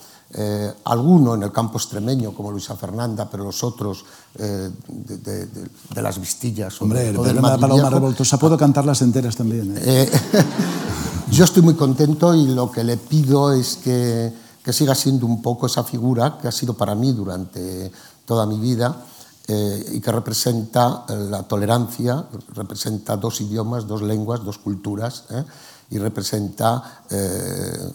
alguno 0.85 1.35
en 1.35 1.45
el 1.45 1.53
campo 1.53 1.79
extremeño, 1.79 2.33
como 2.33 2.51
Luisa 2.51 2.77
Fernanda, 2.77 3.29
pero 3.31 3.45
los 3.45 3.62
otros 3.62 4.05
de, 4.35 5.53
las 5.95 6.20
vistillas. 6.20 6.81
Hombre, 6.83 7.09
el 7.09 7.16
de 7.16 7.35
la 7.35 7.59
Paloma 7.59 7.89
Revoltosa, 7.89 8.39
puedo 8.39 8.57
cantarlas 8.57 9.03
enteras 9.03 9.37
también. 9.37 9.74
Yo 11.31 11.45
estoy 11.45 11.62
muy 11.62 11.74
contento 11.74 12.35
y 12.35 12.47
lo 12.47 12.70
que 12.70 12.85
le 12.85 12.97
pido 12.97 13.53
es 13.53 13.77
que, 13.77 14.33
que 14.62 14.72
siga 14.72 14.95
siendo 14.95 15.27
un 15.27 15.43
poco 15.43 15.66
esa 15.66 15.85
figura 15.85 16.39
que 16.41 16.49
ha 16.49 16.53
sido 16.53 16.74
para 16.74 16.95
mí 16.95 17.12
durante 17.12 17.91
toda 18.24 18.47
mi 18.47 18.59
vida 18.59 19.05
eh, 19.49 19.93
y 19.93 20.01
que 20.01 20.13
representa 20.13 21.05
eh, 21.09 21.15
la 21.31 21.43
tolerancia, 21.45 22.25
representa 22.55 23.17
dos 23.17 23.41
idiomas, 23.41 23.87
dos 23.87 24.03
lenguas, 24.03 24.45
dos 24.45 24.59
culturas 24.59 25.25
eh, 25.31 25.45
y 25.91 25.99
representa 25.99 27.03
eh, 27.11 27.93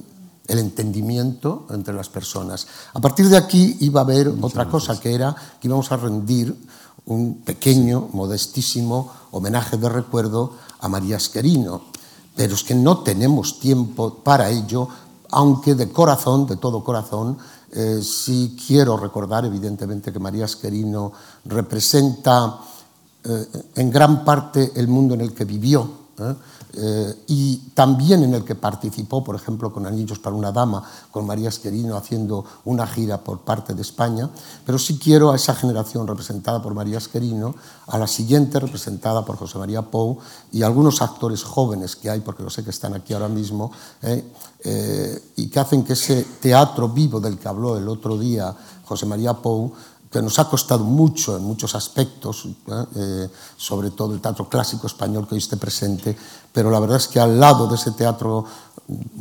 el 0.48 0.60
entendimiento 0.60 1.68
entre 1.70 1.94
las 1.94 2.10
personas. 2.10 2.68
A 2.94 3.00
partir 3.00 3.28
de 3.30 3.38
aquí 3.38 3.78
iba 3.82 4.02
a 4.02 4.04
haber 4.04 4.30
Muchas 4.30 4.44
otra 4.44 4.64
gracias. 4.64 4.88
cosa 4.88 5.02
que 5.02 5.14
era 5.14 5.36
que 5.60 5.68
íbamos 5.68 5.92
a 5.92 5.98
rendir 5.98 6.56
un 7.06 7.42
pequeño, 7.42 8.10
modestísimo 8.14 9.12
homenaje 9.32 9.78
de 9.78 9.90
recuerdo 9.90 10.54
a 10.80 10.88
María 10.88 11.18
Esquerino, 11.18 11.82
pero 12.36 12.56
es 12.56 12.64
que 12.64 12.76
no 12.76 13.00
tenemos 13.00 13.60
tiempo 13.60 14.16
para 14.24 14.50
ello, 14.50 14.88
aunque 15.32 15.76
de 15.76 15.92
corazón, 15.92 16.48
de 16.48 16.58
todo 16.58 16.84
corazón, 16.84 17.38
eh, 17.74 18.02
sí 18.04 18.58
quiero 18.68 18.98
recordar, 18.98 19.46
evidentemente, 19.46 20.12
que 20.12 20.20
María 20.20 20.46
Esquerino 20.46 21.14
representa 21.46 22.60
eh, 23.24 23.48
en 23.76 23.92
gran 23.92 24.26
parte 24.26 24.72
el 24.76 24.88
mundo 24.88 25.14
en 25.14 25.22
el 25.22 25.34
que 25.34 25.46
vivió. 25.46 25.90
¿eh? 26.18 26.36
Eh, 26.74 27.24
y 27.28 27.58
también 27.76 28.24
en 28.24 28.34
el 28.34 28.46
que 28.46 28.56
participó, 28.56 29.24
por 29.24 29.36
ejemplo, 29.36 29.74
con 29.74 29.86
Anillos 29.86 30.20
para 30.20 30.36
una 30.36 30.54
Dama, 30.54 30.82
con 31.12 31.28
María 31.28 31.50
Esquerino 31.50 31.98
haciendo 31.98 32.46
una 32.64 32.88
gira 32.88 33.22
por 33.22 33.42
parte 33.42 33.74
de 33.74 33.82
España, 33.82 34.30
pero 34.66 34.80
sí 34.80 34.98
quiero 34.98 35.32
a 35.32 35.36
esa 35.36 35.54
generación 35.54 36.08
representada 36.08 36.64
por 36.64 36.74
María 36.74 36.98
Esquerino, 36.98 37.56
a 37.88 37.98
la 37.98 38.08
siguiente 38.08 38.58
representada 38.58 39.26
por 39.26 39.36
José 39.36 39.58
María 39.58 39.82
Pou 39.82 40.20
y 40.54 40.64
algunos 40.64 41.02
actores 41.02 41.44
jóvenes 41.44 41.98
que 41.98 42.10
hay, 42.10 42.22
porque 42.22 42.44
lo 42.44 42.50
sé 42.50 42.64
que 42.64 42.70
están 42.70 42.94
aquí 42.94 43.14
ahora 43.14 43.28
mismo, 43.28 43.72
y 45.36 45.48
que 45.48 45.60
hacen 45.60 45.84
que 45.84 45.94
ese 45.94 46.26
teatro 46.40 46.88
vivo 46.88 47.20
del 47.20 47.38
que 47.38 47.50
habló 47.50 47.78
el 47.78 47.90
otro 47.90 48.18
día 48.18 48.56
José 48.86 49.06
María 49.06 49.34
Pou 49.34 49.74
que 50.12 50.22
nos 50.22 50.38
ha 50.40 50.50
costado 50.50 50.84
mucho 50.84 51.38
en 51.38 51.44
muchos 51.44 51.74
aspectos, 51.74 52.46
¿eh? 52.96 53.30
Sobre 53.56 53.92
todo 53.92 54.14
el 54.14 54.20
teatro 54.20 54.50
clásico 54.50 54.88
español 54.88 55.26
que 55.28 55.36
hoy 55.36 55.40
esté 55.40 55.56
presente, 55.56 56.18
pero 56.52 56.70
la 56.70 56.80
verdad 56.80 56.98
es 56.98 57.08
que 57.08 57.20
al 57.20 57.40
lado 57.40 57.68
de 57.68 57.76
ese 57.76 57.92
teatro 57.92 58.46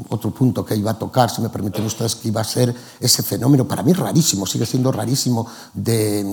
otro 0.09 0.30
punto 0.30 0.64
que 0.64 0.74
iba 0.74 0.91
a 0.91 0.99
tocar, 0.99 1.30
si 1.30 1.41
me 1.41 1.49
permiten 1.49 1.84
ustedes, 1.84 2.16
que 2.16 2.28
iba 2.28 2.41
a 2.41 2.45
ser 2.45 2.74
ese 2.99 3.22
fenómeno, 3.22 3.66
para 3.66 3.82
mí 3.82 3.93
rarísimo, 3.93 4.47
sigue 4.47 4.66
siendo 4.66 4.91
rarísimo, 4.91 5.47
de, 5.72 6.24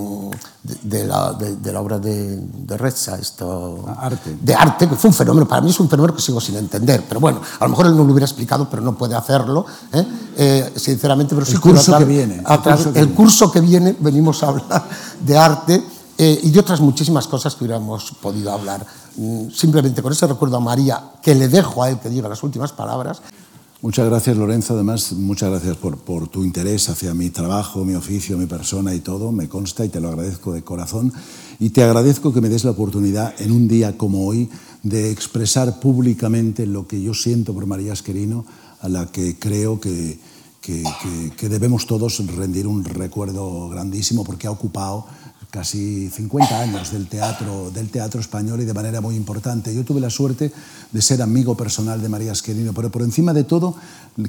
de, 0.64 0.78
de, 0.82 1.06
la, 1.06 1.34
de 1.34 1.74
la, 1.74 1.82
obra 1.82 2.00
de, 2.00 2.38
de 2.38 2.78
Rezza, 2.78 3.18
esto, 3.18 3.86
arte. 4.00 4.38
de 4.42 4.56
arte, 4.56 4.90
que 4.90 4.96
fue 4.96 5.10
un 5.10 5.14
fenómeno, 5.14 5.48
para 5.48 5.62
mí 5.62 5.70
es 5.70 5.80
un 5.80 5.90
fenómeno 5.90 6.16
que 6.16 6.22
sigo 6.22 6.42
sin 6.42 6.56
entender, 6.56 7.04
pero 7.08 7.20
bueno, 7.20 7.42
a 7.60 7.64
lo 7.66 7.70
mejor 7.70 7.86
él 7.88 7.96
no 7.96 8.04
lo 8.04 8.12
hubiera 8.12 8.26
explicado, 8.26 8.68
pero 8.70 8.82
no 8.82 8.98
puede 8.98 9.16
hacerlo, 9.16 9.66
¿eh? 9.94 10.06
Eh, 10.40 10.74
sinceramente, 10.76 11.36
pero 11.36 11.46
el 11.46 11.52
sí 11.52 11.58
curso 11.60 11.98
que 11.98 12.06
viene. 12.06 12.44
El, 12.48 12.60
curso 12.62 12.94
que, 12.94 13.00
el 13.00 13.14
curso 13.14 13.52
que 13.52 13.62
viene 13.62 13.96
venimos 14.00 14.44
a 14.44 14.47
hablar 14.50 14.90
de 15.22 15.38
arte 15.38 15.84
eh, 16.18 16.40
y 16.44 16.50
de 16.50 16.60
otras 16.60 16.82
muchísimas 16.82 17.28
cosas 17.28 17.56
que 17.56 17.64
hubiéramos 17.64 18.12
podido 18.22 18.52
hablar. 18.52 18.86
Mm, 19.18 19.50
simplemente 19.52 20.02
con 20.02 20.12
ese 20.12 20.26
recuerdo 20.26 20.58
a 20.58 20.60
María, 20.60 21.12
que 21.22 21.36
le 21.36 21.48
dejo 21.48 21.84
a 21.84 21.90
él 21.90 22.00
que 22.00 22.10
diga 22.10 22.28
las 22.28 22.42
últimas 22.44 22.72
palabras. 22.72 23.22
Muchas 23.82 24.08
gracias, 24.08 24.36
Lorenzo. 24.36 24.74
Además, 24.74 25.14
muchas 25.14 25.52
gracias 25.52 25.78
por, 25.78 26.00
por, 26.00 26.28
tu 26.28 26.44
interés 26.44 26.90
hacia 26.90 27.14
mi 27.14 27.30
trabajo, 27.30 27.86
mi 27.86 27.94
oficio, 27.94 28.36
mi 28.36 28.48
persona 28.48 28.96
y 28.96 29.02
todo. 29.02 29.32
Me 29.32 29.48
consta 29.48 29.86
y 29.86 29.90
te 29.90 30.02
lo 30.02 30.10
agradezco 30.10 30.52
de 30.52 30.64
corazón. 30.64 31.14
Y 31.60 31.70
te 31.70 31.84
agradezco 31.84 32.34
que 32.34 32.42
me 32.42 32.50
des 32.50 32.64
la 32.64 32.72
oportunidad 32.72 33.40
en 33.40 33.52
un 33.52 33.68
día 33.68 33.96
como 33.96 34.26
hoy 34.26 34.50
de 34.82 35.12
expresar 35.12 35.80
públicamente 35.80 36.66
lo 36.66 36.88
que 36.88 37.02
yo 37.02 37.14
siento 37.14 37.54
por 37.54 37.68
María 37.68 37.94
Esquerino, 37.94 38.46
a 38.82 38.90
la 38.90 39.06
que 39.08 39.38
creo 39.38 39.80
que, 39.80 40.20
que, 40.68 40.84
que, 41.02 41.32
que 41.38 41.48
debemos 41.48 41.88
todos 41.88 42.20
rendir 42.36 42.68
un 42.68 42.84
recuerdo 42.84 43.70
grandísimo 43.70 44.26
porque 44.26 44.48
ha 44.48 44.52
ocupado 44.52 45.06
casi 45.50 46.10
50 46.10 46.60
años 46.60 46.92
del 46.92 47.08
teatro, 47.08 47.72
del 47.72 47.90
teatro 47.90 48.20
español 48.20 48.60
y 48.60 48.66
de 48.66 48.74
manera 48.74 49.00
muy 49.00 49.16
importante. 49.16 49.74
Yo 49.74 49.86
tuve 49.86 50.02
la 50.02 50.10
suerte 50.10 50.52
de 50.92 51.02
ser 51.02 51.22
amigo 51.22 51.56
personal 51.56 52.02
de 52.02 52.10
María 52.10 52.34
Esquerino, 52.34 52.74
pero 52.74 52.92
por 52.92 53.02
encima 53.02 53.34
de 53.34 53.46
todo 53.46 53.76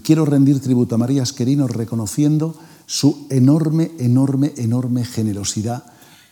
quiero 0.05 0.25
rendir 0.25 0.61
tributo 0.61 0.95
a 0.95 0.99
María 0.99 1.25
Esquerino 1.25 1.67
reconociendo 1.67 2.55
su 2.87 3.27
enorme, 3.31 3.91
enorme, 3.99 4.53
enorme 4.59 5.05
generosidad 5.05 5.83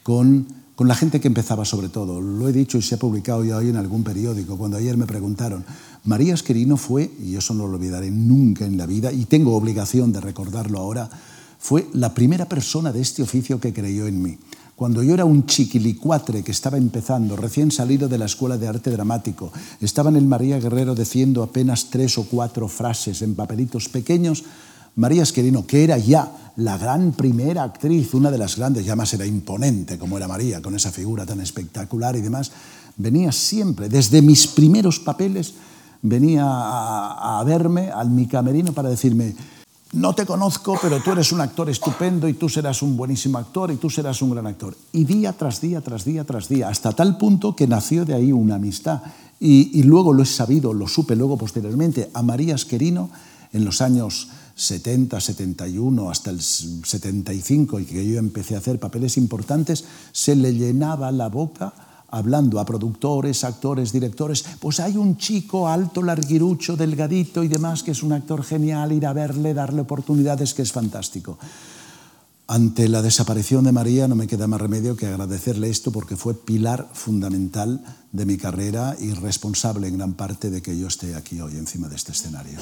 con 0.04 0.46
con 0.76 0.86
la 0.86 0.94
gente 0.94 1.20
que 1.20 1.26
empezaba 1.26 1.64
sobre 1.64 1.88
todo. 1.88 2.20
Lo 2.20 2.48
he 2.48 2.52
dicho 2.52 2.78
y 2.78 2.82
se 2.82 2.94
ha 2.94 2.98
publicado 2.98 3.42
ya 3.42 3.56
hoy 3.56 3.70
en 3.70 3.76
algún 3.76 4.04
periódico, 4.04 4.56
cuando 4.56 4.76
ayer 4.76 4.96
me 4.96 5.06
preguntaron, 5.06 5.64
María 6.04 6.34
Esquerino 6.34 6.76
fue, 6.76 7.10
y 7.24 7.34
eso 7.34 7.54
no 7.54 7.66
lo 7.66 7.74
olvidaré 7.74 8.10
nunca 8.10 8.66
en 8.66 8.76
la 8.76 8.86
vida, 8.86 9.10
y 9.10 9.24
tengo 9.24 9.56
obligación 9.56 10.12
de 10.12 10.20
recordarlo 10.20 10.78
ahora, 10.78 11.08
fue 11.58 11.88
la 11.94 12.12
primera 12.14 12.46
persona 12.46 12.92
de 12.92 13.00
este 13.00 13.22
oficio 13.22 13.58
que 13.58 13.72
creyó 13.72 14.06
en 14.06 14.22
mí. 14.22 14.38
Cuando 14.76 15.02
yo 15.02 15.14
era 15.14 15.24
un 15.24 15.46
chiquilicuatre 15.46 16.44
que 16.44 16.52
estaba 16.52 16.76
empezando, 16.76 17.34
recién 17.34 17.70
salido 17.70 18.08
de 18.08 18.18
la 18.18 18.26
escuela 18.26 18.58
de 18.58 18.68
arte 18.68 18.90
dramático, 18.90 19.50
estaba 19.80 20.10
en 20.10 20.16
el 20.16 20.26
María 20.26 20.60
Guerrero 20.60 20.94
diciendo 20.94 21.42
apenas 21.42 21.88
tres 21.88 22.18
o 22.18 22.24
cuatro 22.24 22.68
frases 22.68 23.22
en 23.22 23.34
papelitos 23.34 23.88
pequeños, 23.88 24.44
María 24.96 25.22
Esquerino, 25.22 25.66
que 25.66 25.84
era 25.84 25.98
ya 25.98 26.52
la 26.56 26.78
gran 26.78 27.12
primera 27.12 27.62
actriz, 27.62 28.14
una 28.14 28.30
de 28.30 28.38
las 28.38 28.56
grandes, 28.56 28.84
ya 28.84 28.96
más 28.96 29.12
era 29.12 29.26
imponente 29.26 29.98
como 29.98 30.16
era 30.16 30.26
María, 30.26 30.62
con 30.62 30.74
esa 30.74 30.90
figura 30.90 31.26
tan 31.26 31.40
espectacular 31.40 32.16
y 32.16 32.22
demás, 32.22 32.50
venía 32.96 33.30
siempre, 33.30 33.90
desde 33.90 34.22
mis 34.22 34.46
primeros 34.46 34.98
papeles, 34.98 35.52
venía 36.00 36.44
a, 36.46 37.42
verme 37.44 37.90
al 37.90 38.08
mi 38.08 38.26
camerino 38.26 38.72
para 38.72 38.88
decirme, 38.88 39.36
no 39.92 40.14
te 40.14 40.24
conozco, 40.24 40.78
pero 40.80 41.02
tú 41.02 41.12
eres 41.12 41.30
un 41.30 41.42
actor 41.42 41.68
estupendo 41.68 42.26
y 42.26 42.34
tú 42.34 42.48
serás 42.48 42.80
un 42.80 42.96
buenísimo 42.96 43.36
actor 43.36 43.70
y 43.70 43.76
tú 43.76 43.90
serás 43.90 44.22
un 44.22 44.30
gran 44.30 44.46
actor. 44.46 44.74
Y 44.92 45.04
día 45.04 45.34
tras 45.34 45.60
día, 45.60 45.82
tras 45.82 46.06
día, 46.06 46.24
tras 46.24 46.48
día, 46.48 46.68
hasta 46.68 46.92
tal 46.92 47.18
punto 47.18 47.54
que 47.54 47.66
nació 47.66 48.04
de 48.04 48.14
ahí 48.14 48.32
una 48.32 48.56
amistad. 48.56 49.02
Y, 49.38 49.78
y 49.78 49.82
luego 49.82 50.12
lo 50.12 50.22
he 50.22 50.26
sabido, 50.26 50.72
lo 50.72 50.88
supe 50.88 51.14
luego 51.16 51.36
posteriormente, 51.36 52.10
a 52.14 52.22
María 52.22 52.54
Esquerino 52.54 53.10
en 53.52 53.64
los 53.64 53.80
años 53.80 54.28
70, 54.56 55.20
71 55.20 56.10
hasta 56.10 56.30
el 56.30 56.40
75 56.40 57.78
y 57.78 57.84
que 57.84 58.10
yo 58.10 58.18
empecé 58.18 58.54
a 58.54 58.58
hacer 58.58 58.80
papeles 58.80 59.18
importantes, 59.18 59.84
se 60.12 60.34
le 60.34 60.54
llenaba 60.54 61.12
la 61.12 61.28
boca 61.28 61.74
hablando 62.08 62.58
a 62.58 62.64
productores, 62.64 63.44
actores, 63.44 63.92
directores, 63.92 64.44
pues 64.58 64.80
hay 64.80 64.96
un 64.96 65.18
chico 65.18 65.68
alto, 65.68 66.02
larguirucho, 66.02 66.76
delgadito 66.76 67.42
y 67.42 67.48
demás, 67.48 67.82
que 67.82 67.90
es 67.90 68.02
un 68.02 68.12
actor 68.12 68.42
genial, 68.42 68.92
ir 68.92 69.06
a 69.06 69.12
verle, 69.12 69.52
darle 69.52 69.82
oportunidades, 69.82 70.54
que 70.54 70.62
es 70.62 70.72
fantástico. 70.72 71.38
Ante 72.48 72.88
la 72.88 73.02
desaparición 73.02 73.64
de 73.64 73.72
María 73.72 74.06
no 74.06 74.14
me 74.14 74.28
queda 74.28 74.46
más 74.46 74.60
remedio 74.60 74.96
que 74.96 75.06
agradecerle 75.06 75.68
esto 75.68 75.90
porque 75.90 76.16
fue 76.16 76.32
pilar 76.32 76.88
fundamental 76.94 77.84
de 78.12 78.24
mi 78.24 78.36
carrera 78.36 78.96
y 78.98 79.12
responsable 79.12 79.88
en 79.88 79.98
gran 79.98 80.14
parte 80.14 80.48
de 80.48 80.62
que 80.62 80.78
yo 80.78 80.86
esté 80.86 81.16
aquí 81.16 81.40
hoy 81.40 81.56
encima 81.56 81.88
de 81.88 81.96
este 81.96 82.12
escenario. 82.12 82.58